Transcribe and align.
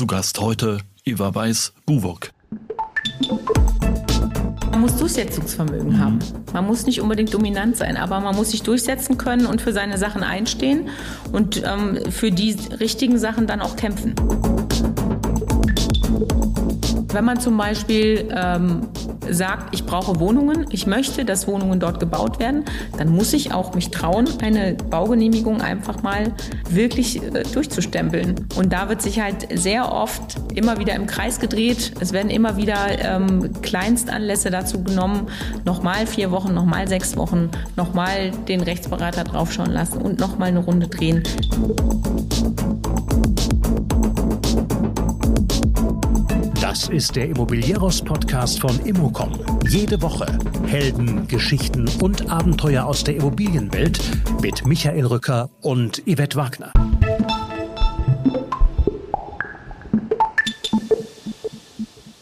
Zu 0.00 0.06
Gast 0.06 0.40
heute 0.40 0.78
Eva 1.04 1.34
Weiß, 1.34 1.74
Buwok. 1.84 2.30
Man 4.70 4.80
muss 4.80 4.96
Durchsetzungsvermögen 4.96 6.02
haben. 6.02 6.18
Man 6.54 6.66
muss 6.66 6.86
nicht 6.86 7.02
unbedingt 7.02 7.34
dominant 7.34 7.76
sein, 7.76 7.98
aber 7.98 8.18
man 8.20 8.34
muss 8.34 8.52
sich 8.52 8.62
durchsetzen 8.62 9.18
können 9.18 9.44
und 9.44 9.60
für 9.60 9.74
seine 9.74 9.98
Sachen 9.98 10.22
einstehen 10.22 10.88
und 11.32 11.62
ähm, 11.66 11.98
für 12.10 12.30
die 12.30 12.56
richtigen 12.80 13.18
Sachen 13.18 13.46
dann 13.46 13.60
auch 13.60 13.76
kämpfen. 13.76 14.14
Wenn 17.12 17.24
man 17.26 17.38
zum 17.38 17.58
Beispiel 17.58 18.26
ähm, 18.34 18.88
sagt, 19.30 19.74
ich 19.74 19.84
brauche 19.84 20.20
Wohnungen, 20.20 20.66
ich 20.70 20.86
möchte, 20.86 21.24
dass 21.24 21.46
Wohnungen 21.46 21.80
dort 21.80 22.00
gebaut 22.00 22.38
werden, 22.38 22.64
dann 22.96 23.08
muss 23.08 23.32
ich 23.32 23.52
auch 23.52 23.74
mich 23.74 23.90
trauen, 23.90 24.28
eine 24.42 24.74
Baugenehmigung 24.74 25.60
einfach 25.60 26.02
mal 26.02 26.32
wirklich 26.68 27.22
äh, 27.22 27.42
durchzustempeln. 27.52 28.46
Und 28.56 28.72
da 28.72 28.88
wird 28.88 29.02
sich 29.02 29.20
halt 29.20 29.48
sehr 29.52 29.92
oft 29.92 30.36
immer 30.54 30.78
wieder 30.78 30.94
im 30.94 31.06
Kreis 31.06 31.40
gedreht. 31.40 31.92
Es 32.00 32.12
werden 32.12 32.30
immer 32.30 32.56
wieder 32.56 32.76
ähm, 32.98 33.50
Kleinstanlässe 33.62 34.50
dazu 34.50 34.82
genommen, 34.82 35.28
nochmal 35.64 36.06
vier 36.06 36.30
Wochen, 36.30 36.54
nochmal 36.54 36.88
sechs 36.88 37.16
Wochen, 37.16 37.50
nochmal 37.76 38.30
den 38.48 38.60
Rechtsberater 38.60 39.24
draufschauen 39.24 39.70
lassen 39.70 40.00
und 40.02 40.18
nochmal 40.18 40.48
eine 40.48 40.60
Runde 40.60 40.88
drehen. 40.88 41.22
Das 46.70 46.88
ist 46.88 47.16
der 47.16 47.28
Immobilieros-Podcast 47.28 48.60
von 48.60 48.78
Immocom. 48.86 49.32
Jede 49.68 50.00
Woche 50.02 50.38
Helden, 50.66 51.26
Geschichten 51.26 51.90
und 52.00 52.30
Abenteuer 52.30 52.84
aus 52.84 53.02
der 53.02 53.16
Immobilienwelt 53.16 54.00
mit 54.40 54.64
Michael 54.64 55.06
Rücker 55.06 55.50
und 55.62 56.00
Yvette 56.06 56.36
Wagner. 56.36 56.72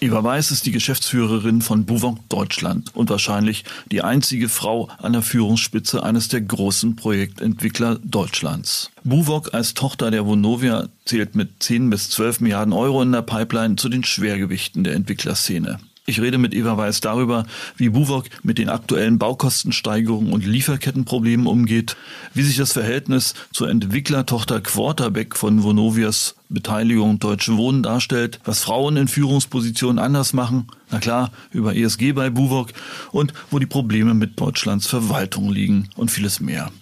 Eva 0.01 0.23
Weiß 0.23 0.53
ist 0.53 0.65
die 0.65 0.71
Geschäftsführerin 0.71 1.61
von 1.61 1.85
Buvok 1.85 2.19
Deutschland 2.29 2.95
und 2.95 3.11
wahrscheinlich 3.11 3.65
die 3.91 4.03
einzige 4.03 4.49
Frau 4.49 4.89
an 4.99 5.13
der 5.13 5.23
Führungsspitze 5.23 6.05
eines 6.05 6.29
der 6.29 6.41
großen 6.41 6.95
Projektentwickler 6.95 7.99
Deutschlands. 8.05 8.93
Buvok 9.03 9.55
als 9.55 9.75
Tochter 9.75 10.13
der 10.13 10.25
Vonovia 10.25 10.89
zählt 11.05 11.35
mit 11.35 11.61
10 11.65 11.91
bis 11.91 12.11
12 12.11 12.41
Milliarden 12.41 12.73
Euro 12.73 13.03
in 13.03 13.11
der 13.11 13.23
Pipeline 13.23 13.75
zu 13.75 13.89
den 13.89 14.05
Schwergewichten 14.05 14.85
der 14.85 14.95
Entwicklerszene. 14.95 15.81
Ich 16.09 16.23
rede 16.23 16.39
mit 16.39 16.55
Eva 16.55 16.79
Weiß 16.79 17.03
darüber, 17.03 17.45
wie 17.77 17.91
Buwok 17.91 18.25
mit 18.43 18.57
den 18.57 18.71
aktuellen 18.71 19.19
Baukostensteigerungen 19.19 20.33
und 20.33 20.47
Lieferkettenproblemen 20.47 21.47
umgeht, 21.47 21.99
wie 22.33 22.45
sich 22.45 22.57
das 22.57 22.73
Verhältnis 22.73 23.35
zur 23.53 23.69
Entwicklertochter 23.69 24.63
Quarterback 24.63 25.37
von 25.37 25.63
Vonovias 25.63 26.37
Beteiligung 26.49 27.19
Deutsche 27.19 27.59
Wohnen 27.59 27.83
darstellt, 27.83 28.41
was 28.47 28.61
Frauen 28.61 28.97
in 28.97 29.07
Führungspositionen 29.07 29.99
anders 29.99 30.33
machen, 30.33 30.69
na 30.91 30.99
klar, 30.99 31.31
über 31.51 31.77
ESG 31.77 32.13
bei 32.13 32.31
Buwok 32.31 32.71
und 33.13 33.35
wo 33.51 33.59
die 33.59 33.67
Probleme 33.67 34.15
mit 34.15 34.41
Deutschlands 34.41 34.87
Verwaltung 34.87 35.51
liegen 35.51 35.91
und 35.95 36.11
vieles 36.11 36.41
mehr. 36.41 36.73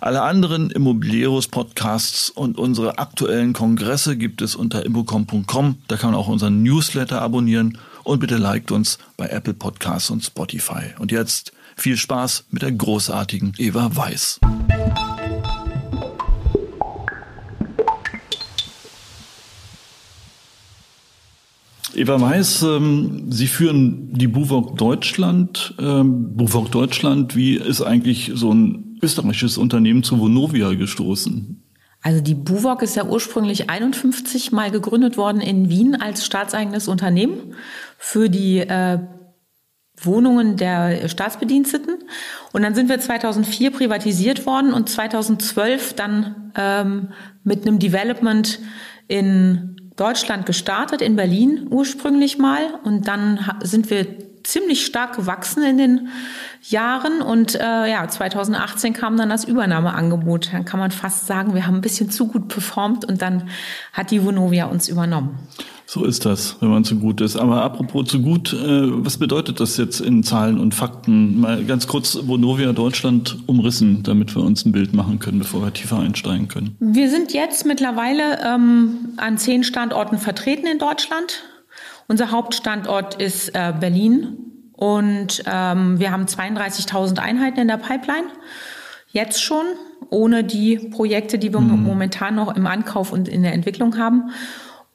Alle 0.00 0.22
anderen 0.22 0.70
Immobilieros 0.70 1.48
Podcasts 1.48 2.30
und 2.30 2.56
unsere 2.56 2.98
aktuellen 2.98 3.52
Kongresse 3.52 4.16
gibt 4.16 4.40
es 4.40 4.56
unter 4.56 4.86
immocom.com. 4.86 5.76
Da 5.88 5.98
kann 5.98 6.12
man 6.12 6.18
auch 6.18 6.28
unseren 6.28 6.62
Newsletter 6.62 7.20
abonnieren 7.20 7.76
und 8.04 8.20
bitte 8.20 8.36
liked 8.36 8.70
uns 8.72 8.98
bei 9.16 9.28
Apple 9.28 9.54
Podcasts 9.54 10.10
und 10.10 10.24
Spotify. 10.24 10.94
Und 10.98 11.12
jetzt 11.12 11.52
viel 11.76 11.96
Spaß 11.96 12.44
mit 12.50 12.62
der 12.62 12.72
großartigen 12.72 13.54
Eva 13.58 13.94
Weiß. 13.94 14.40
Eva 21.94 22.20
Weiß, 22.20 22.62
ähm, 22.62 23.30
Sie 23.30 23.46
führen 23.46 24.12
die 24.14 24.26
Buwok 24.26 24.78
Deutschland. 24.78 25.74
Ähm, 25.78 26.34
Buwok 26.34 26.70
Deutschland, 26.70 27.36
wie 27.36 27.56
ist 27.56 27.82
eigentlich 27.82 28.32
so 28.34 28.52
ein 28.52 28.98
österreichisches 29.02 29.58
Unternehmen 29.58 30.02
zu 30.02 30.18
Vonovia 30.18 30.72
gestoßen? 30.72 31.62
Also 32.04 32.20
die 32.20 32.34
Buwok 32.34 32.82
ist 32.82 32.96
ja 32.96 33.04
ursprünglich 33.04 33.70
51 33.70 34.50
mal 34.50 34.72
gegründet 34.72 35.16
worden 35.16 35.40
in 35.40 35.70
Wien 35.70 35.94
als 35.94 36.26
staatseigenes 36.26 36.88
Unternehmen 36.88 37.54
für 38.04 38.28
die 38.28 38.58
äh, 38.58 38.98
Wohnungen 39.96 40.56
der 40.56 41.08
Staatsbediensteten. 41.08 41.98
Und 42.52 42.62
dann 42.62 42.74
sind 42.74 42.88
wir 42.88 42.98
2004 42.98 43.70
privatisiert 43.70 44.44
worden 44.44 44.72
und 44.72 44.88
2012 44.88 45.94
dann 45.94 46.52
ähm, 46.56 47.12
mit 47.44 47.62
einem 47.62 47.78
Development 47.78 48.58
in 49.06 49.76
Deutschland 49.94 50.46
gestartet, 50.46 51.00
in 51.00 51.14
Berlin 51.14 51.68
ursprünglich 51.70 52.38
mal. 52.38 52.74
Und 52.82 53.06
dann 53.06 53.38
sind 53.62 53.88
wir 53.88 54.06
ziemlich 54.42 54.84
stark 54.84 55.14
gewachsen 55.14 55.62
in 55.62 55.78
den 55.78 56.08
Jahren 56.62 57.22
und 57.22 57.54
äh, 57.54 57.88
ja, 57.88 58.08
2018 58.08 58.94
kam 58.94 59.16
dann 59.16 59.28
das 59.28 59.44
Übernahmeangebot. 59.44 60.52
Dann 60.52 60.64
kann 60.64 60.80
man 60.80 60.90
fast 60.90 61.28
sagen, 61.28 61.54
wir 61.54 61.68
haben 61.68 61.76
ein 61.76 61.82
bisschen 61.82 62.10
zu 62.10 62.26
gut 62.26 62.48
performt 62.48 63.04
und 63.04 63.22
dann 63.22 63.48
hat 63.92 64.10
die 64.10 64.24
Vonovia 64.24 64.64
uns 64.64 64.88
übernommen. 64.88 65.38
So 65.94 66.06
ist 66.06 66.24
das, 66.24 66.56
wenn 66.60 66.70
man 66.70 66.84
zu 66.84 66.98
gut 66.98 67.20
ist. 67.20 67.36
Aber 67.36 67.62
apropos 67.62 68.08
zu 68.08 68.22
gut, 68.22 68.54
äh, 68.54 68.56
was 69.04 69.18
bedeutet 69.18 69.60
das 69.60 69.76
jetzt 69.76 70.00
in 70.00 70.22
Zahlen 70.22 70.58
und 70.58 70.74
Fakten? 70.74 71.38
Mal 71.38 71.64
ganz 71.66 71.86
kurz 71.86 72.18
Vonovia 72.26 72.72
Deutschland 72.72 73.36
umrissen, 73.44 74.02
damit 74.02 74.34
wir 74.34 74.42
uns 74.42 74.64
ein 74.64 74.72
Bild 74.72 74.94
machen 74.94 75.18
können, 75.18 75.38
bevor 75.38 75.60
wir 75.60 75.70
tiefer 75.70 75.98
einsteigen 75.98 76.48
können. 76.48 76.76
Wir 76.80 77.10
sind 77.10 77.34
jetzt 77.34 77.66
mittlerweile 77.66 78.38
ähm, 78.42 79.10
an 79.18 79.36
zehn 79.36 79.64
Standorten 79.64 80.16
vertreten 80.16 80.66
in 80.66 80.78
Deutschland. 80.78 81.42
Unser 82.08 82.30
Hauptstandort 82.30 83.20
ist 83.20 83.50
äh, 83.50 83.74
Berlin 83.78 84.38
und 84.72 85.42
ähm, 85.44 85.98
wir 85.98 86.10
haben 86.10 86.24
32.000 86.24 87.18
Einheiten 87.18 87.60
in 87.60 87.68
der 87.68 87.76
Pipeline. 87.76 88.28
Jetzt 89.08 89.42
schon, 89.42 89.66
ohne 90.08 90.42
die 90.42 90.78
Projekte, 90.78 91.38
die 91.38 91.52
wir 91.52 91.60
mhm. 91.60 91.82
momentan 91.82 92.34
noch 92.34 92.56
im 92.56 92.66
Ankauf 92.66 93.12
und 93.12 93.28
in 93.28 93.42
der 93.42 93.52
Entwicklung 93.52 93.98
haben 93.98 94.30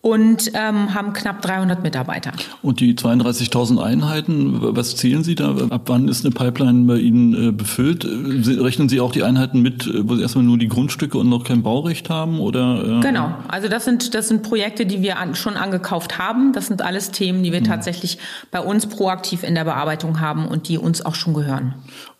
und 0.01 0.51
ähm, 0.53 0.93
haben 0.93 1.11
knapp 1.13 1.41
300 1.41 1.81
Mitarbeiter. 1.81 2.31
Und 2.61 2.79
die 2.79 2.93
32.000 2.93 3.81
Einheiten, 3.81 4.57
was 4.61 4.95
zählen 4.95 5.23
Sie 5.23 5.35
da? 5.35 5.55
Ab 5.69 5.83
wann 5.87 6.07
ist 6.07 6.23
eine 6.23 6.33
Pipeline 6.33 6.85
bei 6.85 6.97
Ihnen 6.97 7.49
äh, 7.49 7.51
befüllt? 7.51 8.05
Rechnen 8.05 8.89
Sie 8.89 9.01
auch 9.01 9.11
die 9.11 9.23
Einheiten 9.23 9.61
mit, 9.61 9.87
äh, 9.87 10.07
wo 10.07 10.15
Sie 10.15 10.21
erstmal 10.21 10.45
nur 10.45 10.59
die 10.59 10.67
Grundstücke 10.67 11.17
und 11.17 11.29
noch 11.29 11.43
kein 11.43 11.63
Baurecht 11.63 12.09
haben? 12.09 12.39
Oder, 12.39 12.99
äh? 12.99 12.99
Genau, 13.01 13.33
also 13.47 13.67
das 13.67 13.85
sind, 13.85 14.13
das 14.13 14.27
sind 14.27 14.43
Projekte, 14.43 14.85
die 14.85 15.01
wir 15.01 15.17
an, 15.17 15.35
schon 15.35 15.55
angekauft 15.55 16.19
haben. 16.19 16.53
Das 16.53 16.67
sind 16.67 16.83
alles 16.83 17.11
Themen, 17.11 17.41
die 17.43 17.51
wir 17.51 17.61
mhm. 17.61 17.65
tatsächlich 17.65 18.19
bei 18.51 18.59
uns 18.59 18.85
proaktiv 18.85 19.43
in 19.43 19.55
der 19.55 19.65
Bearbeitung 19.65 20.21
haben 20.21 20.47
und 20.47 20.69
die 20.69 20.77
uns 20.77 21.05
auch 21.05 21.15
schon 21.15 21.33
gehören. 21.33 21.73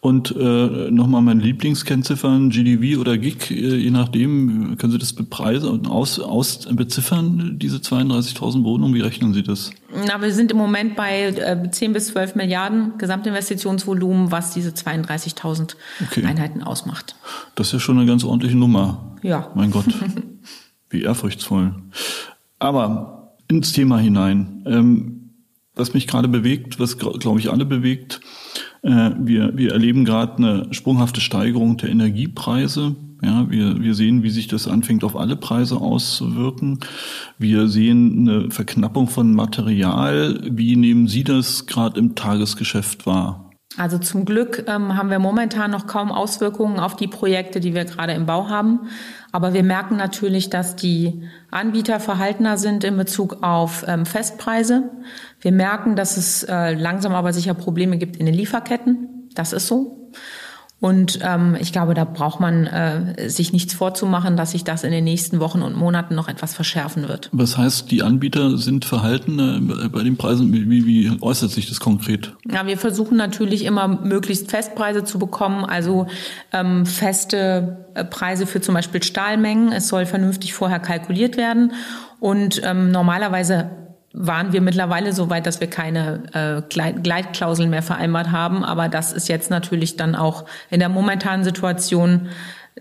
Und 0.08 0.34
äh, 0.40 0.90
nochmal 0.90 1.22
mein 1.22 1.42
Lieblingskennziffern, 1.42 2.50
GDV 2.50 2.98
oder 2.98 3.18
GIG, 3.18 3.52
äh, 3.52 3.76
je 3.76 3.92
nachdem, 3.92 4.78
können 4.78 4.94
Sie 4.94 4.98
das 4.98 5.12
bepreisen 5.12 5.68
und 5.68 5.90
aus, 5.90 6.22
aus 6.22 6.60
beziffern, 6.72 7.60
diese 7.60 7.80
32.000 7.80 8.64
Wohnungen? 8.64 8.94
Wie 8.94 9.02
rechnen 9.02 9.34
Sie 9.34 9.44
das? 9.44 9.72
Na, 10.08 10.22
wir 10.22 10.32
sind 10.32 10.52
im 10.52 10.58
Moment 10.58 10.96
bei 10.96 11.24
äh, 11.24 11.70
10 11.70 11.92
bis 11.92 12.08
12 12.08 12.36
Milliarden 12.36 12.98
Gesamtinvestitionsvolumen, 12.98 14.32
was 14.32 14.54
diese 14.54 14.70
32.000 14.70 15.76
okay. 16.02 16.24
Einheiten 16.24 16.64
ausmacht. 16.64 17.18
Das 17.56 17.68
ist 17.68 17.74
ja 17.74 17.80
schon 17.82 17.98
eine 17.98 18.08
ganz 18.08 18.24
ordentliche 18.24 18.56
Nummer. 18.56 19.18
Ja. 19.24 19.52
Mein 19.56 19.72
Gott, 19.72 19.88
wie 20.90 21.02
ehrfurchtsvoll. 21.02 21.76
Aber 22.60 23.36
ins 23.50 23.74
Thema 23.74 24.00
hinein. 24.00 24.64
Ähm, 24.68 25.18
was 25.76 25.94
mich 25.94 26.08
gerade 26.08 26.30
bewegt, 26.30 26.80
was 26.80 26.98
glaube 26.98 27.40
ich 27.40 27.52
alle 27.52 27.66
bewegt, 27.66 28.20
äh, 28.20 28.67
wir, 28.88 29.58
wir 29.58 29.74
erleben 29.74 30.06
gerade 30.06 30.38
eine 30.38 30.68
sprunghafte 30.72 31.22
Steigerung 31.22 31.78
der 31.78 31.90
Energiepreise. 31.90 32.96
Ja, 33.24 33.50
wir, 33.50 33.82
wir 33.82 33.96
sehen, 33.96 34.22
wie 34.22 34.30
sich 34.30 34.48
das 34.48 34.68
anfängt, 34.68 35.04
auf 35.04 35.16
alle 35.16 35.36
Preise 35.36 35.78
auszuwirken. 35.78 36.80
Wir 37.40 37.68
sehen 37.68 38.30
eine 38.30 38.52
Verknappung 38.52 39.08
von 39.08 39.34
Material. 39.34 40.40
Wie 40.50 40.76
nehmen 40.76 41.08
Sie 41.08 41.24
das 41.24 41.66
gerade 41.66 42.00
im 42.00 42.14
Tagesgeschäft 42.16 43.08
wahr? 43.08 43.48
Also 43.76 44.00
zum 44.00 44.26
Glück 44.26 44.64
ähm, 44.68 44.98
haben 44.98 45.12
wir 45.12 45.20
momentan 45.20 45.70
noch 45.70 45.86
kaum 45.86 46.12
Auswirkungen 46.12 46.80
auf 46.80 46.96
die 46.96 47.08
Projekte, 47.08 47.60
die 47.60 47.76
wir 47.76 47.86
gerade 47.86 48.14
im 48.14 48.26
Bau 48.26 48.50
haben. 48.50 48.88
Aber 49.32 49.54
wir 49.54 49.62
merken 49.62 49.98
natürlich, 49.98 50.50
dass 50.50 50.76
die 50.76 51.22
Anbieter 51.52 52.00
verhaltener 52.00 52.58
sind 52.58 52.84
in 52.84 52.98
Bezug 52.98 53.44
auf 53.44 53.86
ähm, 53.88 54.06
Festpreise. 54.06 54.90
Wir 55.42 55.52
merken, 55.52 55.96
dass 55.96 56.18
es 56.18 56.44
äh, 56.44 56.74
langsam 56.74 57.14
aber 57.14 57.34
sicher 57.34 57.54
Probleme 57.54 57.98
gibt 57.98 58.18
in 58.18 58.26
den 58.26 58.36
Lieferketten. 58.36 59.30
Das 59.34 59.54
ist 59.54 59.68
so. 59.68 60.10
Und 60.80 61.20
ähm, 61.24 61.58
ich 61.60 61.72
glaube, 61.72 61.96
da 61.96 62.04
braucht 62.04 62.40
man 62.40 62.68
äh, 62.68 63.30
sich 63.32 63.52
nichts 63.52 63.74
vorzumachen, 63.74 64.38
dass 64.38 64.52
sich 64.52 64.64
das 64.64 64.84
in 64.84 64.92
den 64.92 65.06
nächsten 65.06 65.40
Wochen 65.40 65.64
und 65.64 65.76
Monaten 65.76 66.14
noch 66.14 66.28
etwas 66.28 66.54
verschärfen 66.54 67.08
wird. 67.08 67.30
Was 67.32 67.58
heißt, 67.58 67.90
die 67.90 68.04
Anbieter 68.04 68.58
sind 68.60 68.86
verhalten 68.86 69.40
äh, 69.40 69.90
bei 69.90 70.04
den 70.04 70.18
Preisen? 70.18 70.54
Wie, 70.54 70.86
wie 70.86 71.18
äußert 71.20 71.50
sich 71.50 71.68
das 71.68 71.80
konkret? 71.80 72.36
Ja, 72.48 72.68
wir 72.68 72.78
versuchen 72.78 73.18
natürlich 73.18 73.66
immer 73.66 73.88
möglichst 73.88 74.52
Festpreise 74.52 75.04
zu 75.04 75.18
bekommen, 75.18 75.66
also 75.66 76.06
ähm, 76.54 76.86
feste 76.86 77.88
äh, 77.96 78.06
Preise 78.06 78.46
für 78.46 78.62
zum 78.62 78.76
Beispiel 78.76 79.02
Stahlmengen. 79.02 79.72
Es 79.72 79.88
soll 79.88 80.06
vernünftig 80.06 80.54
vorher 80.54 80.80
kalkuliert 80.80 81.38
werden. 81.38 81.72
Und 82.20 82.62
ähm, 82.64 82.92
normalerweise 82.92 83.72
waren 84.20 84.52
wir 84.52 84.62
mittlerweile 84.62 85.14
so 85.14 85.30
weit, 85.30 85.46
dass 85.46 85.60
wir 85.60 85.68
keine 85.68 86.24
äh, 86.34 86.92
Gleitklauseln 87.02 87.70
mehr 87.70 87.84
vereinbart 87.84 88.32
haben. 88.32 88.64
Aber 88.64 88.90
das 88.90 89.14
ist 89.14 89.30
jetzt 89.30 89.50
natürlich 89.50 89.96
dann 89.96 90.16
auch 90.16 90.46
in 90.70 90.80
der 90.80 90.90
momentanen 90.90 91.44
Situation 91.44 92.30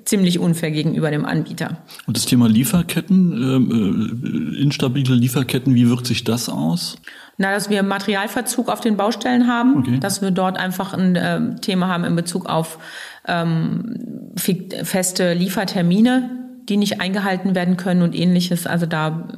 ziemlich 0.05 0.39
unfair 0.39 0.71
gegenüber 0.71 1.11
dem 1.11 1.25
Anbieter. 1.25 1.79
Und 2.07 2.17
das 2.17 2.27
Thema 2.27 2.49
Lieferketten, 2.49 4.55
äh, 4.57 4.63
instabile 4.63 5.15
Lieferketten, 5.15 5.75
wie 5.75 5.89
wirkt 5.89 6.07
sich 6.07 6.25
das 6.25 6.49
aus? 6.49 6.97
Na, 7.39 7.53
dass 7.53 7.69
wir 7.69 7.83
Materialverzug 7.83 8.69
auf 8.69 8.81
den 8.81 8.97
Baustellen 8.97 9.47
haben, 9.47 9.79
okay. 9.79 9.99
dass 9.99 10.23
wir 10.23 10.31
dort 10.31 10.59
einfach 10.59 10.95
ein 10.95 11.17
äh, 11.17 11.57
Thema 11.57 11.89
haben 11.89 12.05
in 12.05 12.17
Bezug 12.17 12.47
auf 12.47 12.79
ähm, 13.27 13.97
feste 14.37 15.35
Liefertermine, 15.35 16.31
die 16.69 16.77
nicht 16.77 17.01
eingehalten 17.01 17.55
werden 17.55 17.77
können 17.77 18.03
und 18.03 18.15
ähnliches. 18.15 18.67
Also 18.67 18.87
da 18.87 19.29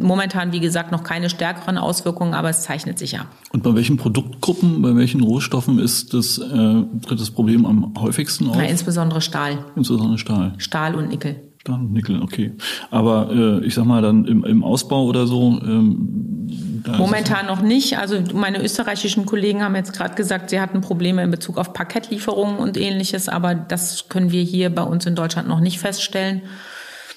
momentan, 0.00 0.52
wie 0.52 0.60
gesagt, 0.60 0.92
noch 0.92 1.02
keine 1.02 1.30
stärkeren 1.30 1.78
Auswirkungen, 1.78 2.34
aber 2.34 2.50
es 2.50 2.62
zeichnet 2.62 2.98
sich 2.98 3.12
ja. 3.12 3.26
Und 3.52 3.62
bei 3.62 3.74
welchen 3.74 3.96
Produktgruppen, 3.96 4.82
bei 4.82 4.94
welchen 4.96 5.22
Rohstoffen 5.22 5.78
ist 5.78 6.14
das, 6.14 6.38
äh, 6.38 6.82
tritt 7.06 7.20
das 7.20 7.30
Problem 7.30 7.66
am 7.66 7.94
häufigsten 7.98 8.48
auf? 8.48 8.56
Na, 8.56 8.64
insbesondere 8.64 9.20
Stahl. 9.20 9.58
Insbesondere 9.76 10.18
Stahl. 10.18 10.54
Stahl 10.58 10.94
und 10.94 11.08
Nickel. 11.08 11.40
Stahl 11.58 11.80
und 11.80 11.92
Nickel, 11.92 12.22
okay. 12.22 12.52
Aber 12.90 13.30
äh, 13.32 13.66
ich 13.66 13.74
sag 13.74 13.84
mal 13.86 14.00
dann 14.02 14.24
im, 14.24 14.44
im 14.44 14.62
Ausbau 14.62 15.04
oder 15.04 15.26
so. 15.26 15.60
Ähm, 15.62 16.46
Momentan 16.96 17.46
noch 17.46 17.62
nicht. 17.62 17.98
Also 17.98 18.20
meine 18.32 18.62
österreichischen 18.62 19.26
Kollegen 19.26 19.62
haben 19.62 19.74
jetzt 19.74 19.92
gerade 19.92 20.14
gesagt, 20.14 20.50
sie 20.50 20.60
hatten 20.60 20.80
Probleme 20.80 21.24
in 21.24 21.30
Bezug 21.32 21.58
auf 21.58 21.72
Parkettlieferungen 21.72 22.58
und 22.58 22.76
ähnliches, 22.76 23.28
aber 23.28 23.56
das 23.56 24.08
können 24.08 24.30
wir 24.30 24.42
hier 24.42 24.70
bei 24.72 24.82
uns 24.82 25.06
in 25.06 25.16
Deutschland 25.16 25.48
noch 25.48 25.58
nicht 25.58 25.80
feststellen. 25.80 26.42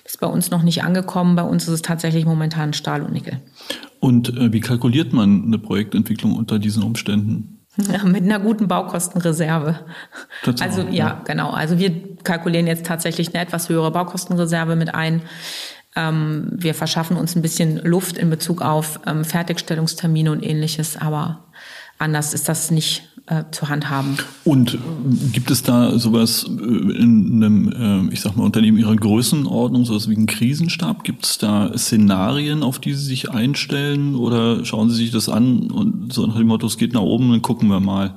Ist 0.09 0.19
bei 0.19 0.25
uns 0.25 0.49
noch 0.49 0.63
nicht 0.63 0.83
angekommen. 0.83 1.35
Bei 1.35 1.43
uns 1.43 1.67
ist 1.67 1.69
es 1.69 1.81
tatsächlich 1.83 2.25
momentan 2.25 2.73
Stahl 2.73 3.03
und 3.03 3.13
Nickel. 3.13 3.41
Und 3.99 4.35
äh, 4.35 4.51
wie 4.51 4.59
kalkuliert 4.59 5.13
man 5.13 5.43
eine 5.45 5.59
Projektentwicklung 5.59 6.35
unter 6.35 6.57
diesen 6.57 6.81
Umständen? 6.81 7.59
Ja, 7.77 8.03
mit 8.03 8.23
einer 8.23 8.39
guten 8.39 8.67
Baukostenreserve. 8.67 9.81
Also 10.59 10.81
ja, 10.81 10.89
ja, 10.89 11.21
genau. 11.25 11.51
Also 11.51 11.77
wir 11.77 11.91
kalkulieren 12.23 12.65
jetzt 12.65 12.87
tatsächlich 12.87 13.35
eine 13.35 13.43
etwas 13.43 13.69
höhere 13.69 13.91
Baukostenreserve 13.91 14.75
mit 14.75 14.95
ein. 14.95 15.21
Ähm, 15.95 16.53
wir 16.55 16.73
verschaffen 16.73 17.15
uns 17.15 17.35
ein 17.35 17.43
bisschen 17.43 17.77
Luft 17.77 18.17
in 18.17 18.31
Bezug 18.31 18.63
auf 18.63 18.99
ähm, 19.05 19.23
Fertigstellungstermine 19.23 20.31
und 20.31 20.41
ähnliches, 20.41 20.97
aber 20.97 21.45
anders 21.99 22.33
ist 22.33 22.49
das 22.49 22.71
nicht 22.71 23.03
äh, 23.27 23.43
zu 23.51 23.69
handhaben. 23.69 24.17
Und 24.43 24.73
äh, 24.73 24.77
gibt 25.31 25.51
es 25.51 25.61
da 25.61 25.99
sowas 25.99 26.45
äh, 26.45 26.49
in 26.49 27.43
einem, 27.43 28.09
ich 28.11 28.21
sag 28.21 28.35
mal, 28.35 28.43
Unternehmen 28.43 28.79
Ihrer 28.79 28.95
Größenordnung, 28.95 29.85
sowas 29.85 30.09
wie 30.09 30.15
einen 30.15 30.25
Krisenstab? 30.25 31.03
Gibt 31.03 31.25
es 31.25 31.37
da 31.37 31.77
Szenarien, 31.77 32.63
auf 32.63 32.79
die 32.79 32.93
Sie 32.93 33.05
sich 33.05 33.29
einstellen 33.29 34.15
oder 34.15 34.65
schauen 34.65 34.89
Sie 34.89 34.95
sich 34.95 35.11
das 35.11 35.29
an 35.29 35.69
und 35.69 36.11
so 36.11 36.25
nach 36.25 36.37
dem 36.37 36.47
Motto, 36.47 36.65
es 36.65 36.77
geht 36.77 36.93
nach 36.93 37.01
oben, 37.01 37.29
dann 37.29 37.43
gucken 37.43 37.69
wir 37.69 37.79
mal? 37.79 38.15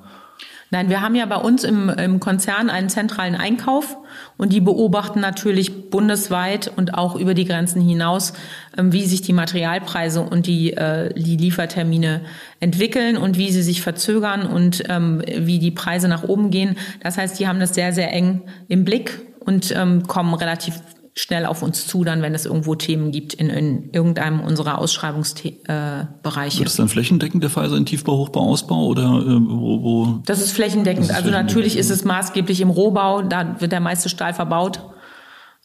Nein, 0.73 0.89
wir 0.89 1.03
haben 1.03 1.15
ja 1.15 1.27
bei 1.27 1.37
uns 1.37 1.65
im, 1.65 1.91
im 1.91 2.19
Konzern 2.19 2.71
einen 2.71 2.89
zentralen 2.89 3.35
Einkauf 3.35 3.99
und 4.39 4.55
die 4.55 4.63
beobachten 4.63 5.21
natürlich 5.21 5.91
bundesweit 5.91 6.73
und 6.75 6.95
auch 6.95 7.15
über 7.15 7.35
die 7.35 7.45
Grenzen 7.45 7.83
hinaus, 7.83 8.33
ähm, 8.79 8.91
wie 8.91 9.05
sich 9.05 9.21
die 9.21 9.35
Materialpreise 9.35 10.23
und 10.23 10.47
die, 10.47 10.73
äh, 10.73 11.13
die 11.13 11.37
Liefertermine 11.37 12.23
entwickeln 12.59 13.19
und 13.19 13.37
wie 13.37 13.53
sie 13.53 13.63
sich 13.63 13.83
verzögern 13.83 14.47
und 14.47 14.83
ähm, 14.89 15.23
wie 15.27 15.59
die 15.59 15.73
Preise 15.73 16.09
nach 16.09 16.23
oben 16.23 16.51
gehen. 16.51 16.79
Das 17.03 17.19
heißt, 17.19 17.39
die 17.39 17.47
haben 17.47 17.61
das 17.61 17.75
sehr, 17.75 17.93
sehr 17.93 18.11
eng 18.11 18.41
im 18.69 18.87
Blick 18.87 19.21
und 19.41 19.77
ähm, 19.77 20.07
kommen 20.07 20.33
relativ 20.33 20.81
schnell 21.15 21.45
auf 21.45 21.63
uns 21.63 21.87
zu, 21.87 22.05
dann, 22.05 22.23
wenn 22.23 22.35
es 22.35 22.47
irgendwo 22.47 22.75
Themen 22.75 23.11
gibt 23.11 23.35
in, 23.35 23.51
in 23.51 23.91
irgendeinem 23.93 24.41
unserer 24.41 24.79
Ausschreibungsbereiche. 24.79 25.67
Äh, 25.69 26.59
Wird 26.59 26.69
es 26.69 26.77
dann 26.77 26.89
flächendeckend 26.89 27.43
der 27.43 27.51
Fall 27.51 27.69
sein, 27.69 27.85
Tiefbau, 27.85 28.17
Hochbau, 28.17 28.41
Ausbau 28.41 28.87
oder 28.87 29.03
äh, 29.03 29.41
wo, 29.47 29.83
wo? 29.83 30.23
Das 30.25 30.41
ist 30.41 30.53
flächendeckend. 30.53 31.11
Das 31.11 31.11
ist 31.11 31.17
also 31.17 31.31
natürlich 31.31 31.77
ist 31.77 31.91
es 31.91 32.05
maßgeblich 32.05 32.63
im 32.63 32.71
Rohbau, 32.71 33.23
da 33.23 33.61
wird 33.61 33.73
der 33.73 33.81
meiste 33.81 34.09
Stahl 34.09 34.33
verbaut. 34.33 34.81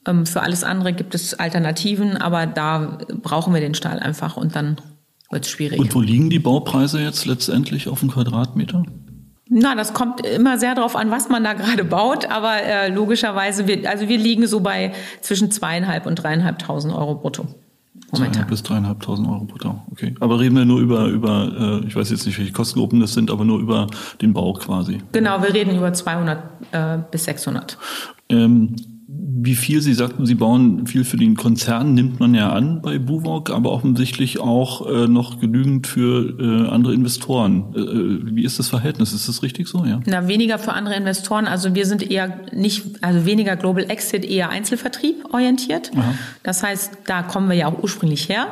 Ähm, 0.06 0.26
für 0.26 0.42
alles 0.42 0.64
andere 0.66 0.92
gibt 0.92 1.16
es 1.16 1.34
Alternativen, 1.34 2.18
aber 2.18 2.46
da 2.46 2.98
brauchen 3.22 3.54
wir 3.54 3.62
den 3.62 3.74
Stahl 3.74 4.00
einfach 4.00 4.36
und 4.36 4.56
dann 4.56 4.82
wird 5.30 5.46
es 5.46 5.52
schwierig. 5.52 5.80
Und 5.80 5.96
wo 5.96 6.02
liegen 6.02 6.30
die 6.30 6.40
Baupreise 6.40 7.02
jetzt 7.02 7.26
letztendlich 7.26 7.88
auf 7.88 8.02
den 8.02 8.12
Quadratmeter? 8.12 8.84
Na, 9.50 9.76
das 9.76 9.94
kommt 9.94 10.26
immer 10.26 10.58
sehr 10.58 10.76
darauf 10.76 10.96
an, 10.96 11.12
was 11.12 11.30
man 11.30 11.44
da 11.44 11.54
gerade 11.54 11.84
baut, 11.84 12.30
aber 12.30 12.62
äh, 12.64 12.90
logischerweise, 12.90 13.68
wir, 13.68 13.90
also 13.90 14.08
wir 14.08 14.18
liegen 14.18 14.46
so 14.48 14.60
bei 14.60 14.94
zwischen 15.22 15.52
zweieinhalb 15.52 16.06
und 16.06 16.16
dreieinhalbtausend 16.16 16.94
Euro 16.94 17.16
brutto. 17.16 17.48
Momentan. 18.12 18.48
bis 18.48 18.64
dreieinhalbtausend 18.64 19.28
Euro 19.28 19.44
brutto, 19.46 19.82
okay. 19.92 20.16
Aber 20.20 20.40
reden 20.40 20.56
wir 20.56 20.66
nur 20.66 20.80
über, 20.80 21.08
über 21.08 21.82
äh, 21.84 21.88
ich 21.88 21.96
weiß 21.96 22.10
jetzt 22.10 22.26
nicht, 22.26 22.38
welche 22.38 22.54
Kostengruppen 22.54 23.00
das 23.00 23.14
sind, 23.14 23.32
aber 23.32 23.44
nur 23.44 23.60
über 23.60 23.88
den 24.22 24.34
Bau 24.34 24.54
quasi. 24.54 25.00
Genau, 25.12 25.42
wir 25.42 25.54
reden 25.54 25.76
über 25.76 25.92
200 25.92 26.40
äh, 26.72 26.98
bis 27.12 27.26
600. 27.26 27.78
Ähm, 28.30 28.76
wie 29.20 29.56
viel 29.56 29.82
Sie 29.82 29.94
sagten, 29.94 30.26
Sie 30.26 30.36
bauen 30.36 30.88
viel 30.88 31.04
für 31.04 31.18
den 31.18 31.36
Konzern, 31.36 31.94
nimmt 31.94 32.20
man 32.20 32.34
ja 32.34 32.52
an 32.52 32.82
bei 32.82 32.98
Buwok, 33.00 33.50
aber 33.50 33.72
offensichtlich 33.72 34.40
auch 34.40 34.88
äh, 34.88 35.08
noch 35.08 35.40
genügend 35.40 35.88
für 35.88 36.38
äh, 36.40 36.70
andere 36.70 36.94
Investoren. 36.94 37.74
Äh, 37.76 37.80
äh, 37.80 38.36
wie 38.36 38.44
ist 38.44 38.60
das 38.60 38.70
Verhältnis? 38.70 39.14
Ist 39.14 39.28
das 39.28 39.44
richtig 39.44 39.68
so? 39.68 39.86
Ja. 39.86 40.00
Na, 40.06 40.28
weniger 40.28 40.60
für 40.60 40.74
andere 40.74 40.96
Investoren. 40.96 41.48
Also 41.48 41.76
wir 41.76 41.86
sind 41.86 42.10
eher 42.10 42.42
nicht, 42.54 43.04
also 43.04 43.26
weniger 43.26 43.56
Global 43.56 43.90
Exit, 43.90 44.26
eher 44.26 44.50
Einzelvertrieb 44.50 45.34
orientiert. 45.34 45.92
Aha. 45.96 46.14
Das 46.44 46.64
heißt, 46.64 46.98
da 47.06 47.24
kommen 47.24 47.50
wir 47.50 47.56
ja 47.56 47.68
auch 47.68 47.82
ursprünglich 47.82 48.30
her 48.30 48.48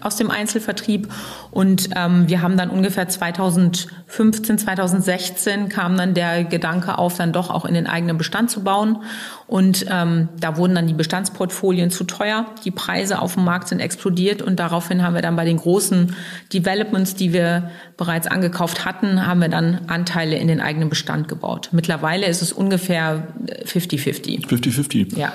aus 0.00 0.16
dem 0.16 0.30
Einzelvertrieb. 0.30 1.08
Und 1.50 1.90
ähm, 1.96 2.28
wir 2.28 2.42
haben 2.42 2.56
dann 2.56 2.70
ungefähr 2.70 3.08
2015, 3.08 4.58
2016 4.58 5.68
kam 5.68 5.96
dann 5.96 6.14
der 6.14 6.44
Gedanke 6.44 6.98
auf, 6.98 7.16
dann 7.16 7.32
doch 7.32 7.50
auch 7.50 7.64
in 7.64 7.74
den 7.74 7.86
eigenen 7.86 8.18
Bestand 8.18 8.50
zu 8.50 8.62
bauen. 8.62 9.02
Und 9.46 9.86
ähm, 9.90 10.28
da 10.40 10.56
wurden 10.56 10.74
dann 10.74 10.86
die 10.86 10.94
Bestandsportfolien 10.94 11.90
zu 11.90 12.04
teuer. 12.04 12.46
Die 12.64 12.70
Preise 12.70 13.20
auf 13.20 13.34
dem 13.34 13.44
Markt 13.44 13.68
sind 13.68 13.80
explodiert 13.80 14.42
und 14.42 14.56
daraufhin 14.58 15.02
haben 15.02 15.14
wir 15.14 15.22
dann 15.22 15.36
bei 15.36 15.44
den 15.44 15.58
großen 15.58 16.14
Developments, 16.52 17.14
die 17.14 17.32
wir 17.32 17.70
bereits 17.96 18.26
angekauft 18.26 18.84
hatten, 18.84 19.26
haben 19.26 19.40
wir 19.40 19.48
dann 19.48 19.82
Anteile 19.86 20.36
in 20.36 20.48
den 20.48 20.60
eigenen 20.60 20.88
Bestand 20.88 21.28
gebaut. 21.28 21.68
Mittlerweile 21.72 22.26
ist 22.26 22.42
es 22.42 22.52
ungefähr 22.52 23.28
50-50. 23.64 24.48
50-50? 24.48 25.16
Ja. 25.16 25.32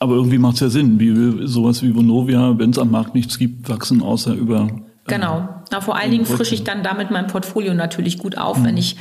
Aber 0.00 0.14
irgendwie 0.14 0.38
macht 0.38 0.54
es 0.54 0.60
ja 0.60 0.68
Sinn, 0.68 1.00
wie 1.00 1.46
sowas 1.46 1.82
wie 1.82 1.94
Vonovia, 1.94 2.58
wenn 2.58 2.70
es 2.70 2.78
am 2.78 2.90
Markt 2.90 3.14
nichts 3.14 3.38
gibt, 3.38 3.68
wachsen 3.68 4.00
außer 4.00 4.34
über. 4.34 4.68
Äh, 5.06 5.14
genau. 5.14 5.48
Na, 5.70 5.80
vor 5.80 5.96
allen 5.96 6.10
Dingen 6.10 6.24
frische 6.24 6.54
ich 6.54 6.64
dann 6.64 6.82
damit 6.82 7.10
mein 7.10 7.26
Portfolio 7.26 7.74
natürlich 7.74 8.18
gut 8.18 8.38
auf, 8.38 8.58
mhm. 8.58 8.64
wenn 8.64 8.76
ich 8.76 8.96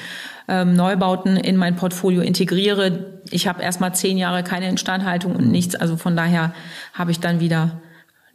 ähm, 0.47 0.73
Neubauten 0.73 1.37
in 1.37 1.57
mein 1.57 1.75
Portfolio 1.75 2.21
integriere. 2.21 3.21
Ich 3.29 3.47
habe 3.47 3.61
erstmal 3.61 3.93
zehn 3.93 4.17
Jahre 4.17 4.43
keine 4.43 4.69
Instandhaltung 4.69 5.35
und 5.35 5.51
nichts. 5.51 5.75
Also 5.75 5.97
von 5.97 6.15
daher 6.15 6.53
habe 6.93 7.11
ich 7.11 7.19
dann 7.19 7.39
wieder 7.39 7.81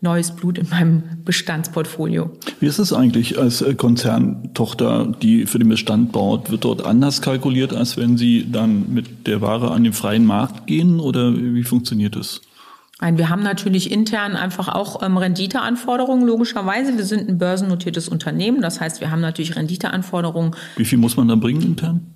neues 0.00 0.32
Blut 0.32 0.58
in 0.58 0.68
meinem 0.68 1.02
Bestandsportfolio. 1.24 2.30
Wie 2.60 2.66
ist 2.66 2.78
es 2.78 2.92
eigentlich 2.92 3.38
als 3.38 3.62
äh, 3.62 3.74
Konzerntochter, 3.74 5.12
die 5.20 5.46
für 5.46 5.58
den 5.58 5.68
Bestand 5.68 6.12
baut? 6.12 6.50
Wird 6.50 6.64
dort 6.64 6.84
anders 6.84 7.22
kalkuliert, 7.22 7.72
als 7.72 7.96
wenn 7.96 8.16
Sie 8.16 8.50
dann 8.50 8.92
mit 8.92 9.26
der 9.26 9.40
Ware 9.40 9.70
an 9.70 9.84
den 9.84 9.92
freien 9.92 10.26
Markt 10.26 10.66
gehen 10.66 11.00
oder 11.00 11.34
wie 11.34 11.64
funktioniert 11.64 12.16
das? 12.16 12.40
Nein, 13.02 13.18
wir 13.18 13.30
haben 13.30 13.42
natürlich 13.42 13.90
intern 13.90 14.36
einfach 14.36 14.68
auch 14.68 15.02
ähm, 15.02 15.16
Renditeanforderungen, 15.16 16.24
logischerweise. 16.24 16.96
Wir 16.96 17.04
sind 17.04 17.28
ein 17.28 17.36
börsennotiertes 17.36 18.08
Unternehmen, 18.08 18.62
das 18.62 18.80
heißt, 18.80 19.00
wir 19.00 19.10
haben 19.10 19.20
natürlich 19.20 19.56
Renditeanforderungen. 19.56 20.54
Wie 20.76 20.84
viel 20.84 20.98
muss 20.98 21.16
man 21.16 21.26
da 21.26 21.34
bringen 21.34 21.62
intern? 21.62 22.06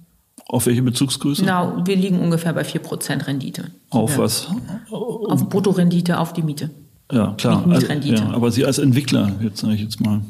Auf 0.47 0.67
welche 0.67 0.83
Bezugsgröße? 0.83 1.43
Genau, 1.43 1.83
wir 1.85 1.97
liegen 1.97 2.21
ungefähr 2.21 2.53
bei 2.53 2.63
4% 2.63 3.27
Rendite. 3.27 3.65
Auf 3.91 4.17
was? 4.17 4.47
Auf 4.89 5.49
Bruttorendite 5.49 6.21
auf 6.21 6.33
die 6.33 6.43
Miete. 6.43 6.71
Ja, 7.11 7.35
klar. 7.37 7.67
Also, 7.69 7.93
ja, 7.93 8.31
aber 8.31 8.53
Sie 8.53 8.65
als 8.65 8.79
Entwickler, 8.79 9.33
jetzt 9.41 9.59
sage 9.59 9.75
ich 9.75 9.81
jetzt 9.81 10.01
mal. 10.01 10.21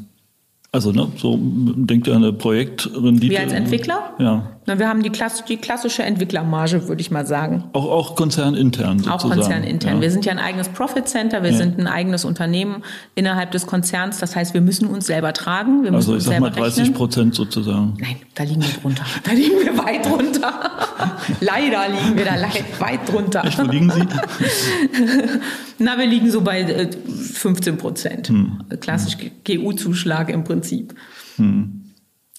Also, 0.71 0.91
ne, 0.91 1.07
so 1.17 1.37
denkt 1.39 2.07
ihr 2.07 2.15
an 2.15 2.23
eine 2.23 2.33
Projektrendite. 2.33 3.31
Wir 3.31 3.41
als 3.41 3.53
Entwickler? 3.53 4.13
Ja. 4.17 4.56
Wir 4.75 4.89
haben 4.89 5.01
die, 5.01 5.09
Klasse, 5.09 5.45
die 5.47 5.55
klassische 5.55 6.03
Entwicklermarge, 6.03 6.89
würde 6.89 6.99
ich 6.99 7.09
mal 7.09 7.25
sagen. 7.25 7.63
Auch, 7.71 7.85
auch 7.85 8.15
konzernintern 8.17 8.99
sozusagen. 8.99 9.31
Auch 9.31 9.35
konzernintern. 9.35 9.95
Ja. 9.95 10.01
Wir 10.01 10.11
sind 10.11 10.25
ja 10.25 10.33
ein 10.33 10.39
eigenes 10.39 10.67
Profit 10.67 11.07
Center, 11.07 11.41
wir 11.41 11.51
ja. 11.51 11.57
sind 11.57 11.79
ein 11.79 11.87
eigenes 11.87 12.25
Unternehmen 12.25 12.83
innerhalb 13.15 13.51
des 13.51 13.65
Konzerns. 13.65 14.19
Das 14.19 14.35
heißt, 14.35 14.53
wir 14.53 14.59
müssen 14.59 14.87
uns 14.87 15.07
selber 15.07 15.31
tragen. 15.31 15.83
Wir 15.83 15.93
also 15.93 16.17
ich 16.17 16.23
sag 16.23 16.41
mal 16.41 16.49
30 16.49 16.79
rechnen. 16.79 16.93
Prozent 16.95 17.35
sozusagen. 17.35 17.93
Nein, 17.97 18.17
da 18.35 18.43
liegen 18.43 18.61
wir 18.61 18.69
drunter. 18.81 19.05
Da 19.23 19.31
liegen 19.31 19.57
wir 19.57 19.77
weit 19.77 20.05
drunter. 20.05 20.53
Leider 21.39 21.87
liegen 21.87 22.17
wir 22.17 22.25
da 22.25 22.35
weit 22.79 23.07
drunter. 23.09 23.45
Echt, 23.45 23.59
wo 23.59 23.63
liegen 23.63 23.89
Sie? 23.89 24.01
Na, 25.79 25.97
wir 25.97 26.07
liegen 26.07 26.29
so 26.29 26.41
bei 26.41 26.89
15 27.33 27.73
äh, 27.73 27.77
Prozent. 27.77 28.27
Hm. 28.27 28.59
Klassisch 28.81 29.15
GU-Zuschlag 29.45 30.29
im 30.29 30.43
Prinzip. 30.43 30.93
Hm. 31.37 31.83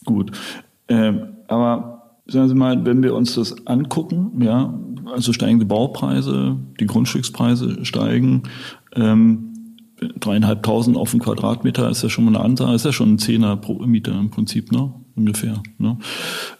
Gut. 0.05 0.33
Ähm, 0.89 1.37
aber 1.47 1.98
sagen 2.29 2.49
Sie 2.49 2.55
mal, 2.55 2.85
wenn 2.85 3.03
wir 3.03 3.15
uns 3.15 3.35
das 3.35 3.67
angucken, 3.67 4.43
ja, 4.43 4.75
also 5.13 5.33
steigende 5.33 5.65
Baupreise, 5.65 6.57
die 6.79 6.87
Grundstückspreise 6.87 7.85
steigen, 7.85 8.43
ähm, 8.95 9.55
dreieinhalbtausend 10.21 10.97
auf 10.97 11.11
den 11.11 11.21
Quadratmeter 11.21 11.91
ist 11.91 12.03
ja 12.03 12.09
schon 12.09 12.25
mal 12.25 12.37
eine 12.37 12.45
Ansage, 12.45 12.75
ist 12.75 12.85
ja 12.85 12.93
schon 12.93 13.15
ein 13.15 13.19
Zehner 13.19 13.57
pro 13.57 13.75
Mieter 13.75 14.13
im 14.13 14.31
Prinzip, 14.31 14.71
ne? 14.71 14.93
Ungefähr. 15.17 15.61
Ne? 15.79 15.99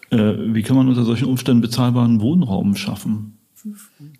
Äh, 0.09 0.53
wie 0.53 0.63
kann 0.63 0.75
man 0.75 0.89
unter 0.89 1.05
solchen 1.05 1.29
Umständen 1.29 1.61
bezahlbaren 1.61 2.19
Wohnraum 2.19 2.75
schaffen? 2.75 3.37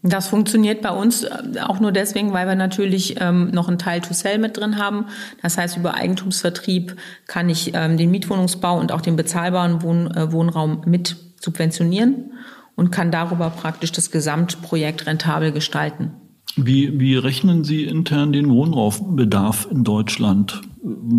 Das 0.02 0.28
funktioniert 0.28 0.82
bei 0.82 0.92
uns 0.92 1.24
äh, 1.24 1.60
auch 1.62 1.82
nur 1.82 1.92
deswegen, 1.92 2.32
weil 2.32 2.48
wir 2.48 2.56
natürlich 2.56 3.20
ähm, 3.20 3.52
noch 3.52 3.68
einen 3.68 3.80
Teil 3.80 4.00
to 4.00 4.14
sell 4.14 4.38
mit 4.38 4.56
drin 4.56 4.78
haben. 4.78 5.06
Das 5.42 5.58
heißt, 5.58 5.76
über 5.76 5.96
Eigentumsvertrieb 5.96 6.96
kann 7.28 7.50
ich 7.50 7.72
ähm, 7.74 7.98
den 7.98 8.12
Mietwohnungsbau 8.12 8.80
und 8.80 8.94
auch 8.94 9.02
den 9.02 9.18
bezahlbaren 9.18 9.82
Wohn 9.82 10.08
äh, 10.08 10.32
Wohnraum 10.32 10.84
mit 10.86 11.18
subventionieren 11.40 12.32
und 12.76 12.92
kann 12.92 13.12
darüber 13.12 13.50
praktisch 13.50 13.92
das 13.92 14.12
Gesamtprojekt 14.12 15.06
rentabel 15.06 15.52
gestalten. 15.52 16.12
Wie, 16.56 17.00
wie 17.00 17.16
rechnen 17.16 17.64
Sie 17.64 17.84
intern 17.84 18.34
den 18.34 18.50
Wohnraumbedarf 18.50 19.68
in 19.72 19.84
Deutschland? 19.84 20.62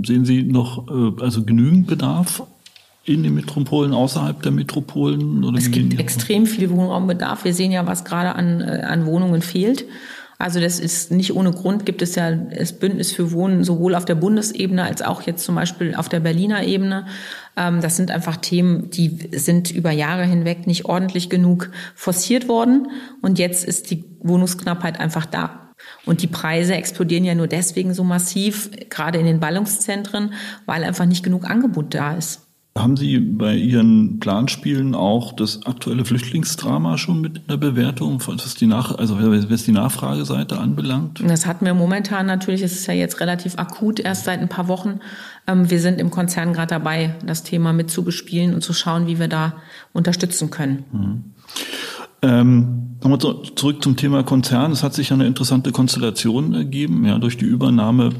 Sehen 0.05 0.25
Sie 0.25 0.43
noch 0.43 0.89
äh, 0.89 1.23
also 1.23 1.45
genügend 1.45 1.87
Bedarf 1.87 2.43
in 3.05 3.23
den 3.23 3.35
Metropolen, 3.35 3.95
außerhalb 3.95 4.43
der 4.43 4.53
Metropolen? 4.53 5.45
Oder 5.45 5.59
es 5.59 5.71
gibt 5.71 5.99
extrem 5.99 6.47
viel 6.47 6.71
Wohnraumbedarf. 6.71 7.45
Wir 7.45 7.55
sehen 7.55 7.73
ja, 7.73 7.87
was 7.87 8.05
gerade 8.05 8.35
an, 8.35 8.61
äh, 8.61 8.83
an 8.83 9.07
Wohnungen 9.07 9.43
fehlt. 9.43 9.85
Also 10.41 10.59
das 10.59 10.81
ist 10.81 11.11
nicht 11.11 11.37
ohne 11.37 11.51
Grund, 11.53 11.85
gibt 11.85 12.01
es 12.01 12.15
ja 12.15 12.33
das 12.33 12.73
Bündnis 12.73 13.13
für 13.13 13.31
Wohnen 13.31 13.63
sowohl 13.63 13.95
auf 13.95 14.07
der 14.07 14.15
Bundesebene 14.15 14.83
als 14.83 15.03
auch 15.03 15.21
jetzt 15.23 15.45
zum 15.45 15.55
Beispiel 15.55 15.95
auf 15.95 16.09
der 16.09 16.21
Berliner 16.21 16.65
Ebene. 16.65 17.05
Ähm, 17.57 17.81
das 17.81 17.97
sind 17.97 18.11
einfach 18.11 18.37
Themen, 18.37 18.91
die 18.91 19.31
sind 19.33 19.71
über 19.71 19.91
Jahre 19.91 20.25
hinweg 20.25 20.67
nicht 20.67 20.85
ordentlich 20.85 21.31
genug 21.31 21.71
forciert 21.95 22.49
worden. 22.49 22.89
Und 23.23 23.39
jetzt 23.39 23.65
ist 23.65 23.91
die 23.91 24.05
Wohnungsknappheit 24.21 25.01
einfach 25.01 25.27
da. 25.27 25.71
Und 26.05 26.23
die 26.23 26.27
Preise 26.27 26.75
explodieren 26.75 27.25
ja 27.25 27.35
nur 27.35 27.47
deswegen 27.49 27.95
so 27.95 28.05
massiv, 28.05 28.71
gerade 28.91 29.19
in 29.19 29.27
den 29.27 29.41
Ballungszentren, 29.41 30.35
weil 30.67 30.85
einfach 30.85 31.07
nicht 31.07 31.23
genug 31.23 31.49
Angebot 31.49 31.95
da 31.95 32.15
ist. 32.15 32.47
Haben 32.79 32.97
Sie 32.97 33.19
bei 33.19 33.57
Ihren 33.57 34.21
Planspielen 34.21 34.95
auch 34.95 35.33
das 35.33 35.67
aktuelle 35.67 36.05
Flüchtlingsdrama 36.05 36.99
schon 36.99 37.21
mit 37.21 37.39
in 37.39 37.47
der 37.49 37.57
Bewertung, 37.57 38.23
was 38.25 38.55
die, 38.55 38.67
Nach 38.67 38.95
also 38.95 39.19
was 39.19 39.65
die 39.65 39.73
Nachfrageseite 39.73 40.57
anbelangt? 40.57 41.21
Das 41.27 41.47
hatten 41.47 41.67
wir 41.67 41.75
momentan 41.75 42.27
natürlich, 42.27 42.63
es 42.63 42.73
ist 42.73 42.87
ja 42.87 42.95
jetzt 42.95 43.19
relativ 43.19 43.59
akut, 43.59 43.99
erst 43.99 44.25
seit 44.25 44.39
ein 44.39 44.49
paar 44.49 44.69
Wochen. 44.69 45.01
Ähm, 45.47 45.71
wir 45.71 45.81
sind 45.81 46.01
im 46.01 46.11
Konzern 46.11 46.53
gerade 46.53 46.71
dabei, 46.71 47.15
das 47.25 47.43
Thema 47.43 47.73
mit 47.73 47.91
zu 47.91 48.05
bespielen 48.05 48.55
und 48.55 48.63
zu 48.63 48.73
schauen, 48.73 49.07
wie 49.07 49.19
wir 49.19 49.29
da 49.29 49.55
unterstützen 49.93 50.51
können. 50.51 50.85
Mhm. 50.93 51.25
Ähm, 52.23 52.87
Nochmal 53.03 53.19
zurück 53.19 53.83
zum 53.83 53.97
Thema 53.97 54.23
Konzern. 54.23 54.73
Es 54.73 54.83
hat 54.83 54.93
sich 54.93 55.11
eine 55.11 55.27
interessante 55.27 55.73
Konstellation 55.73 56.53
ergeben, 56.53 57.07
ja, 57.07 57.19
durch 57.19 57.39
die 57.39 57.47
Übernahme 57.47 58.11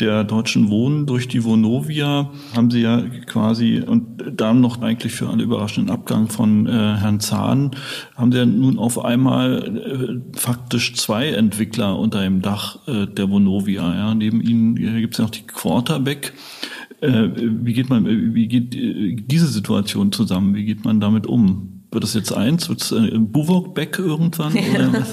der 0.00 0.24
Deutschen 0.24 0.68
Wohnen 0.68 1.06
durch 1.06 1.26
die 1.26 1.42
Vonovia 1.42 2.30
haben 2.54 2.70
sie 2.70 2.82
ja 2.82 3.02
quasi 3.26 3.80
und 3.80 4.22
dann 4.34 4.60
noch 4.60 4.82
eigentlich 4.82 5.12
für 5.12 5.30
einen 5.30 5.40
überraschenden 5.40 5.94
Abgang 5.94 6.28
von 6.28 6.66
äh, 6.66 6.70
Herrn 6.70 7.20
Zahn 7.20 7.70
haben 8.14 8.30
sie 8.30 8.38
ja 8.38 8.46
nun 8.46 8.78
auf 8.78 9.02
einmal 9.02 10.22
äh, 10.34 10.38
faktisch 10.38 10.94
zwei 10.96 11.28
Entwickler 11.28 11.98
unter 11.98 12.22
dem 12.22 12.42
Dach 12.42 12.86
äh, 12.86 13.06
der 13.06 13.30
Vonovia. 13.30 13.94
Ja. 13.94 14.14
Neben 14.14 14.42
ihnen 14.42 14.76
äh, 14.76 15.00
gibt 15.00 15.14
es 15.14 15.18
ja 15.18 15.24
noch 15.24 15.30
die 15.30 15.46
Quarterback. 15.46 16.34
Äh, 17.00 17.28
wie 17.34 17.72
geht 17.72 17.88
man, 17.88 18.34
wie 18.34 18.48
geht 18.48 18.74
äh, 18.74 19.16
diese 19.16 19.46
Situation 19.46 20.12
zusammen? 20.12 20.54
Wie 20.54 20.66
geht 20.66 20.84
man 20.84 21.00
damit 21.00 21.26
um? 21.26 21.84
Wird 21.90 22.04
das 22.04 22.12
jetzt 22.12 22.32
eins? 22.32 22.68
Wird 22.68 22.82
es 22.82 22.92
äh, 22.92 23.18
Buvok 23.18 23.74
Beck 23.74 23.98
irgendwann? 23.98 24.52
Oder? 24.52 24.92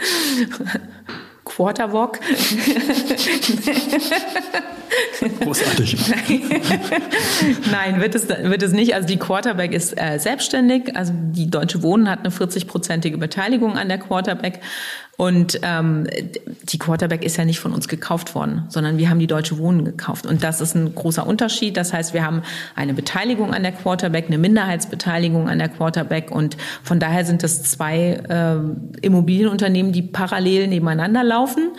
Quarterwalk. 1.50 2.20
Großartig. 5.40 5.96
Nein, 7.70 8.00
wird 8.00 8.14
es, 8.14 8.28
wird 8.28 8.62
es 8.62 8.72
nicht. 8.72 8.94
Also 8.94 9.06
die 9.08 9.18
Quarterback 9.18 9.72
ist 9.72 10.00
äh, 10.00 10.18
selbstständig. 10.18 10.96
Also 10.96 11.12
die 11.14 11.50
Deutsche 11.50 11.82
Wohnen 11.82 12.08
hat 12.08 12.20
eine 12.20 12.30
40-prozentige 12.30 13.16
Beteiligung 13.16 13.76
an 13.76 13.88
der 13.88 13.98
Quarterback. 13.98 14.60
Und 15.20 15.60
ähm, 15.64 16.06
die 16.62 16.78
Quarterback 16.78 17.26
ist 17.26 17.36
ja 17.36 17.44
nicht 17.44 17.60
von 17.60 17.74
uns 17.74 17.88
gekauft 17.88 18.34
worden, 18.34 18.64
sondern 18.70 18.96
wir 18.96 19.10
haben 19.10 19.18
die 19.18 19.26
Deutsche 19.26 19.58
Wohnen 19.58 19.84
gekauft. 19.84 20.24
Und 20.24 20.42
das 20.42 20.62
ist 20.62 20.74
ein 20.74 20.94
großer 20.94 21.26
Unterschied. 21.26 21.76
Das 21.76 21.92
heißt, 21.92 22.14
wir 22.14 22.24
haben 22.24 22.40
eine 22.74 22.94
Beteiligung 22.94 23.52
an 23.52 23.62
der 23.62 23.72
Quarterback, 23.72 24.28
eine 24.28 24.38
Minderheitsbeteiligung 24.38 25.46
an 25.46 25.58
der 25.58 25.68
Quarterback. 25.68 26.30
Und 26.30 26.56
von 26.82 27.00
daher 27.00 27.26
sind 27.26 27.42
das 27.42 27.64
zwei 27.64 28.12
äh, 28.30 29.04
Immobilienunternehmen, 29.06 29.92
die 29.92 30.00
parallel 30.00 30.68
nebeneinander 30.68 31.22
laufen. 31.22 31.72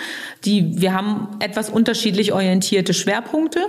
Die, 0.46 0.80
wir 0.80 0.94
haben 0.94 1.30
etwas 1.40 1.72
unterschiedlich 1.72 2.34
orientierte 2.34 2.94
Schwerpunkte. 2.94 3.62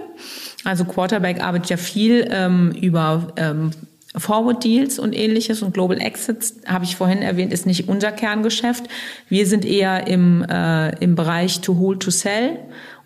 Also 0.64 0.84
Quarterback 0.84 1.42
arbeitet 1.42 1.70
ja 1.70 1.76
viel 1.78 2.28
ähm, 2.30 2.72
über 2.72 3.28
ähm, 3.36 3.70
Forward 4.16 4.62
Deals 4.62 4.98
und 4.98 5.14
ähnliches 5.14 5.62
und 5.62 5.72
Global 5.72 6.00
Exits, 6.00 6.56
habe 6.66 6.84
ich 6.84 6.96
vorhin 6.96 7.22
erwähnt, 7.22 7.52
ist 7.52 7.66
nicht 7.66 7.88
unser 7.88 8.12
Kerngeschäft. 8.12 8.84
Wir 9.28 9.46
sind 9.46 9.64
eher 9.64 10.06
im, 10.06 10.44
äh, 10.44 10.94
im 11.02 11.14
Bereich 11.14 11.60
to 11.60 11.78
hold, 11.78 12.00
to 12.00 12.10
sell 12.10 12.58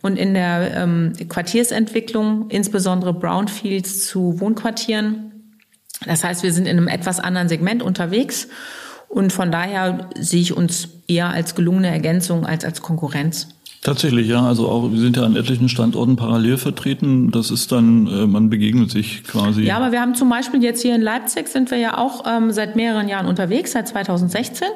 und 0.02 0.16
in 0.16 0.34
der 0.34 0.74
ähm, 0.76 1.12
Quartiersentwicklung, 1.28 2.50
insbesondere 2.50 3.14
Brownfields 3.14 4.06
zu 4.06 4.40
Wohnquartieren. 4.40 5.54
Das 6.04 6.24
heißt, 6.24 6.42
wir 6.42 6.52
sind 6.52 6.66
in 6.66 6.76
einem 6.76 6.88
etwas 6.88 7.20
anderen 7.20 7.48
Segment 7.48 7.82
unterwegs 7.82 8.48
und 9.08 9.32
von 9.32 9.52
daher 9.52 10.10
sehe 10.18 10.42
ich 10.42 10.56
uns 10.56 10.88
eher 11.06 11.28
als 11.28 11.54
gelungene 11.54 11.88
Ergänzung 11.88 12.44
als 12.44 12.64
als 12.64 12.82
Konkurrenz. 12.82 13.48
Tatsächlich, 13.82 14.28
ja. 14.28 14.42
Also 14.42 14.68
auch, 14.68 14.90
wir 14.90 14.98
sind 14.98 15.16
ja 15.16 15.22
an 15.22 15.36
etlichen 15.36 15.68
Standorten 15.68 16.16
parallel 16.16 16.56
vertreten. 16.56 17.30
Das 17.30 17.50
ist 17.50 17.70
dann, 17.72 18.06
äh, 18.06 18.26
man 18.26 18.50
begegnet 18.50 18.90
sich 18.90 19.24
quasi. 19.24 19.62
Ja, 19.62 19.76
aber 19.76 19.92
wir 19.92 20.00
haben 20.00 20.14
zum 20.14 20.28
Beispiel 20.28 20.62
jetzt 20.62 20.82
hier 20.82 20.94
in 20.94 21.02
Leipzig 21.02 21.48
sind 21.48 21.70
wir 21.70 21.78
ja 21.78 21.96
auch 21.96 22.24
ähm, 22.26 22.50
seit 22.50 22.76
mehreren 22.76 23.08
Jahren 23.08 23.26
unterwegs, 23.26 23.72
seit 23.72 23.88
2016. 23.88 24.66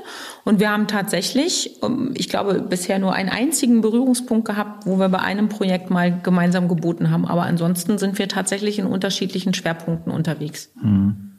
Und 0.45 0.61
wir 0.61 0.71
haben 0.71 0.87
tatsächlich, 0.87 1.83
ähm, 1.83 2.12
ich 2.14 2.28
glaube, 2.28 2.61
bisher 2.61 2.99
nur 2.99 3.12
einen 3.12 3.30
einzigen 3.30 3.80
Berührungspunkt 3.80 4.47
gehabt, 4.47 4.87
wo 4.87 4.99
wir 4.99 5.09
bei 5.09 5.19
einem 5.19 5.49
Projekt 5.49 5.90
mal 5.90 6.21
gemeinsam 6.23 6.69
geboten 6.69 7.11
haben. 7.11 7.26
Aber 7.26 7.42
ansonsten 7.42 7.99
sind 7.99 8.19
wir 8.19 8.28
tatsächlich 8.28 8.78
in 8.78 8.87
unterschiedlichen 8.87 9.54
Schwerpunkten 9.54 10.12
unterwegs. 10.12 10.71
Hm. 10.80 11.33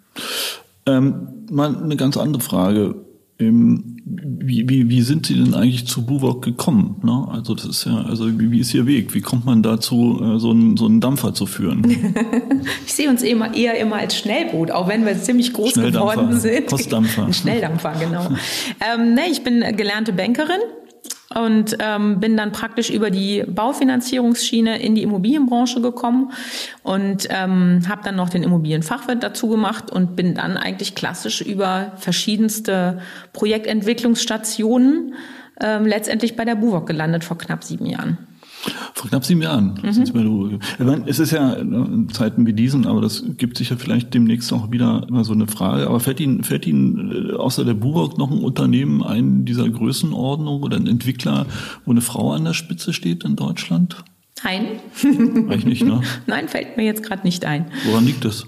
Ähm, 0.86 1.46
mal 1.50 1.76
eine 1.76 1.96
ganz 1.96 2.18
andere 2.18 2.42
Frage. 2.42 2.96
Ähm, 3.42 3.98
wie, 4.06 4.68
wie, 4.70 4.90
wie 4.90 5.02
sind 5.02 5.26
Sie 5.26 5.36
denn 5.36 5.54
eigentlich 5.54 5.88
zu 5.88 6.06
Buwok 6.06 6.44
gekommen? 6.44 7.02
Ne? 7.04 7.28
Also 7.32 7.56
das 7.56 7.66
ist 7.66 7.86
ja, 7.86 8.04
also 8.04 8.28
wie, 8.40 8.52
wie 8.52 8.60
ist 8.60 8.74
Ihr 8.74 8.86
Weg? 8.86 9.14
Wie 9.14 9.22
kommt 9.22 9.46
man 9.46 9.64
dazu, 9.64 10.20
äh, 10.22 10.40
so 10.40 10.52
einen, 10.52 10.78
so 10.78 10.86
einen 10.86 11.02
Dampfer 11.02 11.34
zu 11.34 11.46
führen? 11.46 11.84
ich 12.86 12.94
sehe 12.94 13.10
uns 13.10 13.24
immer, 13.24 13.54
eher 13.54 13.78
immer 13.80 13.98
als 13.98 14.18
Schnellboot, 14.18 14.72
auch 14.72 14.88
wenn 14.88 15.06
wir 15.06 15.20
ziemlich 15.20 15.54
groß 15.54 15.74
geworden 15.74 16.40
sind. 16.40 16.68
Postdampfer. 16.68 17.26
Ein 17.26 17.34
Schnelldampfer, 17.34 17.94
genau. 18.00 18.28
ähm, 18.96 19.14
ne, 19.14 19.22
ich 19.32 19.44
bin 19.44 19.64
gelernte 19.76 20.14
Bankerin 20.14 20.62
und 21.36 21.78
ähm, 21.80 22.20
bin 22.20 22.38
dann 22.38 22.52
praktisch 22.52 22.90
über 22.90 23.10
die 23.10 23.44
Baufinanzierungsschiene 23.48 24.82
in 24.82 24.96
die 24.96 25.04
Immobilienbranche 25.04 25.82
gekommen 25.82 26.32
und 26.84 27.28
ähm, 27.30 27.82
habe 27.88 28.02
dann 28.04 28.16
noch 28.16 28.30
den 28.30 28.44
Immobilienfachwirt 28.44 29.24
dazu 29.24 29.48
gemacht 29.48 29.92
und 29.92 30.16
bin 30.16 30.36
dann 30.36 30.58
eigentlich 30.58 30.96
klassisch 30.96 31.42
über 31.42 31.94
verschiedenste 31.98 33.00
Projektentwicklungsstationen 33.34 35.16
ähm, 35.60 35.86
letztendlich 35.86 36.36
bei 36.36 36.46
der 36.46 36.56
BUWOG 36.56 36.88
gelandet 36.88 37.24
vor 37.24 37.38
knapp 37.38 37.64
sieben 37.64 37.86
Jahren. 37.86 38.18
Vor 38.94 39.10
knapp 39.10 39.26
sieben 39.26 39.42
Jahren. 39.42 39.80
Mhm. 39.82 40.04
Ich 40.04 40.14
meine, 40.14 41.04
es 41.08 41.20
ist 41.20 41.32
ja 41.32 41.54
in 41.54 42.10
Zeiten 42.10 42.46
wie 42.46 42.54
diesen, 42.54 42.86
aber 42.86 43.02
das 43.02 43.24
gibt 43.38 43.58
sicher 43.58 43.78
vielleicht 43.78 44.14
demnächst 44.14 44.54
auch 44.54 44.72
wieder 44.72 45.06
immer 45.10 45.24
so 45.24 45.34
eine 45.34 45.48
Frage. 45.48 45.88
Aber 45.88 46.00
fällt 46.00 46.20
Ihnen, 46.20 46.44
fällt 46.44 46.68
Ihnen 46.68 47.32
äh, 47.32 47.34
außer 47.34 47.66
der 47.66 47.74
Buwok 47.74 48.18
noch 48.18 48.30
ein 48.30 48.40
Unternehmen 48.40 49.04
ein 49.04 49.46
dieser 49.46 49.68
Größenordnung 49.68 50.62
oder 50.62 50.78
ein 50.78 50.88
Entwickler, 50.88 51.46
wo 51.86 51.92
eine 51.92 52.02
Frau 52.02 52.34
an 52.34 52.46
der 52.46 52.54
Spitze 52.54 52.94
steht 52.94 53.24
in 53.24 53.36
Deutschland? 53.36 54.04
Nein. 54.44 54.66
Eigentlich 55.04 55.66
nicht, 55.66 55.86
ne? 55.86 56.02
Nein, 56.28 56.48
fällt 56.48 56.78
mir 56.78 56.84
jetzt 56.84 57.04
gerade 57.04 57.24
nicht 57.24 57.46
ein. 57.46 57.72
Woran 57.86 58.06
liegt 58.06 58.26
das? 58.26 58.46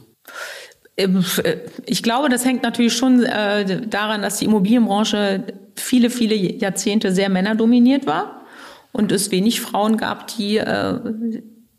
ich 1.87 2.03
glaube, 2.03 2.29
das 2.29 2.45
hängt 2.45 2.61
natürlich 2.61 2.93
schon 2.93 3.23
äh, 3.23 3.87
daran, 3.87 4.21
dass 4.21 4.37
die 4.37 4.45
Immobilienbranche 4.45 5.43
viele, 5.75 6.11
viele 6.11 6.35
Jahrzehnte 6.35 7.11
sehr 7.11 7.29
männerdominiert 7.29 8.05
war 8.05 8.42
und 8.93 9.11
es 9.11 9.31
wenig 9.31 9.59
Frauen 9.59 9.97
gab, 9.97 10.27
die 10.27 10.57
äh, 10.57 10.99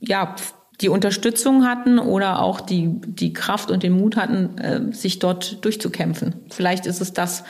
ja 0.00 0.34
die 0.80 0.88
Unterstützung 0.88 1.64
hatten 1.64 1.98
oder 1.98 2.42
auch 2.42 2.60
die 2.60 2.90
die 3.06 3.32
Kraft 3.32 3.70
und 3.70 3.82
den 3.82 3.92
Mut 3.92 4.16
hatten, 4.16 4.58
äh, 4.58 4.92
sich 4.92 5.20
dort 5.20 5.64
durchzukämpfen. 5.64 6.34
Vielleicht 6.50 6.84
ist 6.84 7.00
es 7.00 7.14
das. 7.14 7.44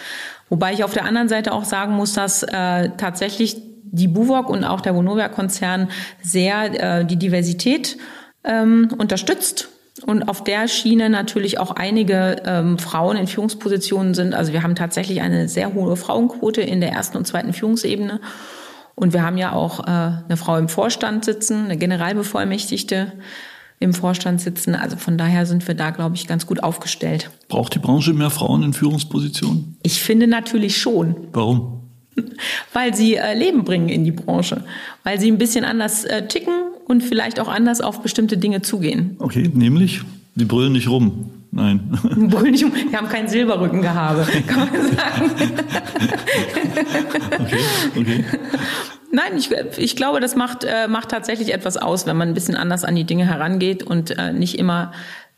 Wobei 0.49 0.73
ich 0.75 0.85
auf 0.85 0.93
der 0.93 1.07
anderen 1.07 1.29
Seite 1.29 1.53
auch 1.53 1.65
sagen 1.65 1.95
muss, 1.95 2.13
dass 2.13 2.43
äh, 2.43 2.91
tatsächlich 2.97 3.57
die 3.83 4.09
Buwok 4.09 4.51
und 4.51 4.65
auch 4.65 4.81
der 4.81 4.95
Vonovia-Konzern 4.95 5.89
sehr 6.23 7.01
äh, 7.01 7.05
die 7.07 7.17
Diversität 7.17 7.97
ähm, 8.45 8.91
unterstützt 8.99 9.69
und 10.05 10.29
auf 10.29 10.45
der 10.45 10.69
Schiene 10.69 11.09
natürlich 11.09 11.59
auch 11.59 11.71
einige 11.71 12.43
ähm, 12.45 12.79
Frauen 12.79 13.17
in 13.17 13.27
Führungspositionen 13.27 14.13
sind. 14.15 14.35
Also 14.35 14.53
wir 14.53 14.63
haben 14.63 14.75
tatsächlich 14.75 15.23
eine 15.23 15.49
sehr 15.49 15.73
hohe 15.73 15.97
Frauenquote 15.97 16.61
in 16.61 16.81
der 16.81 16.91
ersten 16.91 17.17
und 17.17 17.27
zweiten 17.27 17.53
Führungsebene. 17.53 18.21
Und 18.95 19.13
wir 19.13 19.23
haben 19.23 19.37
ja 19.37 19.53
auch 19.53 19.81
äh, 19.81 19.91
eine 19.91 20.37
Frau 20.37 20.57
im 20.57 20.69
Vorstand 20.69 21.25
sitzen, 21.25 21.65
eine 21.65 21.77
Generalbevollmächtigte 21.77 23.13
im 23.81 23.93
Vorstand 23.93 24.41
sitzen. 24.41 24.75
Also 24.75 24.97
von 24.97 25.19
daher 25.19 25.47
sind 25.47 25.67
wir 25.67 25.75
da, 25.75 25.91
glaube 25.91 26.15
ich, 26.17 26.27
ganz 26.27 26.47
gut 26.47 26.63
aufgestellt. 26.63 27.31
Braucht 27.49 27.75
die 27.75 27.79
Branche 27.79 28.13
mehr 28.13 28.31
Frauen 28.31 28.63
in 28.63 28.73
Führungspositionen? 28.73 29.77
Ich 29.83 30.03
finde 30.03 30.27
natürlich 30.27 30.79
schon. 30.79 31.17
Warum? 31.33 31.81
Weil 32.73 32.95
sie 32.95 33.17
äh, 33.17 33.35
Leben 33.37 33.65
bringen 33.65 33.89
in 33.89 34.05
die 34.05 34.13
Branche, 34.13 34.65
weil 35.03 35.19
sie 35.19 35.29
ein 35.29 35.39
bisschen 35.39 35.65
anders 35.65 36.05
äh, 36.05 36.29
ticken 36.29 36.55
und 36.87 37.03
vielleicht 37.03 37.41
auch 37.41 37.49
anders 37.49 37.81
auf 37.81 38.03
bestimmte 38.03 38.39
Dinge 38.39 38.63
zugehen. 38.63 39.17
Okay, 39.19 39.51
nämlich, 39.53 40.03
sie 40.37 40.45
brüllen 40.45 40.73
nicht 40.73 40.89
rum. 40.89 41.31
Nein. 41.55 41.89
Rum. 42.05 42.33
Wir 42.33 42.99
haben 42.99 43.09
kein 43.09 43.29
Silberrückengehabe, 43.29 44.27
kann 44.47 44.69
man 44.73 44.97
sagen. 44.97 45.31
okay, 47.39 47.61
okay. 47.97 48.25
Nein, 49.13 49.39
ich, 49.39 49.53
ich 49.79 49.95
glaube, 49.95 50.19
das 50.19 50.35
macht, 50.35 50.65
äh, 50.65 50.89
macht 50.89 51.11
tatsächlich 51.11 51.55
etwas 51.55 51.77
aus, 51.77 52.07
wenn 52.07 52.17
man 52.17 52.29
ein 52.29 52.35
bisschen 52.35 52.57
anders 52.57 52.85
an 52.85 52.97
die 52.97 53.05
Dinge 53.05 53.25
herangeht 53.27 53.85
und 53.85 54.11
äh, 54.19 54.33
nicht 54.33 54.59
immer 54.59 54.91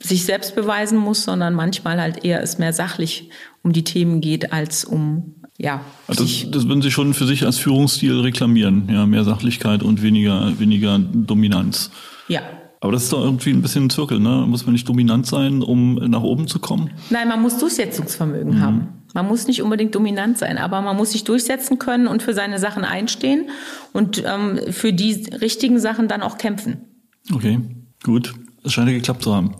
sich 0.02 0.24
selbst 0.24 0.54
beweisen 0.56 0.96
muss, 0.96 1.24
sondern 1.24 1.52
manchmal 1.52 2.00
halt 2.00 2.24
eher 2.24 2.42
es 2.42 2.56
mehr 2.56 2.72
sachlich 2.72 3.28
um 3.62 3.72
die 3.72 3.84
Themen 3.84 4.22
geht, 4.22 4.54
als 4.54 4.86
um 4.86 5.34
ja. 5.58 5.82
Also 6.06 6.24
das, 6.24 6.50
das 6.50 6.68
würden 6.68 6.82
Sie 6.82 6.90
schon 6.90 7.12
für 7.12 7.26
sich 7.26 7.44
als 7.44 7.58
Führungsstil 7.58 8.20
reklamieren, 8.20 8.88
ja, 8.90 9.04
mehr 9.04 9.24
Sachlichkeit 9.24 9.82
und 9.82 10.02
weniger, 10.02 10.58
weniger 10.58 10.98
Dominanz. 10.98 11.90
Ja. 12.28 12.42
Aber 12.80 12.92
das 12.92 13.04
ist 13.04 13.12
doch 13.12 13.22
irgendwie 13.22 13.50
ein 13.50 13.62
bisschen 13.62 13.86
ein 13.86 13.90
Zirkel, 13.90 14.20
ne? 14.20 14.44
Muss 14.46 14.66
man 14.66 14.72
nicht 14.72 14.88
dominant 14.88 15.26
sein, 15.26 15.62
um 15.62 15.94
nach 15.94 16.22
oben 16.22 16.46
zu 16.46 16.58
kommen? 16.58 16.90
Nein, 17.10 17.28
man 17.28 17.40
muss 17.40 17.58
Durchsetzungsvermögen 17.58 18.56
mhm. 18.56 18.60
haben. 18.60 18.88
Man 19.14 19.26
muss 19.28 19.46
nicht 19.46 19.62
unbedingt 19.62 19.94
dominant 19.94 20.36
sein, 20.36 20.58
aber 20.58 20.82
man 20.82 20.96
muss 20.96 21.12
sich 21.12 21.24
durchsetzen 21.24 21.78
können 21.78 22.06
und 22.06 22.22
für 22.22 22.34
seine 22.34 22.58
Sachen 22.58 22.84
einstehen 22.84 23.48
und 23.92 24.22
ähm, 24.26 24.60
für 24.70 24.92
die 24.92 25.14
richtigen 25.40 25.78
Sachen 25.78 26.06
dann 26.06 26.22
auch 26.22 26.36
kämpfen. 26.36 26.84
Okay, 27.32 27.58
gut. 28.04 28.34
Es 28.62 28.72
scheint 28.72 28.88
ja 28.88 28.94
geklappt 28.94 29.22
zu 29.22 29.34
haben. 29.34 29.54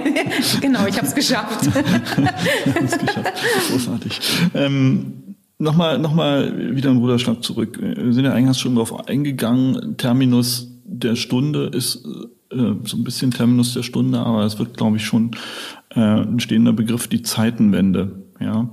genau, 0.60 0.86
ich 0.86 0.98
habe 0.98 1.06
es 1.06 1.14
geschafft. 1.14 1.66
es 2.84 2.98
geschafft. 2.98 3.32
Großartig. 3.70 4.20
Ähm, 4.54 5.32
Nochmal, 5.62 6.00
nochmal 6.00 6.74
wieder 6.74 6.90
ein 6.90 6.96
Ruderschlag 6.96 7.40
zurück. 7.44 7.78
Wir 7.80 8.12
sind 8.12 8.24
ja 8.24 8.32
eingangs 8.32 8.58
schon 8.58 8.74
darauf 8.74 9.06
eingegangen. 9.06 9.96
Terminus 9.96 10.72
der 10.84 11.14
Stunde 11.14 11.70
ist 11.72 12.04
äh, 12.04 12.26
so 12.84 12.96
ein 12.96 13.04
bisschen 13.04 13.30
Terminus 13.30 13.74
der 13.74 13.82
Stunde, 13.82 14.20
aber 14.20 14.44
es 14.44 14.58
wird, 14.58 14.76
glaube 14.76 14.96
ich, 14.96 15.04
schon 15.04 15.32
äh, 15.90 16.00
ein 16.00 16.40
stehender 16.40 16.72
Begriff, 16.72 17.08
die 17.08 17.22
Zeitenwende. 17.22 18.24
Ja, 18.40 18.70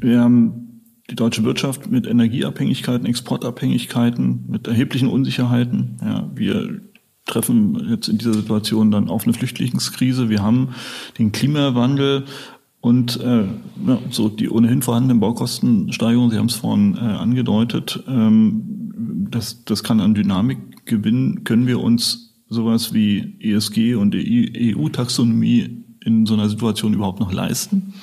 wir 0.00 0.20
haben 0.20 0.72
die 1.10 1.16
deutsche 1.16 1.44
Wirtschaft 1.44 1.90
mit 1.90 2.06
Energieabhängigkeiten, 2.06 3.06
Exportabhängigkeiten, 3.06 4.46
mit 4.48 4.66
erheblichen 4.66 5.08
Unsicherheiten. 5.08 5.98
Ja, 6.00 6.30
wir 6.34 6.80
treffen 7.26 7.88
jetzt 7.88 8.08
in 8.08 8.18
dieser 8.18 8.34
Situation 8.34 8.90
dann 8.90 9.08
auf 9.08 9.24
eine 9.24 9.32
Flüchtlingskrise. 9.32 10.28
Wir 10.28 10.42
haben 10.42 10.70
den 11.18 11.32
Klimawandel 11.32 12.24
und 12.80 13.20
äh, 13.20 13.44
ja, 13.44 13.98
so 14.10 14.28
die 14.28 14.50
ohnehin 14.50 14.82
vorhandenen 14.82 15.20
Baukostensteigerungen, 15.20 16.30
Sie 16.30 16.38
haben 16.38 16.46
es 16.46 16.56
vorhin 16.56 16.96
äh, 16.96 17.00
angedeutet, 17.00 18.02
ähm, 18.08 18.82
das, 19.30 19.64
das 19.64 19.84
kann 19.84 20.00
an 20.00 20.14
Dynamik 20.14 20.84
gewinnen. 20.84 21.44
Können 21.44 21.66
wir 21.66 21.80
uns 21.80 22.31
sowas 22.52 22.92
wie 22.92 23.36
ESG 23.40 23.94
und 23.94 24.14
EU-Taxonomie 24.14 25.84
in 26.04 26.26
so 26.26 26.34
einer 26.34 26.48
Situation 26.48 26.94
überhaupt 26.94 27.20
noch 27.20 27.32
leisten? 27.32 27.94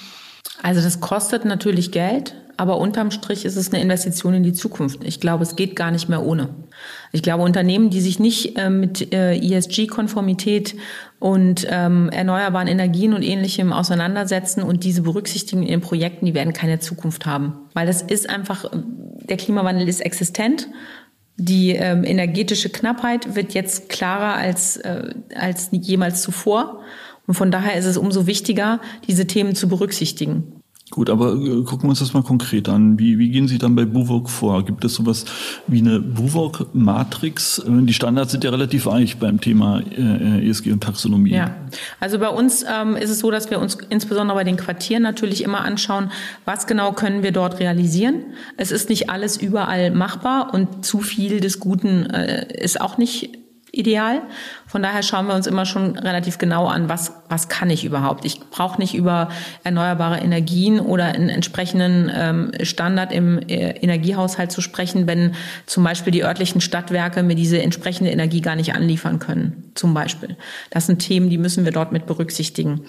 Also 0.62 0.82
das 0.82 1.00
kostet 1.00 1.46
natürlich 1.46 1.92
Geld, 1.92 2.36
aber 2.58 2.78
unterm 2.78 3.12
Strich 3.12 3.46
ist 3.46 3.56
es 3.56 3.72
eine 3.72 3.82
Investition 3.82 4.34
in 4.34 4.44
die 4.44 4.52
Zukunft. 4.52 5.06
Ich 5.06 5.22
glaube, 5.22 5.44
es 5.44 5.56
geht 5.56 5.78
gar 5.78 5.92
nicht 5.92 6.10
mehr 6.10 6.22
ohne. 6.22 6.50
Ich 7.14 7.24
glaube, 7.24 7.44
Unternehmen, 7.44 7.90
die 7.90 8.02
sich 8.02 8.20
nicht 8.20 8.58
äh, 8.58 8.70
mit 8.70 9.14
äh, 9.14 9.38
ESG-Konformität 9.38 10.76
und 11.20 11.66
ähm, 11.70 12.10
erneuerbaren 12.10 12.68
Energien 12.68 13.14
und 13.14 13.24
ähnlichem 13.24 13.72
auseinandersetzen 13.72 14.62
und 14.62 14.84
diese 14.84 15.04
berücksichtigen 15.04 15.64
in 15.64 15.70
ihren 15.70 15.82
Projekten, 15.82 16.26
die 16.26 16.34
werden 16.34 16.52
keine 16.52 16.80
Zukunft 16.80 17.26
haben. 17.26 17.54
Weil 17.74 17.88
das 17.88 18.02
ist 18.02 18.30
einfach, 18.30 18.66
der 18.74 19.38
Klimawandel 19.38 19.88
ist 19.88 20.02
existent. 20.02 20.68
Die 21.40 21.72
ähm, 21.72 22.04
energetische 22.04 22.70
Knappheit 22.70 23.36
wird 23.36 23.54
jetzt 23.54 23.88
klarer 23.88 24.36
als, 24.36 24.76
äh, 24.78 25.14
als 25.34 25.70
jemals 25.72 26.22
zuvor. 26.22 26.82
Und 27.28 27.36
von 27.36 27.50
daher 27.50 27.76
ist 27.78 27.86
es 27.86 27.96
umso 27.96 28.28
wichtiger, 28.28 28.82
diese 29.08 29.26
Themen 29.26 29.56
zu 29.56 29.70
berücksichtigen. 29.70 30.59
Gut, 30.92 31.12
aber 31.12 31.34
äh, 31.34 31.64
gucken 31.64 31.84
wir 31.84 31.90
uns 31.90 32.00
das 32.00 32.14
mal 32.14 32.24
konkret 32.24 32.68
an. 32.68 32.98
Wie, 32.98 33.20
wie 33.20 33.30
gehen 33.30 33.48
Sie 33.48 33.60
dann 33.60 33.76
bei 33.76 33.86
Buwok 33.86 34.30
vor? 34.30 34.66
Gibt 34.66 34.84
es 34.84 34.96
sowas 34.96 35.26
wie 35.68 35.80
eine 35.80 36.00
Buwok-Matrix? 36.00 37.60
Äh, 37.60 37.84
die 37.84 37.94
Standards 37.94 38.32
sind 38.32 38.44
ja 38.44 38.50
relativ 38.50 38.88
weich 38.88 39.18
beim 39.18 39.40
Thema 39.40 39.82
äh, 39.82 40.50
ESG 40.50 40.72
und 40.72 40.82
Taxonomie. 40.82 41.32
Ja, 41.32 41.56
also 42.00 42.18
bei 42.18 42.30
uns 42.30 42.66
ähm, 42.68 42.96
ist 42.96 43.12
es 43.12 43.20
so, 43.20 43.30
dass 43.30 43.52
wir 43.52 43.60
uns 43.60 43.78
insbesondere 43.90 44.36
bei 44.36 44.44
den 44.44 44.58
Quartieren 44.58 45.04
natürlich 45.04 45.44
immer 45.44 45.62
anschauen, 45.62 46.12
was 46.46 46.66
genau 46.66 46.92
können 46.94 47.22
wir 47.22 47.32
dort 47.32 47.60
realisieren. 47.60 48.24
Es 48.58 48.72
ist 48.72 48.90
nicht 48.90 49.12
alles 49.12 49.38
überall 49.38 49.92
machbar 49.92 50.54
und 50.56 50.86
zu 50.86 51.02
viel 51.02 51.40
des 51.40 51.60
Guten 51.60 52.08
äh, 52.08 52.48
ist 52.64 52.82
auch 52.82 52.98
nicht 52.98 53.38
ideal. 53.72 54.22
Von 54.70 54.84
daher 54.84 55.02
schauen 55.02 55.26
wir 55.26 55.34
uns 55.34 55.48
immer 55.48 55.66
schon 55.66 55.98
relativ 55.98 56.38
genau 56.38 56.68
an, 56.68 56.90
was, 56.90 57.12
was 57.28 57.50
kann 57.50 57.72
ich 57.72 57.84
überhaupt. 57.84 58.24
Ich 58.24 58.40
brauche 58.52 58.80
nicht 58.80 58.94
über 58.94 59.30
erneuerbare 59.64 60.20
Energien 60.20 60.80
oder 60.80 61.06
einen 61.06 61.30
entsprechenden 61.30 62.12
ähm, 62.14 62.52
Standard 62.62 63.12
im 63.12 63.40
äh, 63.40 63.72
Energiehaushalt 63.72 64.52
zu 64.52 64.62
sprechen, 64.62 65.08
wenn 65.08 65.34
zum 65.66 65.84
Beispiel 65.84 66.12
die 66.12 66.24
örtlichen 66.24 66.62
Stadtwerke 66.62 67.24
mir 67.24 67.34
diese 67.34 67.60
entsprechende 67.60 68.12
Energie 68.12 68.42
gar 68.42 68.56
nicht 68.56 68.76
anliefern 68.76 69.18
können, 69.18 69.72
zum 69.74 69.96
Beispiel. 69.96 70.38
Das 70.70 70.86
sind 70.86 71.00
Themen, 71.00 71.32
die 71.32 71.40
müssen 71.40 71.66
wir 71.66 71.72
dort 71.72 71.92
mit 71.92 72.06
berücksichtigen. 72.06 72.82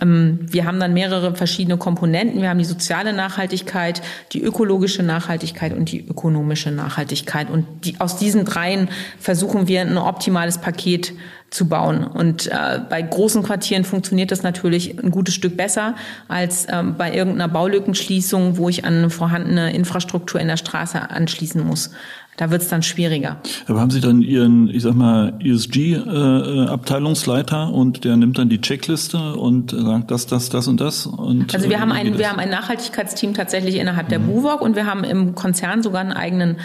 Ähm, 0.00 0.38
wir 0.40 0.66
haben 0.66 0.78
dann 0.78 0.94
mehrere 0.94 1.34
verschiedene 1.34 1.78
Komponenten. 1.78 2.42
Wir 2.42 2.50
haben 2.50 2.58
die 2.60 2.64
soziale 2.64 3.12
Nachhaltigkeit, 3.12 4.02
die 4.32 4.40
ökologische 4.40 5.02
Nachhaltigkeit 5.02 5.76
und 5.76 5.90
die 5.90 6.06
ökonomische 6.06 6.70
Nachhaltigkeit. 6.70 7.50
Und 7.50 7.66
die, 7.84 7.98
aus 7.98 8.18
diesen 8.18 8.44
dreien 8.44 8.88
versuchen 9.18 9.66
wir 9.66 9.80
ein 9.80 9.98
optimales 9.98 10.58
Paket 10.58 11.12
zu 11.50 11.68
bauen. 11.68 12.04
Und 12.04 12.48
äh, 12.48 12.80
bei 12.88 13.00
großen 13.00 13.42
Quartieren 13.42 13.84
funktioniert 13.84 14.32
das 14.32 14.42
natürlich 14.42 14.98
ein 14.98 15.10
gutes 15.10 15.34
Stück 15.34 15.56
besser 15.56 15.94
als 16.28 16.66
ähm, 16.70 16.96
bei 16.96 17.14
irgendeiner 17.14 17.48
Baulückenschließung, 17.48 18.56
wo 18.56 18.68
ich 18.68 18.84
an 18.84 18.94
eine 18.94 19.10
vorhandene 19.10 19.72
Infrastruktur 19.72 20.40
in 20.40 20.48
der 20.48 20.56
Straße 20.56 21.10
anschließen 21.10 21.64
muss. 21.64 21.90
Da 22.36 22.50
wird 22.50 22.62
es 22.62 22.68
dann 22.68 22.82
schwieriger. 22.82 23.36
Aber 23.66 23.80
haben 23.80 23.90
Sie 23.90 24.00
dann 24.00 24.22
Ihren, 24.22 24.68
ich 24.68 24.82
sag 24.82 24.94
mal, 24.94 25.34
ESG-Abteilungsleiter 25.40 27.68
äh, 27.68 27.72
und 27.72 28.04
der 28.04 28.16
nimmt 28.16 28.38
dann 28.38 28.48
die 28.48 28.60
Checkliste 28.60 29.34
und 29.34 29.70
sagt 29.70 30.10
das, 30.10 30.26
das, 30.26 30.48
das 30.48 30.66
und 30.66 30.80
das? 30.80 31.06
Und 31.06 31.54
also 31.54 31.70
wir 31.70 31.78
haben 31.80 31.92
ein, 31.92 32.18
wir 32.18 32.28
haben 32.28 32.40
ein 32.40 32.50
Nachhaltigkeitsteam 32.50 33.34
tatsächlich 33.34 33.76
innerhalb 33.76 34.08
der 34.08 34.18
mhm. 34.18 34.26
BUWOG 34.26 34.62
und 34.62 34.74
wir 34.74 34.86
haben 34.86 35.04
im 35.04 35.36
Konzern 35.36 35.84
sogar 35.84 36.00
einen 36.00 36.12
eigenen 36.12 36.56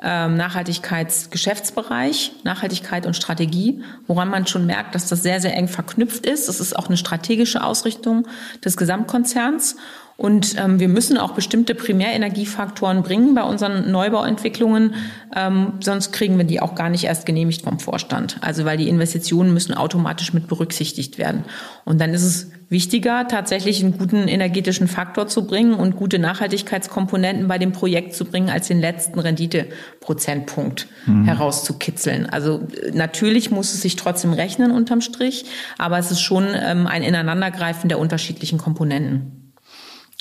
ähm, 0.00 0.36
Nachhaltigkeitsgeschäftsbereich, 0.36 2.32
Nachhaltigkeit 2.44 3.04
und 3.04 3.14
Strategie, 3.14 3.82
woran 4.06 4.30
man 4.30 4.46
schon 4.46 4.64
merkt, 4.64 4.94
dass 4.94 5.08
das 5.08 5.22
sehr, 5.22 5.40
sehr 5.40 5.56
eng 5.56 5.66
verknüpft 5.68 6.24
ist. 6.24 6.48
Das 6.48 6.60
ist 6.60 6.76
auch 6.76 6.86
eine 6.88 6.96
strategische 6.96 7.64
Ausrichtung 7.64 8.28
des 8.64 8.76
Gesamtkonzerns. 8.76 9.76
Und 10.18 10.56
ähm, 10.58 10.80
wir 10.80 10.88
müssen 10.88 11.16
auch 11.16 11.30
bestimmte 11.30 11.76
Primärenergiefaktoren 11.76 13.04
bringen 13.04 13.36
bei 13.36 13.44
unseren 13.44 13.92
Neubauentwicklungen, 13.92 14.94
ähm, 15.36 15.74
sonst 15.78 16.10
kriegen 16.10 16.36
wir 16.38 16.44
die 16.44 16.60
auch 16.60 16.74
gar 16.74 16.90
nicht 16.90 17.04
erst 17.04 17.24
genehmigt 17.24 17.62
vom 17.62 17.78
Vorstand. 17.78 18.38
Also 18.40 18.64
weil 18.64 18.76
die 18.76 18.88
Investitionen 18.88 19.54
müssen 19.54 19.74
automatisch 19.74 20.32
mit 20.32 20.48
berücksichtigt 20.48 21.18
werden. 21.18 21.44
Und 21.84 22.00
dann 22.00 22.14
ist 22.14 22.24
es 22.24 22.50
wichtiger, 22.68 23.28
tatsächlich 23.28 23.80
einen 23.80 23.96
guten 23.96 24.26
energetischen 24.26 24.88
Faktor 24.88 25.28
zu 25.28 25.46
bringen 25.46 25.72
und 25.72 25.94
gute 25.94 26.18
Nachhaltigkeitskomponenten 26.18 27.46
bei 27.46 27.58
dem 27.58 27.70
Projekt 27.70 28.16
zu 28.16 28.24
bringen, 28.24 28.50
als 28.50 28.66
den 28.66 28.80
letzten 28.80 29.20
Renditeprozentpunkt 29.20 30.88
mhm. 31.06 31.26
herauszukitzeln. 31.26 32.26
Also 32.26 32.66
natürlich 32.92 33.52
muss 33.52 33.72
es 33.72 33.82
sich 33.82 33.94
trotzdem 33.94 34.32
rechnen 34.32 34.72
unterm 34.72 35.00
Strich, 35.00 35.44
aber 35.78 35.96
es 35.96 36.10
ist 36.10 36.22
schon 36.22 36.48
ähm, 36.60 36.88
ein 36.88 37.04
Ineinandergreifen 37.04 37.88
der 37.88 38.00
unterschiedlichen 38.00 38.58
Komponenten. 38.58 39.37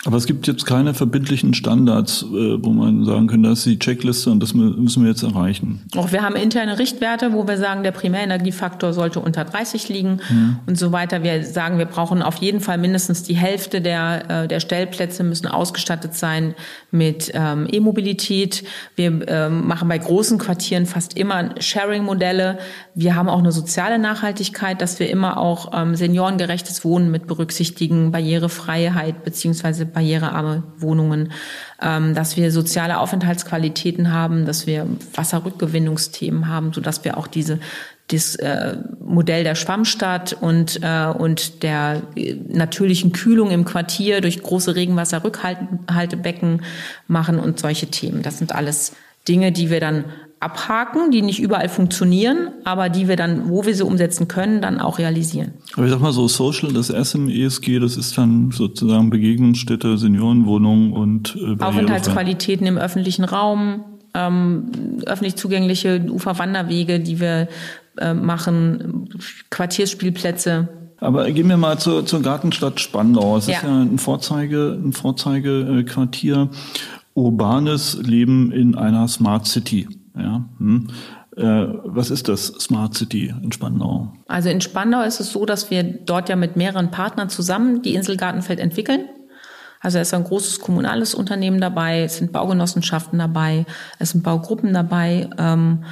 Aber 0.05 0.15
es 0.15 0.27
gibt 0.27 0.45
jetzt 0.45 0.65
keine 0.67 0.93
verbindlichen 0.93 1.55
Standards, 1.55 2.21
äh, 2.21 2.63
wo 2.63 2.69
man 2.69 3.03
sagen 3.03 3.25
könnte, 3.25 3.49
das 3.49 3.59
ist 3.59 3.65
die 3.65 3.79
Checkliste 3.79 4.29
und 4.29 4.43
das 4.43 4.53
müssen 4.53 5.01
wir 5.01 5.09
jetzt 5.09 5.23
erreichen. 5.23 5.81
Auch 5.95 6.11
wir 6.11 6.21
haben 6.21 6.35
interne 6.35 6.77
Richtwerte, 6.77 7.33
wo 7.33 7.47
wir 7.47 7.57
sagen, 7.57 7.81
der 7.81 7.91
Primärenergiefaktor 7.91 8.93
sollte 8.93 9.19
unter 9.19 9.43
30 9.43 9.89
liegen 9.89 10.19
mhm. 10.29 10.59
und 10.67 10.77
so 10.77 10.91
weiter. 10.91 11.23
Wir 11.23 11.43
sagen, 11.43 11.79
wir 11.79 11.87
brauchen 11.87 12.21
auf 12.21 12.35
jeden 12.37 12.59
Fall 12.59 12.77
mindestens 12.77 13.23
die 13.23 13.33
Hälfte 13.33 13.81
der, 13.81 14.43
äh, 14.43 14.47
der 14.47 14.59
Stellplätze 14.59 15.23
müssen 15.23 15.47
ausgestattet 15.47 16.13
sein 16.13 16.53
mit 16.91 17.31
ähm, 17.33 17.67
E-Mobilität. 17.69 18.65
Wir 18.95 19.27
ähm, 19.27 19.67
machen 19.67 19.89
bei 19.89 19.97
großen 19.97 20.37
Quartieren 20.37 20.85
fast 20.85 21.17
immer 21.17 21.55
Sharing-Modelle. 21.59 22.59
Wir 22.93 23.15
haben 23.15 23.29
auch 23.29 23.39
eine 23.39 23.51
soziale 23.51 23.97
Nachhaltigkeit, 23.97 24.79
dass 24.79 24.99
wir 24.99 25.09
immer 25.09 25.37
auch 25.37 25.71
ähm, 25.73 25.95
seniorengerechtes 25.95 26.85
Wohnen 26.85 27.09
mit 27.09 27.25
berücksichtigen, 27.25 28.11
Barrierefreiheit 28.11 29.23
beziehungsweise 29.23 29.86
barrierearme 29.93 30.63
Wohnungen, 30.77 31.31
ähm, 31.81 32.13
dass 32.13 32.37
wir 32.37 32.51
soziale 32.51 32.99
Aufenthaltsqualitäten 32.99 34.11
haben, 34.11 34.45
dass 34.45 34.67
wir 34.67 34.87
Wasserrückgewinnungsthemen 35.13 36.47
haben, 36.47 36.73
so 36.73 36.81
dass 36.81 37.03
wir 37.03 37.17
auch 37.17 37.27
diese 37.27 37.59
das 38.09 38.35
äh, 38.35 38.77
Modell 39.03 39.43
der 39.43 39.55
Schwammstadt 39.55 40.31
und 40.33 40.79
äh, 40.81 41.07
und 41.07 41.61
der 41.63 42.03
äh, 42.15 42.35
natürlichen 42.47 43.11
Kühlung 43.11 43.51
im 43.51 43.65
Quartier 43.65 44.21
durch 44.21 44.41
große 44.41 44.75
Regenwasserrückhaltebecken 44.75 46.61
machen 47.07 47.37
und 47.39 47.59
solche 47.59 47.87
Themen. 47.87 48.21
Das 48.21 48.37
sind 48.37 48.55
alles 48.55 48.93
Dinge, 49.27 49.51
die 49.51 49.69
wir 49.69 49.81
dann 49.81 50.05
abhaken, 50.39 51.11
die 51.11 51.21
nicht 51.21 51.39
überall 51.39 51.69
funktionieren, 51.69 52.49
aber 52.63 52.89
die 52.89 53.07
wir 53.07 53.15
dann, 53.15 53.49
wo 53.49 53.65
wir 53.65 53.73
sie 53.73 53.83
umsetzen 53.83 54.27
können, 54.27 54.61
dann 54.61 54.79
auch 54.79 54.99
realisieren. 54.99 55.53
Aber 55.75 55.85
ich 55.85 55.91
sag 55.91 55.99
mal 55.99 56.11
so, 56.11 56.27
Social, 56.27 56.71
das 56.73 56.89
erste 56.89 57.17
im 57.17 57.29
ESG, 57.29 57.79
das 57.79 57.97
ist 57.97 58.17
dann 58.17 58.51
sozusagen 58.51 59.09
Begegnungsstätte, 59.09 59.97
Seniorenwohnungen 59.97 60.93
und 60.93 61.35
äh, 61.35 61.61
Aufenthaltsqualitäten 61.63 62.67
im 62.67 62.77
öffentlichen 62.77 63.23
Raum, 63.23 63.83
ähm, 64.13 64.71
öffentlich 65.05 65.35
zugängliche 65.35 66.05
Uferwanderwege, 66.09 66.99
die 66.99 67.19
wir 67.19 67.47
äh, 67.97 68.13
machen, 68.13 69.09
Quartiersspielplätze. 69.49 70.69
Aber 70.99 71.29
gehen 71.31 71.49
wir 71.49 71.57
mal 71.57 71.77
zur, 71.77 72.05
zur 72.05 72.21
Gartenstadt 72.21 72.79
Spandau. 72.79 73.37
Es 73.37 73.47
ja. 73.47 73.57
ist 73.57 73.63
ja 73.63 73.81
ein 73.81 73.99
Vorzeige, 73.99 74.77
ein 74.83 74.93
Vorzeigequartier. 74.93 76.49
Urbanes 77.13 77.97
Leben 78.03 78.51
in 78.51 78.75
einer 78.75 79.07
Smart 79.07 79.47
City. 79.47 79.87
Ja, 80.17 80.45
hm. 80.57 80.87
äh, 81.35 81.41
was 81.41 82.09
ist 82.09 82.27
das 82.27 82.47
Smart 82.47 82.95
City 82.95 83.33
in 83.41 83.51
Spandau? 83.51 84.13
Also 84.27 84.49
in 84.49 84.61
Spandau 84.61 85.01
ist 85.01 85.19
es 85.19 85.31
so, 85.31 85.45
dass 85.45 85.69
wir 85.69 85.83
dort 85.83 86.29
ja 86.29 86.35
mit 86.35 86.55
mehreren 86.55 86.91
Partnern 86.91 87.29
zusammen 87.29 87.81
die 87.81 87.93
Insel 87.93 88.17
Gartenfeld 88.17 88.59
entwickeln. 88.59 89.05
Also 89.79 89.99
es 89.99 90.07
ist 90.07 90.13
ein 90.13 90.23
großes 90.23 90.59
kommunales 90.59 91.13
Unternehmen 91.13 91.61
dabei, 91.61 92.03
es 92.03 92.17
sind 92.17 92.31
Baugenossenschaften 92.31 93.19
dabei, 93.19 93.65
es 93.99 94.11
sind 94.11 94.23
Baugruppen 94.23 94.73
dabei. 94.73 95.29
Ähm, 95.37 95.83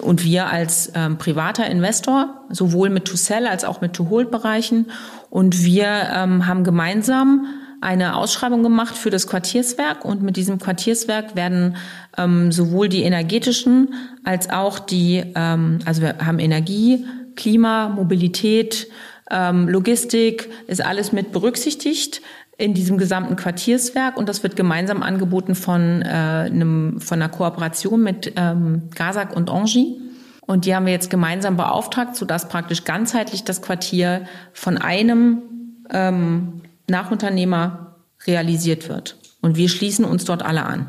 und 0.00 0.24
wir 0.24 0.46
als 0.46 0.92
ähm, 0.94 1.18
privater 1.18 1.66
Investor, 1.66 2.46
sowohl 2.50 2.90
mit 2.90 3.04
To-Sell 3.04 3.46
als 3.46 3.64
auch 3.64 3.80
mit 3.80 3.92
To-Hold-Bereichen. 3.94 4.90
Und 5.30 5.64
wir 5.64 5.86
ähm, 5.86 6.46
haben 6.46 6.64
gemeinsam 6.64 7.46
eine 7.84 8.16
Ausschreibung 8.16 8.62
gemacht 8.62 8.96
für 8.96 9.10
das 9.10 9.26
Quartierswerk 9.26 10.04
und 10.04 10.22
mit 10.22 10.36
diesem 10.36 10.58
Quartierswerk 10.58 11.36
werden 11.36 11.76
ähm, 12.16 12.50
sowohl 12.50 12.88
die 12.88 13.02
energetischen 13.02 13.94
als 14.24 14.50
auch 14.50 14.78
die, 14.78 15.22
ähm, 15.34 15.80
also 15.84 16.02
wir 16.02 16.16
haben 16.24 16.38
Energie, 16.38 17.04
Klima, 17.36 17.90
Mobilität, 17.90 18.88
ähm, 19.30 19.68
Logistik, 19.68 20.48
ist 20.66 20.84
alles 20.84 21.12
mit 21.12 21.32
berücksichtigt 21.32 22.22
in 22.56 22.72
diesem 22.72 22.98
gesamten 22.98 23.36
Quartierswerk 23.36 24.16
und 24.16 24.28
das 24.28 24.42
wird 24.42 24.56
gemeinsam 24.56 25.02
angeboten 25.02 25.54
von, 25.54 26.02
äh, 26.02 26.06
einem, 26.06 27.00
von 27.00 27.20
einer 27.20 27.30
Kooperation 27.30 28.02
mit 28.02 28.32
ähm, 28.36 28.84
Gazak 28.94 29.36
und 29.36 29.50
Angie. 29.50 30.00
Und 30.46 30.66
die 30.66 30.74
haben 30.74 30.86
wir 30.86 30.92
jetzt 30.92 31.10
gemeinsam 31.10 31.56
beauftragt, 31.56 32.16
sodass 32.16 32.48
praktisch 32.48 32.84
ganzheitlich 32.84 33.44
das 33.44 33.62
Quartier 33.62 34.26
von 34.52 34.76
einem 34.76 35.42
ähm, 35.90 36.60
Nachunternehmer 36.88 37.96
realisiert 38.26 38.88
wird. 38.88 39.16
Und 39.40 39.56
wir 39.56 39.68
schließen 39.68 40.04
uns 40.04 40.24
dort 40.24 40.42
alle 40.42 40.64
an. 40.64 40.88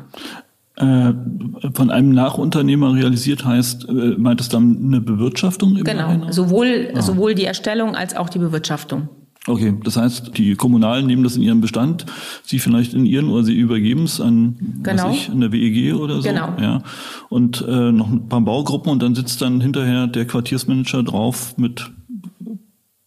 Äh, 0.76 1.14
von 1.72 1.90
einem 1.90 2.10
Nachunternehmer 2.10 2.94
realisiert 2.94 3.44
heißt, 3.44 3.88
äh, 3.88 3.92
meint 4.18 4.40
es 4.40 4.48
dann 4.48 4.78
eine 4.84 5.00
Bewirtschaftung? 5.00 5.74
genau, 5.74 6.30
sowohl, 6.30 6.90
ah. 6.94 7.00
sowohl 7.00 7.34
die 7.34 7.46
Erstellung 7.46 7.94
als 7.94 8.14
auch 8.14 8.28
die 8.28 8.38
Bewirtschaftung. 8.38 9.08
Okay, 9.48 9.74
das 9.84 9.96
heißt, 9.96 10.36
die 10.36 10.54
Kommunalen 10.56 11.06
nehmen 11.06 11.22
das 11.22 11.36
in 11.36 11.42
ihren 11.42 11.60
Bestand, 11.60 12.04
sie 12.42 12.58
vielleicht 12.58 12.94
in 12.94 13.06
ihren 13.06 13.28
oder 13.28 13.44
sie 13.44 13.54
übergeben 13.54 14.04
es 14.04 14.20
an 14.20 14.56
genau. 14.82 15.08
was 15.08 15.16
ich, 15.16 15.30
eine 15.30 15.52
WEG 15.52 15.94
oder 15.94 16.16
so. 16.16 16.28
Genau. 16.28 16.52
Ja. 16.60 16.82
Und 17.28 17.64
äh, 17.66 17.92
noch 17.92 18.10
ein 18.10 18.28
paar 18.28 18.40
Baugruppen 18.40 18.90
und 18.90 19.02
dann 19.02 19.14
sitzt 19.14 19.40
dann 19.40 19.60
hinterher 19.60 20.08
der 20.08 20.26
Quartiersmanager 20.26 21.04
drauf 21.04 21.56
mit 21.56 21.90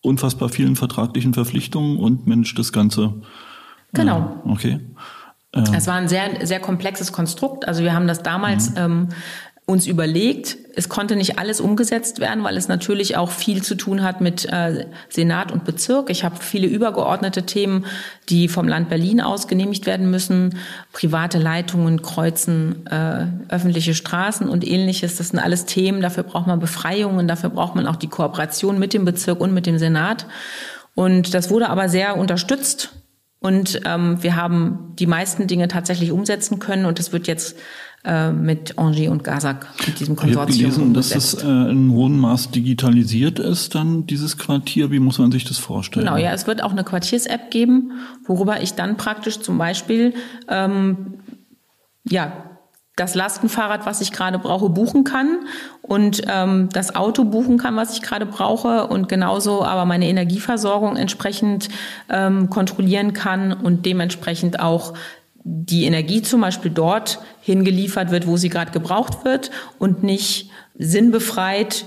unfassbar 0.01 0.49
vielen 0.49 0.75
vertraglichen 0.75 1.33
Verpflichtungen 1.33 1.97
und 1.97 2.27
managt 2.27 2.57
das 2.57 2.71
Ganze. 2.71 3.21
Genau. 3.93 4.41
Äh, 4.45 4.49
okay. 4.49 4.79
Es 5.51 5.87
war 5.87 5.95
ein 5.95 6.07
sehr, 6.07 6.45
sehr 6.45 6.59
komplexes 6.59 7.11
Konstrukt. 7.11 7.67
Also 7.67 7.83
wir 7.83 7.93
haben 7.93 8.07
das 8.07 8.21
damals 8.21 8.69
mhm. 8.71 8.77
ähm, 8.77 9.09
uns 9.69 9.85
überlegt. 9.85 10.57
Es 10.75 10.89
konnte 10.89 11.15
nicht 11.15 11.37
alles 11.37 11.61
umgesetzt 11.61 12.19
werden, 12.19 12.43
weil 12.43 12.57
es 12.57 12.67
natürlich 12.67 13.17
auch 13.17 13.29
viel 13.29 13.61
zu 13.61 13.75
tun 13.75 14.01
hat 14.01 14.19
mit 14.19 14.51
äh, 14.51 14.87
Senat 15.09 15.51
und 15.51 15.63
Bezirk. 15.63 16.09
Ich 16.09 16.23
habe 16.23 16.37
viele 16.39 16.65
übergeordnete 16.65 17.43
Themen, 17.45 17.85
die 18.29 18.47
vom 18.47 18.67
Land 18.67 18.89
Berlin 18.89 19.21
aus 19.21 19.47
genehmigt 19.47 19.85
werden 19.85 20.09
müssen. 20.09 20.57
Private 20.91 21.37
Leitungen, 21.37 22.01
Kreuzen, 22.01 22.87
äh, 22.87 23.27
öffentliche 23.49 23.93
Straßen 23.93 24.49
und 24.49 24.67
ähnliches. 24.67 25.17
Das 25.17 25.29
sind 25.29 25.39
alles 25.39 25.65
Themen. 25.65 26.01
Dafür 26.01 26.23
braucht 26.23 26.47
man 26.47 26.59
Befreiungen. 26.59 27.27
Dafür 27.27 27.51
braucht 27.51 27.75
man 27.75 27.85
auch 27.85 27.95
die 27.95 28.07
Kooperation 28.09 28.79
mit 28.79 28.93
dem 28.93 29.05
Bezirk 29.05 29.39
und 29.39 29.53
mit 29.53 29.67
dem 29.67 29.77
Senat. 29.77 30.25
Und 30.95 31.35
das 31.35 31.51
wurde 31.51 31.69
aber 31.69 31.89
sehr 31.89 32.17
unterstützt. 32.17 32.91
Und 33.39 33.81
ähm, 33.85 34.21
wir 34.21 34.35
haben 34.35 34.95
die 34.97 35.07
meisten 35.07 35.47
Dinge 35.47 35.67
tatsächlich 35.67 36.11
umsetzen 36.11 36.57
können. 36.59 36.85
Und 36.85 36.99
es 36.99 37.13
wird 37.13 37.27
jetzt 37.27 37.55
äh, 38.05 38.31
mit 38.31 38.77
Angers 38.77 39.09
und 39.09 39.23
Gazak, 39.23 39.67
mit 39.85 39.99
diesem 39.99 40.15
Konsortium. 40.15 40.57
Ich 40.57 40.65
habe 40.65 40.73
gelesen, 40.73 40.93
dass 40.93 41.13
es 41.13 41.33
äh, 41.33 41.47
in 41.47 41.91
hohem 41.91 42.19
Maß 42.19 42.51
digitalisiert 42.51 43.39
ist, 43.39 43.75
dann 43.75 44.07
dieses 44.07 44.37
Quartier. 44.37 44.89
Wie 44.91 44.99
muss 44.99 45.19
man 45.19 45.31
sich 45.31 45.43
das 45.43 45.57
vorstellen? 45.57 46.05
Genau, 46.05 46.17
ja, 46.17 46.31
es 46.31 46.47
wird 46.47 46.63
auch 46.63 46.71
eine 46.71 46.83
Quartiers-App 46.83 47.51
geben, 47.51 47.91
worüber 48.25 48.61
ich 48.61 48.73
dann 48.73 48.97
praktisch 48.97 49.41
zum 49.41 49.57
Beispiel 49.57 50.13
ähm, 50.47 51.19
ja 52.03 52.31
das 52.99 53.15
Lastenfahrrad, 53.15 53.85
was 53.85 54.01
ich 54.01 54.11
gerade 54.11 54.39
brauche, 54.39 54.69
buchen 54.69 55.03
kann 55.03 55.39
und 55.81 56.21
ähm, 56.27 56.69
das 56.73 56.95
Auto 56.95 57.23
buchen 57.23 57.57
kann, 57.57 57.75
was 57.75 57.93
ich 57.93 58.01
gerade 58.01 58.25
brauche 58.25 58.87
und 58.87 59.07
genauso 59.07 59.63
aber 59.63 59.85
meine 59.85 60.07
Energieversorgung 60.07 60.97
entsprechend 60.97 61.69
ähm, 62.09 62.49
kontrollieren 62.49 63.13
kann 63.13 63.53
und 63.53 63.85
dementsprechend 63.85 64.59
auch 64.59 64.93
die 65.43 65.85
Energie 65.85 66.21
zum 66.21 66.41
Beispiel 66.41 66.71
dort 66.71 67.19
hingeliefert 67.41 68.11
wird, 68.11 68.27
wo 68.27 68.37
sie 68.37 68.49
gerade 68.49 68.71
gebraucht 68.71 69.25
wird 69.25 69.51
und 69.77 70.03
nicht 70.03 70.49
sinnbefreit 70.77 71.85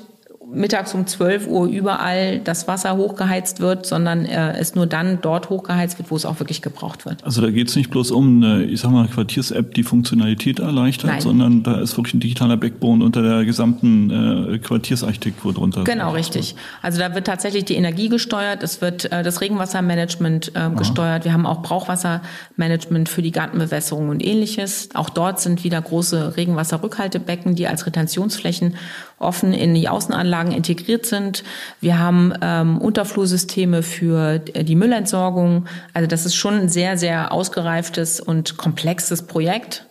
mittags 0.51 0.95
um 0.95 1.07
12 1.07 1.47
Uhr 1.47 1.67
überall 1.67 2.39
das 2.39 2.69
Wasser 2.69 2.97
hochgeheizt 2.97 3.61
wird, 3.61 3.87
sondern 3.87 4.25
äh, 4.25 4.59
es 4.59 4.75
nur 4.75 4.87
dann 4.87 5.19
dort 5.21 5.51
hochgeheizt 5.51 5.99
wird, 5.99 6.11
wo 6.11 6.17
es 6.17 6.25
auch 6.25 6.39
wirklich 6.41 6.63
gebraucht 6.63 7.07
wird. 7.07 7.25
Also 7.25 7.41
da 7.41 7.51
geht 7.51 7.69
es 7.69 7.77
nicht 7.77 7.91
bloß 7.91 8.11
um 8.11 8.43
eine, 8.43 8.65
ich 8.65 8.81
sag 8.81 8.91
mal, 8.91 9.07
Quartiers-App, 9.09 9.75
die 9.75 9.83
Funktionalität 9.83 10.59
erleichtert, 10.59 11.11
Nein. 11.11 11.21
sondern 11.21 11.63
da 11.63 11.81
ist 11.81 11.97
wirklich 11.97 12.15
ein 12.15 12.21
digitaler 12.21 12.57
Backbone 12.57 13.05
unter 13.05 13.23
der 13.23 13.45
gesamten 13.45 14.55
äh, 14.55 14.59
Quartiersarchitektur 14.59 15.55
drunter. 15.55 15.85
Genau, 15.85 16.13
richtig. 16.13 16.55
Also 16.83 16.99
da 16.99 17.15
wird 17.15 17.27
tatsächlich 17.27 17.65
die 17.65 17.75
Energie 17.75 18.09
gesteuert, 18.09 18.63
es 18.63 18.81
wird 18.81 19.11
äh, 19.11 19.23
das 19.23 19.41
Regenwassermanagement 19.41 20.53
äh, 20.55 20.71
gesteuert. 20.77 21.25
Wir 21.25 21.33
haben 21.33 21.47
auch 21.47 21.63
Brauchwassermanagement 21.63 23.09
für 23.09 23.23
die 23.23 23.33
Gartenbewässerung 23.33 24.09
und 24.09 24.25
ähnliches. 24.25 24.89
Auch 24.95 25.11
dort 25.11 25.41
sind 25.41 25.65
wieder 25.65 25.81
große 25.81 26.37
Regenwasserrückhaltebecken, 26.37 27.55
die 27.55 27.67
als 27.67 27.87
Retentionsflächen 27.87 28.75
offen 29.23 29.53
in 29.53 29.75
die 29.75 29.89
Außenanlagen 29.89 30.53
integriert 30.53 31.07
sind. 31.07 31.45
Wir 31.81 31.99
haben 31.99 32.33
ähm, 32.43 32.79
Unterflursysteme 32.79 33.83
für 33.83 34.39
die 34.39 34.77
Müllentsorgung. 34.77 35.67
Also 35.95 36.07
das 36.07 36.27
ist 36.27 36.35
schon 36.35 36.55
ein 36.55 36.69
sehr, 36.69 36.99
sehr 36.99 37.33
ausgereiftes 37.33 38.21
und 38.21 38.57
komplexes 38.57 39.23
Projekt 39.23 39.87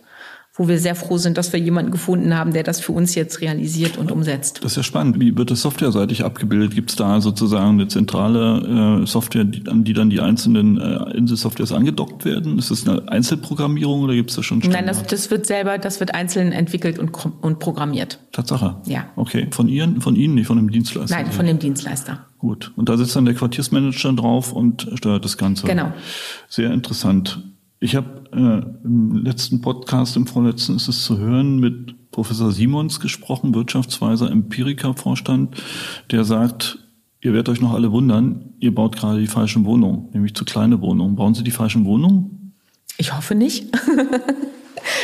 wo 0.53 0.67
wir 0.67 0.79
sehr 0.79 0.95
froh 0.95 1.17
sind, 1.17 1.37
dass 1.37 1.53
wir 1.53 1.59
jemanden 1.59 1.91
gefunden 1.91 2.35
haben, 2.35 2.51
der 2.51 2.63
das 2.63 2.81
für 2.81 2.91
uns 2.91 3.15
jetzt 3.15 3.39
realisiert 3.39 3.97
und 3.97 4.11
umsetzt. 4.11 4.59
Das 4.63 4.73
ist 4.73 4.77
ja 4.77 4.83
spannend. 4.83 5.19
Wie 5.19 5.37
wird 5.37 5.49
das 5.49 5.61
softwareseitig 5.61 6.25
abgebildet? 6.25 6.75
Gibt 6.75 6.89
es 6.89 6.97
da 6.97 7.21
sozusagen 7.21 7.79
eine 7.79 7.87
zentrale 7.87 9.01
äh, 9.01 9.05
Software, 9.07 9.45
die, 9.45 9.65
an 9.69 9.85
die 9.85 9.93
dann 9.93 10.09
die 10.09 10.19
einzelnen 10.19 10.77
äh, 10.77 11.17
Insel-Softwares 11.17 11.71
angedockt 11.71 12.25
werden? 12.25 12.57
Ist 12.59 12.69
das 12.69 12.85
eine 12.85 13.07
Einzelprogrammierung 13.09 14.01
oder 14.01 14.13
gibt 14.13 14.31
es 14.31 14.35
da 14.35 14.43
schon 14.43 14.61
Standard? 14.61 14.85
Nein, 14.85 14.93
das, 14.93 15.03
das 15.03 15.31
wird 15.31 15.45
selber, 15.45 15.77
das 15.77 16.01
wird 16.01 16.13
einzeln 16.13 16.51
entwickelt 16.51 16.99
und, 16.99 17.11
und 17.41 17.59
programmiert. 17.59 18.19
Tatsache? 18.33 18.75
Ja. 18.85 19.05
Okay. 19.15 19.47
Von 19.51 19.69
Ihren, 19.69 20.01
von 20.01 20.17
Ihnen, 20.17 20.35
nicht 20.35 20.47
von 20.47 20.57
dem 20.57 20.69
Dienstleister? 20.69 21.15
Nein, 21.15 21.31
von 21.31 21.45
dem 21.45 21.59
Dienstleister. 21.59 22.25
Gut. 22.39 22.73
Und 22.75 22.89
da 22.89 22.97
sitzt 22.97 23.15
dann 23.15 23.23
der 23.23 23.35
Quartiersmanager 23.35 24.13
drauf 24.13 24.51
und 24.51 24.89
steuert 24.95 25.23
das 25.23 25.37
Ganze. 25.37 25.65
Genau. 25.65 25.93
Sehr 26.49 26.71
interessant. 26.71 27.41
Ich 27.83 27.95
habe 27.95 28.23
äh, 28.31 28.85
im 28.85 29.15
letzten 29.25 29.61
Podcast, 29.61 30.15
im 30.15 30.27
vorletzten 30.27 30.75
ist 30.75 30.87
es 30.87 31.03
zu 31.03 31.17
hören, 31.17 31.57
mit 31.57 32.11
Professor 32.11 32.51
Simons 32.51 32.99
gesprochen, 32.99 33.55
Wirtschaftsweiser, 33.55 34.29
Empiriker-Vorstand, 34.29 35.55
der 36.11 36.23
sagt, 36.23 36.77
ihr 37.21 37.33
werdet 37.33 37.49
euch 37.49 37.59
noch 37.59 37.73
alle 37.73 37.91
wundern, 37.91 38.53
ihr 38.59 38.73
baut 38.73 38.95
gerade 38.95 39.19
die 39.19 39.27
falschen 39.27 39.65
Wohnungen, 39.65 40.09
nämlich 40.13 40.35
zu 40.35 40.45
kleine 40.45 40.79
Wohnungen. 40.79 41.15
Bauen 41.15 41.33
Sie 41.33 41.43
die 41.43 41.51
falschen 41.51 41.85
Wohnungen? 41.85 42.53
Ich 42.97 43.15
hoffe 43.15 43.35
nicht. 43.35 43.65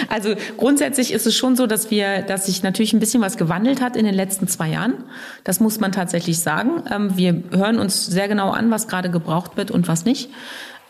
Also 0.10 0.36
grundsätzlich 0.58 1.12
ist 1.12 1.28
es 1.28 1.36
schon 1.36 1.56
so, 1.56 1.68
dass 1.68 1.92
wir, 1.92 2.22
dass 2.22 2.48
sich 2.48 2.64
natürlich 2.64 2.94
ein 2.94 3.00
bisschen 3.00 3.22
was 3.22 3.38
gewandelt 3.38 3.82
hat 3.82 3.96
in 3.96 4.06
den 4.06 4.14
letzten 4.14 4.48
zwei 4.48 4.70
Jahren. 4.70 5.04
Das 5.44 5.60
muss 5.60 5.80
man 5.80 5.92
tatsächlich 5.92 6.40
sagen. 6.40 6.84
Ähm, 6.92 7.18
wir 7.18 7.44
hören 7.52 7.80
uns 7.80 8.06
sehr 8.06 8.28
genau 8.28 8.52
an, 8.52 8.72
was 8.72 8.88
gerade 8.88 9.10
gebraucht 9.10 9.58
wird 9.58 9.72
und 9.72 9.88
was 9.88 10.06
nicht. 10.06 10.30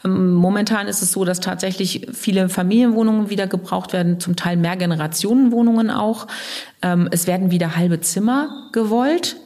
Ähm, 0.04 0.34
momentan 0.34 0.88
ist 0.88 1.02
es 1.02 1.12
so, 1.12 1.26
dass 1.26 1.40
tatsächlich 1.40 2.08
viele 2.14 2.50
Familienwohnungen 2.50 3.30
wieder 3.30 3.48
gebraucht 3.48 3.94
werden, 3.94 4.20
zum 4.20 4.36
Teil 4.36 4.58
mehr 4.58 4.76
Generationenwohnungen 4.76 5.90
auch. 5.90 6.28
Ähm, 6.82 7.08
es 7.12 7.28
werden 7.28 7.52
wieder 7.52 7.76
halbe 7.76 8.02
Zimmer 8.02 8.70
gewollt. 8.72 9.38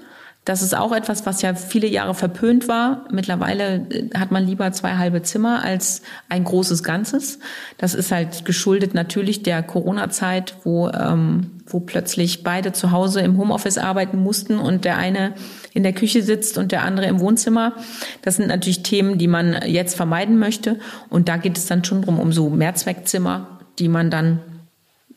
Das 0.44 0.64
ist 0.64 0.76
auch 0.76 0.92
etwas, 0.92 1.28
was 1.28 1.44
ja 1.44 1.54
viele 1.54 1.86
Jahre 1.88 2.16
verpönt 2.16 2.68
war. 2.68 3.06
Mittlerweile 3.12 3.86
äh, 3.90 4.10
hat 4.18 4.32
man 4.32 4.46
lieber 4.46 4.72
zwei 4.72 4.98
halbe 4.98 5.22
Zimmer 5.22 5.64
als 5.64 6.02
ein 6.30 6.44
großes 6.44 6.84
Ganzes. 6.84 7.38
Das 7.78 7.94
ist 7.94 8.12
halt 8.12 8.44
geschuldet 8.46 8.96
natürlich 8.96 9.44
der 9.44 9.62
Corona-Zeit, 9.62 10.56
wo, 10.64 10.90
ähm, 10.90 11.52
wo 11.68 11.80
plötzlich 11.80 12.44
beide 12.44 12.72
zu 12.72 12.92
Hause 12.92 13.22
im 13.22 13.38
Homeoffice 13.38 13.78
arbeiten 13.78 14.18
mussten 14.18 14.58
und 14.58 14.84
der 14.84 14.98
eine 14.98 15.34
in 15.74 15.84
der 15.84 15.94
Küche 15.94 16.22
sitzt 16.22 16.58
und 16.58 16.72
der 16.72 16.84
andere 16.84 17.08
im 17.08 17.20
Wohnzimmer. 17.20 17.74
Das 18.22 18.36
sind 18.36 18.48
natürlich 18.48 18.84
Themen, 18.84 19.18
die 19.18 19.28
man 19.28 19.58
jetzt 19.66 19.96
vermeiden 19.96 20.38
möchte. 20.38 20.80
Und 21.10 21.30
da 21.30 21.38
geht 21.38 21.58
es 21.58 21.66
dann 21.66 21.84
schon 21.84 22.02
drum 22.02 22.20
um 22.20 22.34
so 22.34 22.50
Mehrzweckzimmer, 22.50 23.60
die 23.80 23.88
man 23.88 24.12
dann 24.12 24.40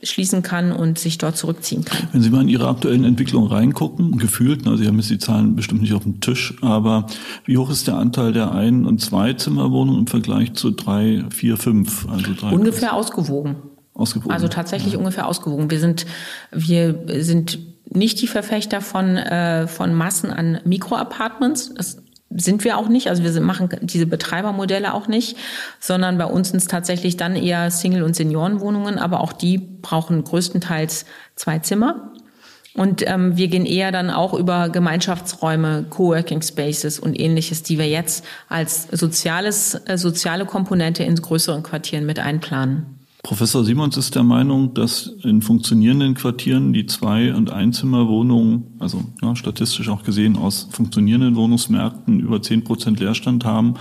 schließen 0.02 0.42
kann 0.42 0.72
und 0.72 0.98
sich 0.98 1.18
dort 1.18 1.36
zurückziehen 1.36 1.84
kann. 1.84 2.08
Wenn 2.12 2.20
Sie 2.20 2.30
mal 2.30 2.42
in 2.42 2.48
Ihre 2.48 2.68
aktuellen 2.68 3.04
Entwicklungen 3.04 3.50
reingucken, 3.50 4.18
gefühlt, 4.18 4.62
na, 4.64 4.76
Sie 4.76 4.86
haben 4.86 4.96
jetzt 4.96 5.10
die 5.10 5.18
Zahlen 5.18 5.56
bestimmt 5.56 5.82
nicht 5.82 5.94
auf 5.94 6.02
dem 6.02 6.20
Tisch, 6.20 6.54
aber 6.60 7.06
wie 7.44 7.56
hoch 7.56 7.70
ist 7.70 7.86
der 7.86 7.96
Anteil 7.96 8.32
der 8.32 8.52
Ein- 8.52 8.84
und 8.84 9.00
Zweizimmerwohnungen 9.00 10.00
im 10.00 10.06
Vergleich 10.06 10.54
zu 10.54 10.70
drei, 10.70 11.24
vier, 11.30 11.56
fünf? 11.56 12.06
Also 12.08 12.32
drei 12.38 12.50
ungefähr 12.50 12.94
ausgewogen. 12.94 13.56
Ausgewogen. 13.94 14.32
Also 14.32 14.48
tatsächlich 14.48 14.94
ja. 14.94 14.98
ungefähr 14.98 15.26
ausgewogen. 15.26 15.70
Wir 15.70 15.78
sind, 15.78 16.04
wir 16.52 17.04
sind 17.24 17.58
nicht 17.94 18.20
die 18.20 18.26
Verfechter 18.26 18.80
von, 18.80 19.16
äh, 19.16 19.66
von 19.66 19.94
Massen 19.94 20.30
an 20.30 20.60
Mikroapartments. 20.64 21.74
Das 21.74 21.98
sind 22.36 22.64
wir 22.64 22.78
auch 22.78 22.88
nicht. 22.88 23.08
Also 23.08 23.22
wir 23.22 23.40
machen 23.40 23.68
diese 23.82 24.06
Betreibermodelle 24.06 24.94
auch 24.94 25.06
nicht, 25.06 25.36
sondern 25.78 26.18
bei 26.18 26.26
uns 26.26 26.48
sind 26.48 26.58
es 26.58 26.66
tatsächlich 26.66 27.16
dann 27.16 27.36
eher 27.36 27.70
Single- 27.70 28.02
und 28.02 28.16
Seniorenwohnungen, 28.16 28.98
aber 28.98 29.20
auch 29.20 29.32
die 29.32 29.58
brauchen 29.58 30.24
größtenteils 30.24 31.06
zwei 31.36 31.60
Zimmer. 31.60 32.12
Und 32.76 33.08
ähm, 33.08 33.36
wir 33.36 33.46
gehen 33.46 33.66
eher 33.66 33.92
dann 33.92 34.10
auch 34.10 34.34
über 34.34 34.68
Gemeinschaftsräume, 34.68 35.86
Coworking 35.90 36.42
Spaces 36.42 36.98
und 36.98 37.18
ähnliches, 37.18 37.62
die 37.62 37.78
wir 37.78 37.88
jetzt 37.88 38.24
als 38.48 38.88
soziales, 38.90 39.80
äh, 39.86 39.96
soziale 39.96 40.44
Komponente 40.44 41.04
in 41.04 41.14
größeren 41.14 41.62
Quartieren 41.62 42.04
mit 42.04 42.18
einplanen. 42.18 42.93
Professor 43.24 43.64
Simons 43.64 43.96
ist 43.96 44.14
der 44.16 44.22
Meinung, 44.22 44.74
dass 44.74 45.06
in 45.22 45.40
funktionierenden 45.40 46.12
Quartieren 46.12 46.74
die 46.74 46.84
Zwei- 46.84 47.34
und 47.34 47.50
Einzimmerwohnungen, 47.50 48.74
also 48.78 49.02
ja, 49.22 49.34
statistisch 49.34 49.88
auch 49.88 50.02
gesehen 50.02 50.36
aus 50.36 50.68
funktionierenden 50.70 51.34
Wohnungsmärkten 51.34 52.20
über 52.20 52.42
zehn 52.42 52.64
Prozent 52.64 53.00
Leerstand 53.00 53.46
haben 53.46 53.76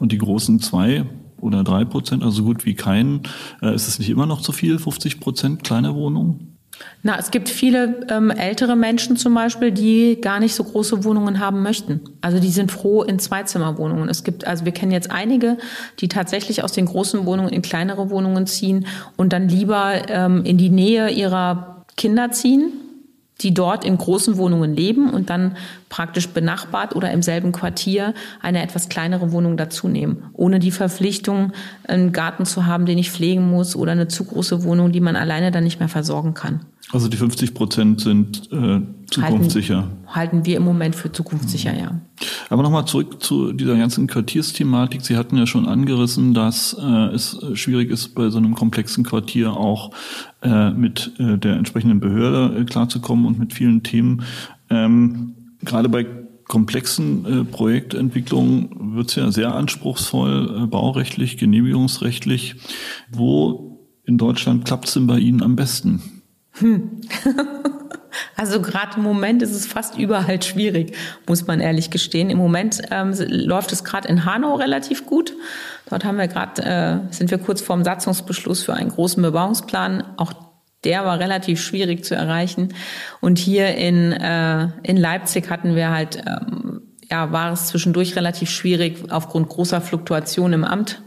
und 0.00 0.12
die 0.12 0.18
großen 0.18 0.60
zwei 0.60 1.04
oder 1.38 1.62
drei 1.62 1.84
Prozent, 1.84 2.22
also 2.22 2.42
gut 2.42 2.64
wie 2.64 2.72
keinen. 2.72 3.20
Äh, 3.60 3.74
ist 3.74 3.86
es 3.86 3.98
nicht 3.98 4.08
immer 4.08 4.24
noch 4.24 4.40
zu 4.40 4.52
viel, 4.52 4.78
50 4.78 5.20
Prozent 5.20 5.62
kleine 5.62 5.94
Wohnungen? 5.94 6.55
Na, 7.02 7.18
es 7.18 7.30
gibt 7.30 7.48
viele 7.48 8.06
ähm, 8.10 8.30
ältere 8.30 8.74
Menschen 8.74 9.16
zum 9.16 9.32
Beispiel, 9.34 9.70
die 9.70 10.20
gar 10.20 10.40
nicht 10.40 10.54
so 10.54 10.64
große 10.64 11.04
Wohnungen 11.04 11.38
haben 11.38 11.62
möchten. 11.62 12.00
Also 12.20 12.40
die 12.40 12.50
sind 12.50 12.72
froh 12.72 13.02
in 13.02 13.18
Zweizimmerwohnungen. 13.18 14.08
Es 14.08 14.24
gibt, 14.24 14.46
also 14.46 14.64
wir 14.64 14.72
kennen 14.72 14.92
jetzt 14.92 15.10
einige, 15.10 15.56
die 16.00 16.08
tatsächlich 16.08 16.64
aus 16.64 16.72
den 16.72 16.86
großen 16.86 17.24
Wohnungen 17.24 17.50
in 17.50 17.62
kleinere 17.62 18.10
Wohnungen 18.10 18.46
ziehen 18.46 18.86
und 19.16 19.32
dann 19.32 19.48
lieber 19.48 20.08
ähm, 20.08 20.44
in 20.44 20.58
die 20.58 20.70
Nähe 20.70 21.10
ihrer 21.10 21.84
Kinder 21.96 22.32
ziehen, 22.32 22.72
die 23.42 23.52
dort 23.52 23.84
in 23.84 23.98
großen 23.98 24.38
Wohnungen 24.38 24.74
leben 24.74 25.10
und 25.10 25.28
dann 25.28 25.56
praktisch 25.88 26.28
benachbart 26.28 26.96
oder 26.96 27.10
im 27.10 27.22
selben 27.22 27.52
Quartier 27.52 28.14
eine 28.40 28.62
etwas 28.62 28.88
kleinere 28.88 29.30
Wohnung 29.32 29.56
dazu 29.56 29.88
nehmen, 29.88 30.30
ohne 30.32 30.58
die 30.58 30.70
Verpflichtung, 30.70 31.52
einen 31.86 32.12
Garten 32.12 32.46
zu 32.46 32.66
haben, 32.66 32.86
den 32.86 32.98
ich 32.98 33.10
pflegen 33.10 33.48
muss 33.48 33.76
oder 33.76 33.92
eine 33.92 34.08
zu 34.08 34.24
große 34.24 34.64
Wohnung, 34.64 34.92
die 34.92 35.00
man 35.00 35.16
alleine 35.16 35.50
dann 35.50 35.64
nicht 35.64 35.80
mehr 35.80 35.88
versorgen 35.88 36.34
kann. 36.34 36.60
Also 36.92 37.08
die 37.08 37.16
50 37.16 37.52
Prozent 37.52 38.00
sind 38.00 38.48
äh, 38.52 38.80
zukunftssicher. 39.10 39.78
Halten, 39.78 40.06
halten 40.06 40.44
wir 40.46 40.56
im 40.56 40.62
Moment 40.62 40.94
für 40.94 41.10
zukunftssicher, 41.10 41.72
mhm. 41.72 41.78
ja. 41.78 42.00
Aber 42.48 42.62
nochmal 42.62 42.84
zurück 42.86 43.20
zu 43.22 43.52
dieser 43.52 43.76
ganzen 43.76 44.06
Quartiersthematik. 44.06 45.02
Sie 45.02 45.16
hatten 45.16 45.36
ja 45.36 45.46
schon 45.46 45.66
angerissen, 45.66 46.32
dass 46.32 46.76
äh, 46.80 47.14
es 47.14 47.38
schwierig 47.54 47.90
ist, 47.90 48.14
bei 48.14 48.30
so 48.30 48.38
einem 48.38 48.54
komplexen 48.54 49.02
Quartier 49.02 49.56
auch 49.56 49.90
äh, 50.42 50.70
mit 50.70 51.12
äh, 51.18 51.36
der 51.38 51.56
entsprechenden 51.56 51.98
Behörde 51.98 52.60
äh, 52.60 52.64
klarzukommen 52.64 53.26
und 53.26 53.38
mit 53.38 53.52
vielen 53.52 53.82
Themen. 53.82 54.22
Ähm, 54.70 55.34
gerade 55.64 55.88
bei 55.88 56.06
komplexen 56.46 57.24
äh, 57.24 57.44
Projektentwicklungen 57.44 58.94
wird 58.94 59.08
es 59.10 59.16
ja 59.16 59.32
sehr 59.32 59.54
anspruchsvoll, 59.54 60.62
äh, 60.62 60.66
baurechtlich, 60.66 61.36
genehmigungsrechtlich. 61.36 62.54
Wo 63.10 63.80
in 64.04 64.18
Deutschland 64.18 64.64
klappt 64.64 64.86
es 64.86 64.94
denn 64.94 65.08
bei 65.08 65.18
Ihnen 65.18 65.42
am 65.42 65.56
besten? 65.56 66.15
Hm. 66.58 67.00
Also 68.36 68.60
gerade 68.60 68.96
im 68.96 69.02
Moment 69.02 69.42
ist 69.42 69.52
es 69.52 69.66
fast 69.66 69.98
überall 69.98 70.42
schwierig, 70.42 70.96
muss 71.26 71.46
man 71.46 71.60
ehrlich 71.60 71.90
gestehen. 71.90 72.30
Im 72.30 72.38
Moment 72.38 72.82
ähm, 72.90 73.14
läuft 73.28 73.72
es 73.72 73.84
gerade 73.84 74.08
in 74.08 74.24
Hanau 74.24 74.54
relativ 74.54 75.06
gut. 75.06 75.32
Dort 75.88 76.04
haben 76.04 76.18
wir 76.18 76.28
gerade, 76.28 76.62
äh, 76.62 77.12
sind 77.12 77.30
wir 77.30 77.38
kurz 77.38 77.60
vorm 77.60 77.84
Satzungsbeschluss 77.84 78.62
für 78.62 78.74
einen 78.74 78.90
großen 78.90 79.22
Bebauungsplan. 79.22 80.04
Auch 80.16 80.32
der 80.84 81.04
war 81.04 81.18
relativ 81.18 81.60
schwierig 81.60 82.04
zu 82.04 82.14
erreichen. 82.14 82.74
Und 83.20 83.38
hier 83.38 83.74
in, 83.74 84.12
äh, 84.12 84.68
in 84.82 84.96
Leipzig 84.96 85.50
hatten 85.50 85.74
wir 85.74 85.90
halt, 85.90 86.22
ähm, 86.26 86.82
ja, 87.10 87.32
war 87.32 87.52
es 87.52 87.68
zwischendurch 87.68 88.16
relativ 88.16 88.50
schwierig 88.50 89.10
aufgrund 89.10 89.48
großer 89.48 89.80
Fluktuation 89.80 90.52
im 90.52 90.64
Amt. 90.64 91.02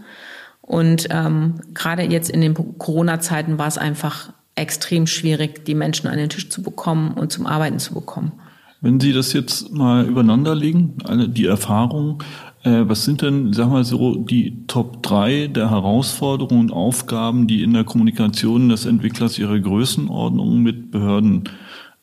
Und 0.61 1.07
ähm, 1.09 1.61
gerade 1.73 2.03
jetzt 2.03 2.29
in 2.29 2.41
den 2.41 2.53
Corona-Zeiten 2.77 3.57
war 3.57 3.67
es 3.67 3.77
einfach 3.77 4.33
extrem 4.59 5.07
schwierig, 5.07 5.65
die 5.65 5.75
Menschen 5.75 6.07
an 6.07 6.17
den 6.17 6.29
Tisch 6.29 6.49
zu 6.49 6.61
bekommen 6.61 7.13
und 7.13 7.31
zum 7.31 7.45
Arbeiten 7.45 7.79
zu 7.79 7.93
bekommen. 7.93 8.33
Wenn 8.81 8.99
Sie 8.99 9.11
das 9.11 9.33
jetzt 9.33 9.71
mal 9.73 10.05
übereinander 10.05 10.55
legen, 10.55 10.95
die 11.33 11.45
Erfahrung, 11.45 12.23
äh, 12.63 12.83
was 12.83 13.03
sind 13.03 13.21
denn, 13.21 13.51
sagen 13.53 13.73
wir 13.73 13.83
so, 13.83 14.15
die 14.15 14.65
Top 14.67 15.03
3 15.03 15.47
der 15.47 15.69
Herausforderungen 15.69 16.61
und 16.61 16.71
Aufgaben, 16.71 17.47
die 17.47 17.63
in 17.63 17.73
der 17.73 17.83
Kommunikation 17.83 18.69
des 18.69 18.85
Entwicklers 18.85 19.37
ihrer 19.37 19.59
Größenordnung 19.59 20.61
mit 20.61 20.91
Behörden 20.91 21.49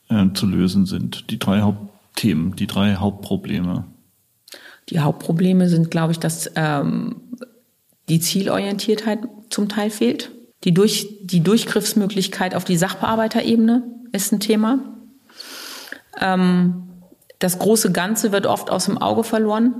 äh, 0.08 0.26
zu 0.34 0.46
lösen 0.46 0.84
sind? 0.86 1.30
Die 1.30 1.38
drei 1.38 1.62
Hauptthemen, 1.62 2.56
die 2.56 2.66
drei 2.66 2.96
Hauptprobleme. 2.96 3.84
Die 4.90 5.00
Hauptprobleme 5.00 5.68
sind, 5.68 5.90
glaube 5.90 6.12
ich, 6.12 6.18
dass 6.18 6.50
ähm, 6.56 7.16
die 8.08 8.20
Zielorientiertheit 8.20 9.20
zum 9.50 9.68
Teil 9.68 9.90
fehlt. 9.90 10.30
Die, 10.64 10.72
Durch, 10.72 11.06
die 11.22 11.40
Durchgriffsmöglichkeit 11.42 12.54
auf 12.54 12.64
die 12.64 12.76
Sachbearbeiterebene 12.76 13.82
ist 14.12 14.32
ein 14.32 14.40
Thema. 14.40 14.78
Ähm, 16.20 16.88
das 17.38 17.58
große 17.58 17.92
Ganze 17.92 18.32
wird 18.32 18.46
oft 18.46 18.70
aus 18.70 18.86
dem 18.86 18.98
Auge 18.98 19.22
verloren. 19.22 19.74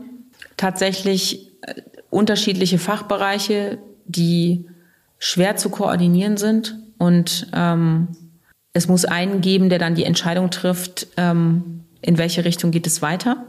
Tatsächlich 0.57 1.53
äh, 1.63 1.83
unterschiedliche 2.11 2.79
Fachbereiche, 2.79 3.79
die 4.05 4.67
schwer 5.19 5.57
zu 5.57 5.71
koordinieren 5.71 6.37
sind 6.37 6.79
und 6.99 7.49
ähm, 7.53 8.09
Es 8.77 8.89
muss 8.89 9.07
einen 9.07 9.41
geben, 9.41 9.71
der 9.71 9.79
dann 9.79 9.95
die 9.95 10.05
Entscheidung 10.05 10.51
trifft, 10.51 11.07
ähm, 11.17 11.85
in 12.03 12.19
welche 12.19 12.45
Richtung 12.45 12.73
geht 12.73 12.87
es 12.87 13.01
weiter. 13.01 13.47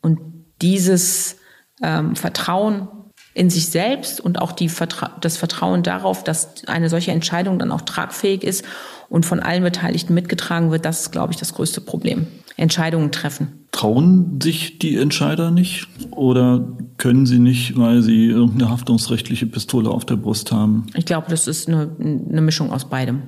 Und 0.00 0.20
dieses 0.62 1.38
ähm, 1.82 2.14
Vertrauen 2.14 2.86
in 3.34 3.50
sich 3.50 3.66
selbst 3.66 4.20
und 4.20 4.40
auch 4.40 4.52
die 4.52 4.68
Vertra 4.68 5.12
das 5.20 5.36
Vertrauen 5.36 5.82
darauf, 5.82 6.24
dass 6.24 6.66
eine 6.66 6.88
solche 6.88 7.12
Entscheidung 7.12 7.58
dann 7.58 7.70
auch 7.70 7.82
tragfähig 7.82 8.42
ist 8.42 8.64
und 9.08 9.24
von 9.24 9.40
allen 9.40 9.62
Beteiligten 9.62 10.14
mitgetragen 10.14 10.70
wird, 10.70 10.84
das 10.84 11.02
ist, 11.02 11.12
glaube 11.12 11.32
ich, 11.32 11.38
das 11.38 11.54
größte 11.54 11.80
Problem. 11.80 12.26
Entscheidungen 12.56 13.12
treffen. 13.12 13.66
Trauen 13.72 14.40
sich 14.42 14.78
die 14.78 14.96
Entscheider 14.96 15.50
nicht 15.50 15.86
oder 16.10 16.76
können 16.98 17.24
sie 17.24 17.38
nicht, 17.38 17.78
weil 17.78 18.02
sie 18.02 18.26
irgendeine 18.26 18.70
haftungsrechtliche 18.70 19.46
Pistole 19.46 19.88
auf 19.88 20.04
der 20.04 20.16
Brust 20.16 20.52
haben? 20.52 20.86
Ich 20.94 21.06
glaube, 21.06 21.28
das 21.30 21.46
ist 21.46 21.68
eine, 21.68 21.88
eine 21.98 22.40
Mischung 22.40 22.72
aus 22.72 22.90
beidem. 22.90 23.22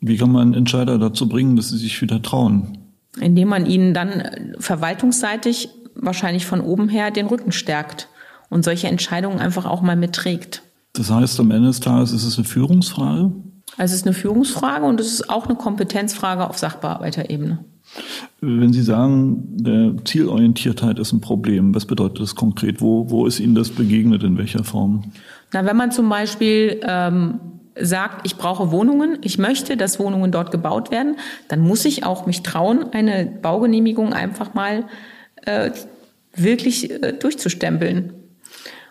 Wie 0.00 0.16
kann 0.16 0.30
man 0.30 0.54
Entscheider 0.54 0.98
dazu 0.98 1.28
bringen, 1.28 1.56
dass 1.56 1.70
sie 1.70 1.78
sich 1.78 2.00
wieder 2.00 2.22
trauen? 2.22 2.78
Indem 3.20 3.48
man 3.48 3.66
ihnen 3.66 3.92
dann 3.92 4.54
verwaltungsseitig 4.60 5.68
wahrscheinlich 5.96 6.46
von 6.46 6.60
oben 6.60 6.88
her 6.88 7.10
den 7.10 7.26
Rücken 7.26 7.50
stärkt 7.50 8.08
und 8.50 8.64
solche 8.64 8.88
Entscheidungen 8.88 9.38
einfach 9.38 9.66
auch 9.66 9.82
mal 9.82 9.96
mitträgt. 9.96 10.62
Das 10.92 11.10
heißt, 11.10 11.38
am 11.40 11.50
Ende 11.50 11.68
des 11.68 11.80
Tages 11.80 12.12
ist 12.12 12.24
es 12.24 12.36
eine 12.38 12.44
Führungsfrage? 12.44 13.32
Also 13.76 13.92
es 13.92 14.00
ist 14.00 14.06
eine 14.06 14.14
Führungsfrage 14.14 14.84
und 14.84 15.00
es 15.00 15.12
ist 15.12 15.30
auch 15.30 15.46
eine 15.46 15.54
Kompetenzfrage 15.54 16.48
auf 16.48 16.58
Sachbearbeiterebene. 16.58 17.64
Wenn 18.40 18.72
Sie 18.72 18.82
sagen, 18.82 19.44
der 19.56 19.94
Zielorientiertheit 20.04 20.98
ist 20.98 21.12
ein 21.12 21.20
Problem, 21.20 21.74
was 21.74 21.86
bedeutet 21.86 22.20
das 22.20 22.34
konkret? 22.34 22.80
Wo, 22.80 23.10
wo 23.10 23.26
ist 23.26 23.40
Ihnen 23.40 23.54
das 23.54 23.70
begegnet, 23.70 24.22
in 24.22 24.36
welcher 24.38 24.64
Form? 24.64 25.04
Na, 25.52 25.64
wenn 25.64 25.76
man 25.76 25.90
zum 25.90 26.08
Beispiel 26.08 26.80
ähm, 26.82 27.40
sagt, 27.80 28.26
ich 28.26 28.36
brauche 28.36 28.70
Wohnungen, 28.70 29.18
ich 29.22 29.38
möchte, 29.38 29.76
dass 29.76 29.98
Wohnungen 29.98 30.30
dort 30.30 30.50
gebaut 30.50 30.90
werden, 30.90 31.16
dann 31.48 31.60
muss 31.60 31.84
ich 31.84 32.04
auch 32.04 32.26
mich 32.26 32.42
trauen, 32.42 32.92
eine 32.92 33.26
Baugenehmigung 33.40 34.12
einfach 34.12 34.54
mal 34.54 34.84
äh, 35.44 35.70
wirklich 36.34 36.90
äh, 36.90 37.12
durchzustempeln. 37.12 38.12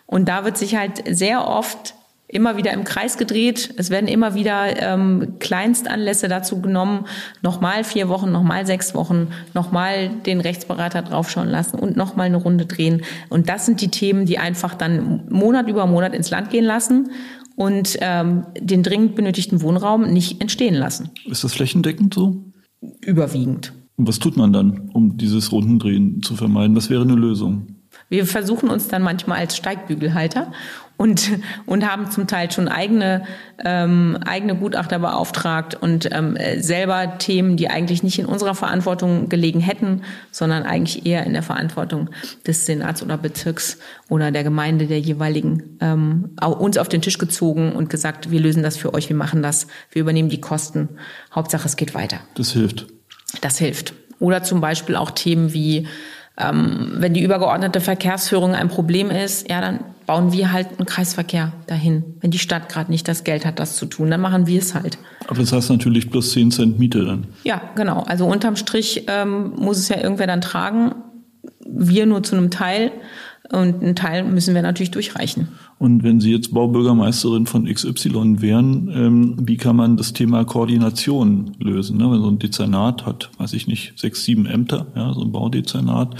Und 0.08 0.28
da 0.28 0.44
wird 0.44 0.56
sich 0.56 0.74
halt 0.74 1.04
sehr 1.06 1.46
oft 1.46 1.94
immer 2.28 2.56
wieder 2.56 2.72
im 2.72 2.84
Kreis 2.84 3.16
gedreht. 3.16 3.74
Es 3.76 3.90
werden 3.90 4.08
immer 4.08 4.34
wieder 4.34 4.80
ähm, 4.82 5.34
Kleinstanlässe 5.38 6.28
dazu 6.28 6.60
genommen, 6.60 7.06
nochmal 7.42 7.84
vier 7.84 8.08
Wochen, 8.08 8.32
nochmal 8.32 8.66
sechs 8.66 8.94
Wochen, 8.94 9.28
nochmal 9.54 10.10
den 10.26 10.40
Rechtsberater 10.40 11.02
draufschauen 11.02 11.48
lassen 11.48 11.78
und 11.78 11.96
nochmal 11.96 12.26
eine 12.26 12.38
Runde 12.38 12.66
drehen. 12.66 13.02
Und 13.28 13.48
das 13.48 13.66
sind 13.66 13.80
die 13.80 13.88
Themen, 13.88 14.26
die 14.26 14.38
einfach 14.38 14.74
dann 14.74 15.26
Monat 15.30 15.68
über 15.68 15.86
Monat 15.86 16.14
ins 16.14 16.30
Land 16.30 16.50
gehen 16.50 16.64
lassen 16.64 17.10
und 17.56 17.98
ähm, 18.00 18.46
den 18.58 18.82
dringend 18.82 19.14
benötigten 19.14 19.62
Wohnraum 19.62 20.10
nicht 20.10 20.40
entstehen 20.40 20.74
lassen. 20.74 21.10
Ist 21.26 21.44
das 21.44 21.54
flächendeckend 21.54 22.14
so? 22.14 22.44
Überwiegend. 23.00 23.72
Und 23.96 24.06
was 24.06 24.18
tut 24.18 24.36
man 24.36 24.52
dann, 24.52 24.90
um 24.92 25.16
dieses 25.16 25.50
Rundendrehen 25.50 26.22
zu 26.22 26.36
vermeiden? 26.36 26.76
Was 26.76 26.88
wäre 26.88 27.02
eine 27.02 27.14
Lösung? 27.14 27.77
Wir 28.08 28.26
versuchen 28.26 28.70
uns 28.70 28.88
dann 28.88 29.02
manchmal 29.02 29.38
als 29.38 29.56
Steigbügelhalter 29.56 30.50
und, 30.98 31.30
und 31.64 31.88
haben 31.88 32.10
zum 32.10 32.26
Teil 32.26 32.50
schon 32.50 32.66
eigene, 32.66 33.24
ähm, 33.64 34.18
eigene 34.26 34.56
Gutachter 34.56 34.98
beauftragt 34.98 35.76
und 35.76 36.08
ähm, 36.10 36.36
selber 36.58 37.18
Themen, 37.18 37.56
die 37.56 37.68
eigentlich 37.68 38.02
nicht 38.02 38.18
in 38.18 38.26
unserer 38.26 38.56
Verantwortung 38.56 39.28
gelegen 39.28 39.60
hätten, 39.60 40.02
sondern 40.32 40.64
eigentlich 40.64 41.06
eher 41.06 41.24
in 41.24 41.34
der 41.34 41.44
Verantwortung 41.44 42.10
des 42.46 42.66
Senats 42.66 43.02
oder 43.02 43.16
Bezirks 43.16 43.78
oder 44.08 44.32
der 44.32 44.42
Gemeinde 44.42 44.86
der 44.86 44.98
jeweiligen, 44.98 45.78
ähm, 45.80 46.30
uns 46.40 46.78
auf 46.78 46.88
den 46.88 47.00
Tisch 47.00 47.18
gezogen 47.18 47.72
und 47.72 47.90
gesagt, 47.90 48.32
wir 48.32 48.40
lösen 48.40 48.64
das 48.64 48.76
für 48.76 48.92
euch, 48.92 49.08
wir 49.08 49.16
machen 49.16 49.40
das, 49.40 49.68
wir 49.92 50.02
übernehmen 50.02 50.30
die 50.30 50.40
Kosten. 50.40 50.88
Hauptsache, 51.32 51.66
es 51.66 51.76
geht 51.76 51.94
weiter. 51.94 52.18
Das 52.34 52.50
hilft. 52.50 52.88
Das 53.40 53.58
hilft. 53.58 53.94
Oder 54.18 54.42
zum 54.42 54.60
Beispiel 54.60 54.96
auch 54.96 55.12
Themen 55.12 55.52
wie 55.52 55.86
ähm, 56.38 56.92
wenn 56.94 57.14
die 57.14 57.22
übergeordnete 57.22 57.80
Verkehrsführung 57.80 58.54
ein 58.54 58.68
Problem 58.68 59.10
ist, 59.10 59.50
ja, 59.50 59.60
dann 59.60 59.80
bauen 60.06 60.32
wir 60.32 60.52
halt 60.52 60.68
einen 60.78 60.86
Kreisverkehr 60.86 61.52
dahin. 61.66 62.02
Wenn 62.20 62.30
die 62.30 62.38
Stadt 62.38 62.68
gerade 62.68 62.90
nicht 62.90 63.08
das 63.08 63.24
Geld 63.24 63.44
hat, 63.44 63.58
das 63.58 63.76
zu 63.76 63.86
tun, 63.86 64.10
dann 64.10 64.20
machen 64.20 64.46
wir 64.46 64.58
es 64.58 64.74
halt. 64.74 64.98
Aber 65.26 65.40
das 65.40 65.52
heißt 65.52 65.68
natürlich 65.70 66.10
plus 66.10 66.32
10 66.32 66.50
Cent 66.50 66.78
Miete 66.78 67.04
dann. 67.04 67.26
Ja, 67.44 67.60
genau. 67.74 68.04
Also 68.04 68.24
unterm 68.26 68.56
Strich 68.56 69.04
ähm, 69.08 69.52
muss 69.56 69.78
es 69.78 69.88
ja 69.88 69.98
irgendwer 70.00 70.26
dann 70.26 70.40
tragen. 70.40 70.94
Wir 71.66 72.06
nur 72.06 72.22
zu 72.22 72.36
einem 72.36 72.50
Teil. 72.50 72.92
Und 73.50 73.82
einen 73.82 73.96
Teil 73.96 74.24
müssen 74.24 74.54
wir 74.54 74.60
natürlich 74.60 74.90
durchreichen. 74.90 75.48
Und 75.78 76.02
wenn 76.02 76.20
Sie 76.20 76.30
jetzt 76.30 76.52
Baubürgermeisterin 76.52 77.46
von 77.46 77.64
XY 77.64 78.42
wären, 78.42 78.90
ähm, 78.94 79.36
wie 79.40 79.56
kann 79.56 79.74
man 79.76 79.96
das 79.96 80.12
Thema 80.12 80.44
Koordination 80.44 81.52
lösen? 81.58 81.96
Ne? 81.96 82.10
Wenn 82.10 82.20
so 82.20 82.28
ein 82.28 82.38
Dezernat 82.38 83.06
hat, 83.06 83.30
weiß 83.38 83.54
ich 83.54 83.66
nicht, 83.66 83.98
sechs, 83.98 84.24
sieben 84.24 84.44
Ämter, 84.44 84.86
ja, 84.94 85.14
so 85.14 85.22
ein 85.22 85.32
Baudezernat, 85.32 86.14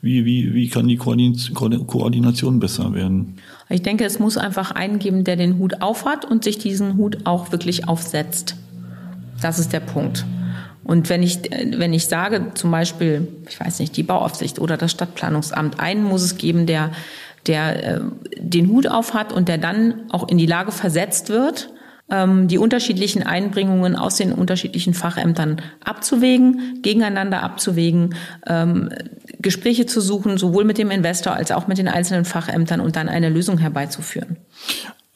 wie, 0.00 0.24
wie, 0.24 0.52
wie 0.52 0.68
kann 0.68 0.88
die 0.88 0.96
Koordination 0.96 2.58
besser 2.58 2.92
werden? 2.92 3.36
Ich 3.68 3.82
denke, 3.82 4.04
es 4.04 4.18
muss 4.18 4.36
einfach 4.36 4.72
einen 4.72 4.98
geben, 4.98 5.22
der 5.22 5.36
den 5.36 5.58
Hut 5.58 5.80
aufhat 5.80 6.24
und 6.24 6.42
sich 6.42 6.58
diesen 6.58 6.96
Hut 6.96 7.18
auch 7.24 7.52
wirklich 7.52 7.86
aufsetzt. 7.86 8.56
Das 9.40 9.60
ist 9.60 9.72
der 9.72 9.80
Punkt. 9.80 10.24
Und 10.84 11.08
wenn 11.08 11.22
ich, 11.22 11.40
wenn 11.50 11.92
ich 11.92 12.06
sage, 12.06 12.52
zum 12.54 12.70
Beispiel, 12.70 13.28
ich 13.48 13.58
weiß 13.58 13.78
nicht, 13.80 13.96
die 13.96 14.02
Bauaufsicht 14.02 14.58
oder 14.58 14.76
das 14.76 14.90
Stadtplanungsamt, 14.90 15.80
einen 15.80 16.04
muss 16.04 16.22
es 16.22 16.36
geben, 16.36 16.66
der, 16.66 16.92
der 17.46 17.96
äh, 17.96 18.00
den 18.38 18.68
Hut 18.68 18.86
auf 18.86 19.14
hat 19.14 19.32
und 19.32 19.48
der 19.48 19.58
dann 19.58 20.10
auch 20.10 20.28
in 20.28 20.38
die 20.38 20.46
Lage 20.46 20.72
versetzt 20.72 21.30
wird, 21.30 21.70
ähm, 22.10 22.48
die 22.48 22.58
unterschiedlichen 22.58 23.22
Einbringungen 23.22 23.96
aus 23.96 24.16
den 24.16 24.32
unterschiedlichen 24.32 24.94
Fachämtern 24.94 25.62
abzuwägen, 25.82 26.80
gegeneinander 26.82 27.42
abzuwägen, 27.42 28.14
ähm, 28.46 28.90
Gespräche 29.38 29.86
zu 29.86 30.00
suchen, 30.00 30.36
sowohl 30.36 30.64
mit 30.64 30.78
dem 30.78 30.90
Investor 30.90 31.34
als 31.34 31.50
auch 31.50 31.66
mit 31.66 31.78
den 31.78 31.88
einzelnen 31.88 32.24
Fachämtern 32.24 32.80
und 32.80 32.96
dann 32.96 33.08
eine 33.08 33.30
Lösung 33.30 33.58
herbeizuführen. 33.58 34.36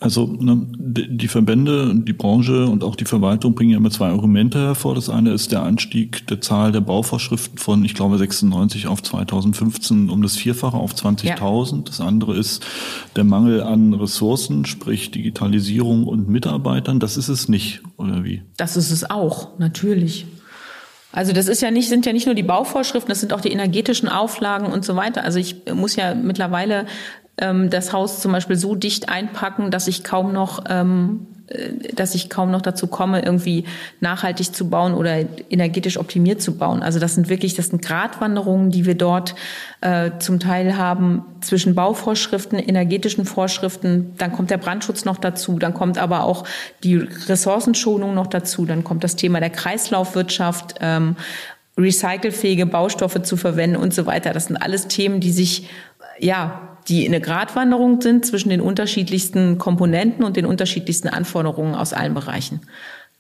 Also 0.00 0.26
ne, 0.26 0.68
die 0.76 1.26
Verbände, 1.26 1.92
die 1.92 2.12
Branche 2.12 2.66
und 2.66 2.84
auch 2.84 2.94
die 2.94 3.04
Verwaltung 3.04 3.56
bringen 3.56 3.70
ja 3.70 3.78
immer 3.78 3.90
zwei 3.90 4.08
Argumente 4.08 4.60
hervor. 4.60 4.94
Das 4.94 5.08
eine 5.08 5.32
ist 5.32 5.50
der 5.50 5.64
Anstieg 5.64 6.24
der 6.28 6.40
Zahl 6.40 6.70
der 6.70 6.80
Bauvorschriften 6.80 7.58
von, 7.58 7.84
ich 7.84 7.94
glaube, 7.94 8.16
96 8.16 8.86
auf 8.86 9.02
2015 9.02 10.08
um 10.08 10.22
das 10.22 10.36
Vierfache 10.36 10.76
auf 10.76 10.94
20.000. 10.94 11.76
Ja. 11.76 11.82
Das 11.84 12.00
andere 12.00 12.36
ist 12.36 12.64
der 13.16 13.24
Mangel 13.24 13.60
an 13.60 13.92
Ressourcen, 13.92 14.66
sprich 14.66 15.10
Digitalisierung 15.10 16.04
und 16.04 16.28
Mitarbeitern. 16.28 17.00
Das 17.00 17.16
ist 17.16 17.28
es 17.28 17.48
nicht, 17.48 17.82
oder 17.96 18.22
wie? 18.22 18.42
Das 18.56 18.76
ist 18.76 18.92
es 18.92 19.10
auch, 19.10 19.58
natürlich. 19.58 20.26
Also 21.10 21.32
das 21.32 21.48
ist 21.48 21.60
ja 21.60 21.72
nicht, 21.72 21.88
sind 21.88 22.06
ja 22.06 22.12
nicht 22.12 22.26
nur 22.26 22.36
die 22.36 22.44
Bauvorschriften, 22.44 23.08
das 23.08 23.18
sind 23.18 23.32
auch 23.32 23.40
die 23.40 23.50
energetischen 23.50 24.08
Auflagen 24.08 24.66
und 24.66 24.84
so 24.84 24.94
weiter. 24.94 25.24
Also 25.24 25.40
ich 25.40 25.56
muss 25.74 25.96
ja 25.96 26.14
mittlerweile 26.14 26.86
ähm, 27.38 27.70
das 27.70 27.92
Haus 27.92 28.20
zum 28.20 28.32
Beispiel 28.32 28.56
so 28.56 28.74
dicht 28.74 29.08
einpacken, 29.08 29.70
dass 29.70 29.88
ich 29.88 30.04
kaum 30.04 30.32
noch 30.32 30.64
ähm, 30.68 31.26
äh, 31.48 31.92
dass 31.94 32.14
ich 32.14 32.28
kaum 32.28 32.50
noch 32.50 32.62
dazu 32.62 32.86
komme, 32.86 33.22
irgendwie 33.22 33.64
nachhaltig 34.00 34.54
zu 34.54 34.68
bauen 34.68 34.94
oder 34.94 35.24
energetisch 35.50 35.98
optimiert 35.98 36.42
zu 36.42 36.56
bauen. 36.56 36.82
Also 36.82 36.98
das 36.98 37.14
sind 37.14 37.28
wirklich, 37.28 37.54
das 37.54 37.68
sind 37.68 37.82
Gratwanderungen, 37.82 38.70
die 38.70 38.84
wir 38.84 38.94
dort 38.94 39.34
äh, 39.80 40.10
zum 40.18 40.40
Teil 40.40 40.76
haben 40.76 41.24
zwischen 41.40 41.74
Bauvorschriften, 41.74 42.58
energetischen 42.58 43.24
Vorschriften. 43.24 44.14
Dann 44.18 44.32
kommt 44.32 44.50
der 44.50 44.58
Brandschutz 44.58 45.04
noch 45.04 45.18
dazu, 45.18 45.58
dann 45.58 45.74
kommt 45.74 45.98
aber 45.98 46.24
auch 46.24 46.44
die 46.84 46.96
Ressourcenschonung 46.96 48.14
noch 48.14 48.26
dazu, 48.26 48.66
dann 48.66 48.84
kommt 48.84 49.04
das 49.04 49.16
Thema 49.16 49.40
der 49.40 49.50
Kreislaufwirtschaft. 49.50 50.76
Ähm, 50.80 51.16
recycelfähige 51.78 52.66
Baustoffe 52.66 53.22
zu 53.22 53.36
verwenden 53.36 53.76
und 53.76 53.94
so 53.94 54.04
weiter. 54.04 54.32
Das 54.32 54.46
sind 54.46 54.56
alles 54.56 54.88
Themen, 54.88 55.20
die 55.20 55.30
sich 55.30 55.68
ja 56.20 56.78
die 56.88 57.06
eine 57.06 57.20
Gratwanderung 57.20 58.00
sind 58.00 58.24
zwischen 58.24 58.48
den 58.48 58.60
unterschiedlichsten 58.60 59.58
Komponenten 59.58 60.24
und 60.24 60.36
den 60.36 60.46
unterschiedlichsten 60.46 61.08
Anforderungen 61.08 61.74
aus 61.74 61.92
allen 61.92 62.14
Bereichen. 62.14 62.60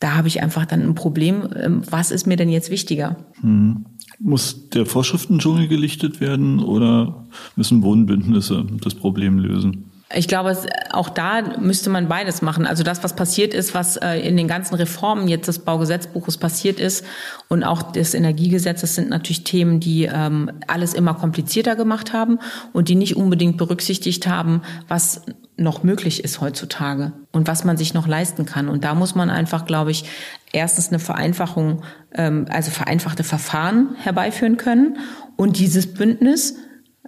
Da 0.00 0.14
habe 0.14 0.28
ich 0.28 0.42
einfach 0.42 0.64
dann 0.64 0.82
ein 0.82 0.94
Problem. 0.94 1.48
Ähm, 1.56 1.82
was 1.90 2.10
ist 2.10 2.26
mir 2.26 2.36
denn 2.36 2.48
jetzt 2.48 2.70
wichtiger? 2.70 3.16
Hm. 3.40 3.84
Muss 4.20 4.68
der 4.70 4.86
Vorschriftendschungel 4.86 5.68
gelichtet 5.68 6.20
werden 6.20 6.60
oder 6.60 7.26
müssen 7.56 7.82
Wohnbündnisse 7.82 8.64
das 8.82 8.94
Problem 8.94 9.38
lösen? 9.38 9.87
Ich 10.14 10.26
glaube, 10.26 10.56
auch 10.90 11.10
da 11.10 11.58
müsste 11.58 11.90
man 11.90 12.08
beides 12.08 12.40
machen. 12.40 12.66
Also 12.66 12.82
das, 12.82 13.04
was 13.04 13.14
passiert 13.14 13.52
ist, 13.52 13.74
was 13.74 13.98
äh, 13.98 14.18
in 14.20 14.38
den 14.38 14.48
ganzen 14.48 14.74
Reformen 14.74 15.28
jetzt 15.28 15.48
des 15.48 15.58
Baugesetzbuches 15.58 16.38
passiert 16.38 16.80
ist 16.80 17.04
und 17.48 17.62
auch 17.62 17.92
des 17.92 18.14
Energiegesetzes 18.14 18.94
sind 18.94 19.10
natürlich 19.10 19.44
Themen, 19.44 19.80
die 19.80 20.04
ähm, 20.04 20.50
alles 20.66 20.94
immer 20.94 21.12
komplizierter 21.12 21.76
gemacht 21.76 22.14
haben 22.14 22.38
und 22.72 22.88
die 22.88 22.94
nicht 22.94 23.16
unbedingt 23.16 23.58
berücksichtigt 23.58 24.26
haben, 24.26 24.62
was 24.88 25.26
noch 25.58 25.82
möglich 25.82 26.24
ist 26.24 26.40
heutzutage 26.40 27.12
und 27.32 27.46
was 27.46 27.64
man 27.64 27.76
sich 27.76 27.92
noch 27.92 28.06
leisten 28.06 28.46
kann. 28.46 28.68
Und 28.68 28.84
da 28.84 28.94
muss 28.94 29.14
man 29.14 29.28
einfach, 29.28 29.66
glaube 29.66 29.90
ich, 29.90 30.04
erstens 30.52 30.88
eine 30.88 31.00
Vereinfachung, 31.00 31.82
ähm, 32.14 32.46
also 32.48 32.70
vereinfachte 32.70 33.24
Verfahren 33.24 33.94
herbeiführen 33.96 34.56
können 34.56 34.96
und 35.36 35.58
dieses 35.58 35.92
Bündnis 35.92 36.54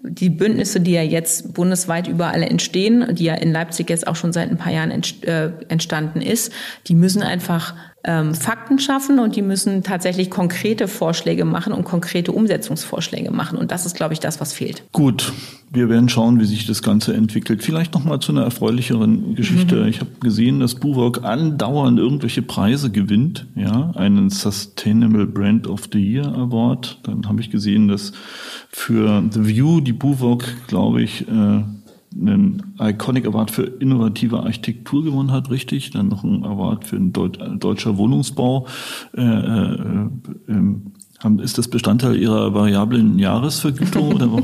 die 0.02 0.30
Bündnisse, 0.30 0.80
die 0.80 0.92
ja 0.92 1.02
jetzt 1.02 1.54
bundesweit 1.54 2.08
überall 2.08 2.42
entstehen, 2.42 3.14
die 3.14 3.24
ja 3.24 3.34
in 3.34 3.52
Leipzig 3.52 3.90
jetzt 3.90 4.06
auch 4.06 4.16
schon 4.16 4.32
seit 4.32 4.50
ein 4.50 4.56
paar 4.56 4.72
Jahren 4.72 4.90
äh, 4.90 5.50
entstanden 5.68 6.20
ist, 6.20 6.52
die 6.86 6.94
müssen 6.94 7.22
einfach 7.22 7.74
ähm, 8.04 8.34
Fakten 8.34 8.78
schaffen 8.78 9.18
und 9.18 9.36
die 9.36 9.42
müssen 9.42 9.82
tatsächlich 9.82 10.30
konkrete 10.30 10.88
Vorschläge 10.88 11.44
machen 11.44 11.72
und 11.72 11.84
konkrete 11.84 12.32
Umsetzungsvorschläge 12.32 13.30
machen. 13.30 13.58
Und 13.58 13.70
das 13.70 13.84
ist, 13.84 13.94
glaube 13.94 14.14
ich, 14.14 14.20
das, 14.20 14.40
was 14.40 14.54
fehlt. 14.54 14.82
Gut, 14.92 15.32
wir 15.70 15.88
werden 15.90 16.08
schauen, 16.08 16.40
wie 16.40 16.46
sich 16.46 16.66
das 16.66 16.82
Ganze 16.82 17.12
entwickelt. 17.12 17.62
Vielleicht 17.62 17.92
noch 17.92 18.04
mal 18.04 18.18
zu 18.20 18.32
einer 18.32 18.42
erfreulicheren 18.42 19.34
Geschichte. 19.34 19.76
Mhm. 19.76 19.88
Ich 19.88 20.00
habe 20.00 20.10
gesehen, 20.20 20.60
dass 20.60 20.76
Buwok 20.76 21.24
andauernd 21.24 21.98
irgendwelche 21.98 22.42
Preise 22.42 22.90
gewinnt. 22.90 23.46
Ja, 23.54 23.90
einen 23.94 24.30
Sustainable 24.30 25.26
Brand 25.26 25.66
of 25.66 25.88
the 25.92 26.00
Year 26.00 26.26
Award. 26.26 26.98
Dann 27.02 27.28
habe 27.28 27.40
ich 27.42 27.50
gesehen, 27.50 27.88
dass 27.88 28.12
für 28.70 29.22
The 29.30 29.46
View 29.46 29.80
die 29.80 29.92
Buwok, 29.92 30.44
glaube 30.68 31.02
ich, 31.02 31.28
äh, 31.28 31.62
einen 32.14 32.74
Iconic 32.80 33.26
Award 33.26 33.50
für 33.50 33.62
innovative 33.62 34.40
Architektur 34.40 35.04
gewonnen 35.04 35.30
hat, 35.30 35.50
richtig. 35.50 35.90
Dann 35.90 36.08
noch 36.08 36.24
ein 36.24 36.44
Award 36.44 36.86
für 36.86 36.96
ein 36.96 37.12
Deut 37.12 37.38
deutscher 37.62 37.96
Wohnungsbau. 37.96 38.66
Äh, 39.16 39.22
äh, 39.22 39.76
äh, 40.48 41.42
ist 41.42 41.58
das 41.58 41.68
Bestandteil 41.68 42.16
Ihrer 42.16 42.54
variablen 42.54 43.18
Jahresvergütung? 43.18 44.14
oder 44.14 44.26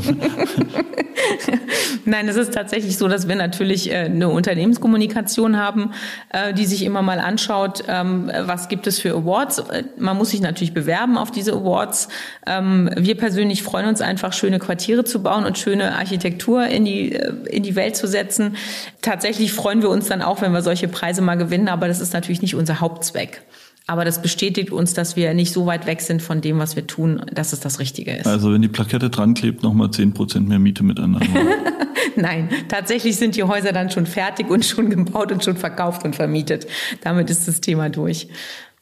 Nein, 2.09 2.29
es 2.29 2.37
ist 2.37 2.55
tatsächlich 2.55 2.99
so, 2.99 3.09
dass 3.09 3.27
wir 3.27 3.35
natürlich 3.35 3.91
äh, 3.91 4.05
eine 4.05 4.29
Unternehmenskommunikation 4.29 5.57
haben, 5.57 5.91
äh, 6.29 6.55
die 6.55 6.65
sich 6.65 6.85
immer 6.85 7.03
mal 7.03 7.19
anschaut, 7.19 7.83
ähm, 7.89 8.31
was 8.43 8.69
gibt 8.69 8.87
es 8.87 9.01
für 9.01 9.13
Awards. 9.13 9.59
Äh, 9.59 9.83
man 9.99 10.17
muss 10.17 10.31
sich 10.31 10.41
natürlich 10.41 10.73
bewerben 10.73 11.19
auf 11.19 11.33
diese 11.33 11.53
Awards. 11.53 12.07
Ähm, 12.47 12.89
wir 12.97 13.17
persönlich 13.17 13.65
freuen 13.65 13.89
uns 13.89 14.01
einfach, 14.01 14.33
schöne 14.33 14.61
Quartiere 14.61 15.03
zu 15.03 15.21
bauen 15.21 15.45
und 15.45 15.59
schöne 15.59 15.97
Architektur 15.97 16.65
in 16.67 16.85
die, 16.85 17.09
in 17.51 17.65
die 17.65 17.75
Welt 17.75 17.97
zu 17.97 18.07
setzen. 18.07 18.57
Tatsächlich 19.03 19.53
freuen 19.53 19.83
wir 19.83 19.91
uns 19.91 20.07
dann 20.07 20.23
auch, 20.23 20.41
wenn 20.43 20.53
wir 20.53 20.63
solche 20.63 20.87
Preise 20.87 21.23
mal 21.23 21.35
gewinnen, 21.35 21.67
aber 21.67 21.89
das 21.89 21.99
ist 21.99 22.13
natürlich 22.13 22.41
nicht 22.41 22.55
unser 22.55 22.81
Hauptzweck. 22.81 23.43
Aber 23.89 24.05
das 24.05 24.21
bestätigt 24.21 24.73
uns, 24.73 24.95
dass 24.95 25.15
wir 25.15 25.33
nicht 25.33 25.53
so 25.53 25.67
weit 25.67 25.87
weg 25.87 26.01
sind 26.01 26.21
von 26.21 26.41
dem, 26.41 26.59
was 26.59 26.75
wir 26.75 26.87
tun, 26.89 27.25
dass 27.33 27.53
es 27.53 27.61
das 27.61 27.79
Richtige 27.79 28.17
ist. 28.17 28.27
Also 28.27 28.53
wenn 28.53 28.61
die 28.61 28.69
Plakette 28.69 29.11
dran 29.11 29.35
klebt, 29.35 29.63
nochmal 29.63 29.93
zehn 29.93 30.13
Prozent 30.13 30.49
mehr 30.49 30.59
Miete 30.59 30.83
miteinander. 30.83 31.21
Nein, 32.17 32.49
tatsächlich 32.69 33.17
sind 33.17 33.37
die 33.37 33.45
Häuser 33.45 33.73
dann 33.73 33.91
schon 33.91 34.07
fertig 34.07 34.51
und 34.51 34.65
schon 34.65 34.91
gebaut 34.91 35.31
und 35.31 35.45
schon 35.45 35.57
verkauft 35.57 36.05
und 36.05 36.17
vermietet. 36.17 36.67
Damit 37.03 37.31
ist 37.31 37.47
das 37.47 37.61
Thema 37.61 37.89
durch. 37.89 38.29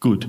Gut. 0.01 0.29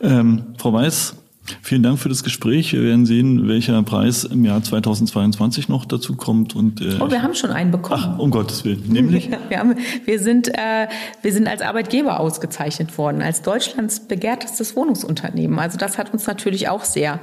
Ähm, 0.00 0.54
Frau 0.58 0.72
Weiß, 0.72 1.16
Vielen 1.62 1.82
Dank 1.82 1.98
für 1.98 2.08
das 2.08 2.22
Gespräch. 2.24 2.72
Wir 2.72 2.82
werden 2.82 3.06
sehen, 3.06 3.48
welcher 3.48 3.82
Preis 3.82 4.24
im 4.24 4.44
Jahr 4.44 4.62
2022 4.62 5.68
noch 5.68 5.84
dazu 5.84 6.16
kommt. 6.16 6.54
Und, 6.54 6.80
äh, 6.80 6.96
oh, 7.00 7.10
wir 7.10 7.22
haben 7.22 7.34
schon 7.34 7.50
einen 7.50 7.70
bekommen. 7.70 8.02
Ach, 8.04 8.18
um 8.18 8.30
Gottes 8.30 8.64
Willen. 8.64 8.84
Nämlich? 8.88 9.30
wir, 9.48 9.58
haben, 9.58 9.74
wir, 10.04 10.18
sind, 10.18 10.48
äh, 10.48 10.88
wir 11.22 11.32
sind 11.32 11.48
als 11.48 11.62
Arbeitgeber 11.62 12.20
ausgezeichnet 12.20 12.96
worden, 12.98 13.22
als 13.22 13.42
Deutschlands 13.42 14.00
begehrtestes 14.00 14.76
Wohnungsunternehmen. 14.76 15.58
Also 15.58 15.78
das 15.78 15.98
hat 15.98 16.12
uns 16.12 16.26
natürlich 16.26 16.68
auch 16.68 16.84
sehr 16.84 17.20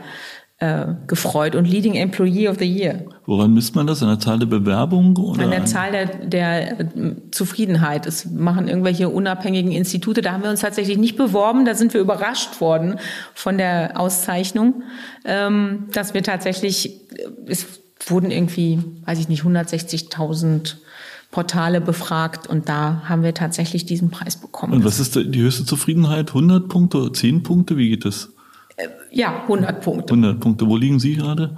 äh, 0.64 0.95
gefreut 1.07 1.55
und 1.55 1.66
Leading 1.66 1.95
Employee 1.95 2.47
of 2.47 2.57
the 2.57 2.66
Year. 2.66 3.03
Woran 3.26 3.53
misst 3.53 3.76
man 3.76 3.86
das? 3.86 4.01
An 4.01 4.07
der 4.07 4.20
Zahl 4.20 4.39
der 4.39 4.45
Bewerbungen? 4.45 5.18
Oder 5.18 5.43
An 5.43 5.51
der 5.51 5.66
Zahl 5.66 5.91
der, 5.91 6.05
der 6.05 6.80
äh, 6.80 6.86
Zufriedenheit. 7.32 8.05
Es 8.05 8.26
machen 8.26 8.70
irgendwelche 8.70 9.09
unabhängigen 9.09 9.74
Institute. 9.74 10.22
Da 10.22 10.32
haben 10.32 10.43
wir 10.43 10.49
uns 10.49 10.61
tatsächlich 10.61 10.97
nicht 10.97 11.18
beworben. 11.18 11.66
Da 11.66 11.76
sind 11.76 11.93
wir 11.93 11.99
überrascht 11.99 12.61
worden 12.61 12.95
von 13.34 13.57
der 13.57 13.99
Auszeichnung, 13.99 14.84
ähm, 15.26 15.88
dass 15.91 16.14
wir 16.14 16.24
tatsächlich, 16.24 17.01
äh, 17.18 17.28
es 17.47 17.66
wurden 18.05 18.32
irgendwie, 18.32 18.80
weiß 19.05 19.20
ich 19.20 19.28
nicht, 19.28 19.43
160.000 19.43 20.78
Portale 21.32 21.82
befragt 21.82 22.47
und 22.47 22.70
da 22.70 23.01
haben 23.05 23.24
wir 23.24 23.34
tatsächlich 23.34 23.86
diesen 23.86 24.11
Preis 24.11 24.38
bekommen. 24.38 24.72
Und 24.72 24.86
was 24.86 24.99
ist 24.99 25.16
die 25.16 25.41
höchste 25.41 25.66
Zufriedenheit? 25.66 26.30
100 26.30 26.70
Punkte, 26.70 27.11
10 27.11 27.43
Punkte? 27.43 27.76
Wie 27.76 27.89
geht 27.89 28.05
das? 28.05 28.32
Äh, 28.78 28.88
ja, 29.11 29.41
100 29.43 29.82
Punkte. 29.82 30.13
100 30.13 30.39
Punkte. 30.39 30.67
Wo 30.67 30.78
liegen 30.78 30.99
Sie 30.99 31.15
gerade? 31.15 31.57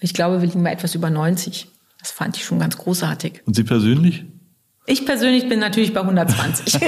Ich 0.00 0.14
glaube, 0.14 0.40
wir 0.40 0.48
liegen 0.48 0.62
bei 0.62 0.72
etwas 0.72 0.94
über 0.94 1.10
90. 1.10 1.68
Das 1.98 2.10
fand 2.10 2.36
ich 2.36 2.44
schon 2.44 2.58
ganz 2.58 2.76
großartig. 2.76 3.42
Und 3.46 3.56
Sie 3.56 3.64
persönlich? 3.64 4.24
Ich 4.88 5.04
persönlich 5.04 5.48
bin 5.48 5.58
natürlich 5.58 5.92
bei 5.92 6.00
120. 6.00 6.76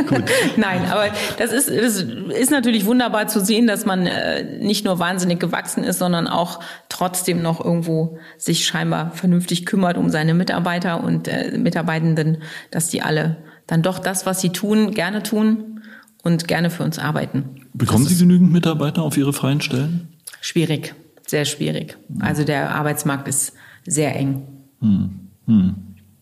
okay. 0.00 0.24
Nein, 0.56 0.90
aber 0.90 1.08
das 1.36 1.52
ist, 1.52 1.68
das 1.68 2.00
ist 2.00 2.50
natürlich 2.50 2.86
wunderbar 2.86 3.26
zu 3.26 3.38
sehen, 3.44 3.66
dass 3.66 3.84
man 3.84 4.06
äh, 4.06 4.42
nicht 4.60 4.86
nur 4.86 4.98
wahnsinnig 4.98 5.38
gewachsen 5.40 5.84
ist, 5.84 5.98
sondern 5.98 6.26
auch 6.26 6.60
trotzdem 6.88 7.42
noch 7.42 7.62
irgendwo 7.62 8.18
sich 8.38 8.64
scheinbar 8.64 9.10
vernünftig 9.10 9.66
kümmert 9.66 9.98
um 9.98 10.08
seine 10.08 10.32
Mitarbeiter 10.32 11.04
und 11.04 11.28
äh, 11.28 11.58
Mitarbeitenden, 11.58 12.38
dass 12.70 12.88
die 12.88 13.02
alle 13.02 13.36
dann 13.66 13.82
doch 13.82 13.98
das, 13.98 14.24
was 14.24 14.40
sie 14.40 14.50
tun, 14.50 14.94
gerne 14.94 15.22
tun 15.22 15.79
und 16.22 16.48
gerne 16.48 16.70
für 16.70 16.82
uns 16.82 16.98
arbeiten. 16.98 17.62
Bekommen 17.72 18.04
Sie 18.06 18.16
genügend 18.16 18.52
Mitarbeiter 18.52 19.02
auf 19.02 19.16
Ihre 19.16 19.32
freien 19.32 19.60
Stellen? 19.60 20.08
Schwierig, 20.40 20.94
sehr 21.26 21.44
schwierig. 21.44 21.96
Also 22.20 22.44
der 22.44 22.74
Arbeitsmarkt 22.74 23.28
ist 23.28 23.54
sehr 23.86 24.14
eng. 24.16 24.42
Hm. 24.80 25.10
Hm. 25.46 25.74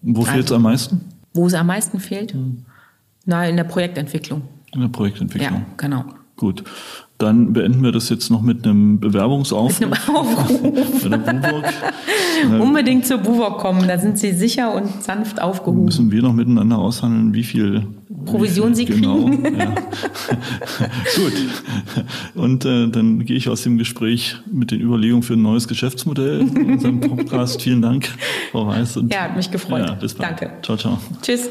Wo 0.03 0.21
also, 0.21 0.33
fehlt 0.33 0.47
es 0.47 0.53
am 0.53 0.63
meisten? 0.63 1.01
Wo 1.35 1.47
es 1.47 1.55
am 1.55 1.67
meisten 1.67 2.01
fehlt? 2.01 2.33
Hm. 2.33 2.65
Na, 3.25 3.47
in 3.47 3.57
der 3.57 3.65
Projektentwicklung. 3.65 4.43
In 4.73 4.81
der 4.81 4.89
Projektentwicklung. 4.89 5.61
Ja, 5.61 5.67
genau. 5.77 6.05
Gut. 6.39 6.63
Dann 7.19 7.53
beenden 7.53 7.83
wir 7.83 7.91
das 7.91 8.09
jetzt 8.11 8.31
noch 8.31 8.43
mit 8.43 8.65
einem 8.65 9.01
Bewerbungsaufruf. 9.01 9.81
Mit 9.81 9.93
einem 9.93 10.17
Aufruf. 10.17 11.73
Unbedingt 12.61 13.07
zur 13.07 13.19
Buwok 13.19 13.59
kommen, 13.59 13.89
da 13.89 13.99
sind 13.99 14.21
Sie 14.21 14.33
sicher 14.33 14.73
und 14.73 15.03
sanft 15.03 15.43
aufgehoben. 15.43 15.85
Müssen 15.85 16.13
wir 16.13 16.23
noch 16.23 16.33
miteinander 16.33 16.79
aushandeln, 16.79 17.35
wie 17.35 17.43
viel 17.43 17.89
Provision 18.25 18.77
wie 18.77 18.87
viel, 18.87 18.95
Sie 18.95 19.01
genau, 19.01 19.25
kriegen. 19.25 19.59
Ja. 19.59 19.75
Gut. 21.17 21.33
Und 22.37 22.65
äh, 22.65 22.87
dann 22.87 23.25
gehe 23.25 23.37
ich 23.37 23.49
aus 23.49 23.63
dem 23.63 23.79
Gespräch 23.79 24.37
mit 24.47 24.71
den 24.71 24.81
Überlegungen 24.81 25.25
für 25.25 25.35
ein 25.35 25.43
neues 25.43 25.67
Geschäftsmodell 25.67 26.43
in 26.43 26.73
unserem 26.75 27.01
Podcast. 27.01 27.63
Vielen 27.63 27.83
Dank, 27.83 28.11
Frau 28.53 28.69
Weiß. 28.69 28.97
Und, 28.97 29.13
ja, 29.13 29.23
hat 29.23 29.37
mich 29.37 29.51
gefreut. 29.51 29.89
Ja, 29.89 29.95
bis 29.95 30.15
bald. 30.15 30.41
Danke. 30.41 30.53
Ciao, 30.63 30.77
ciao. 30.77 30.99
Tschüss. 31.21 31.51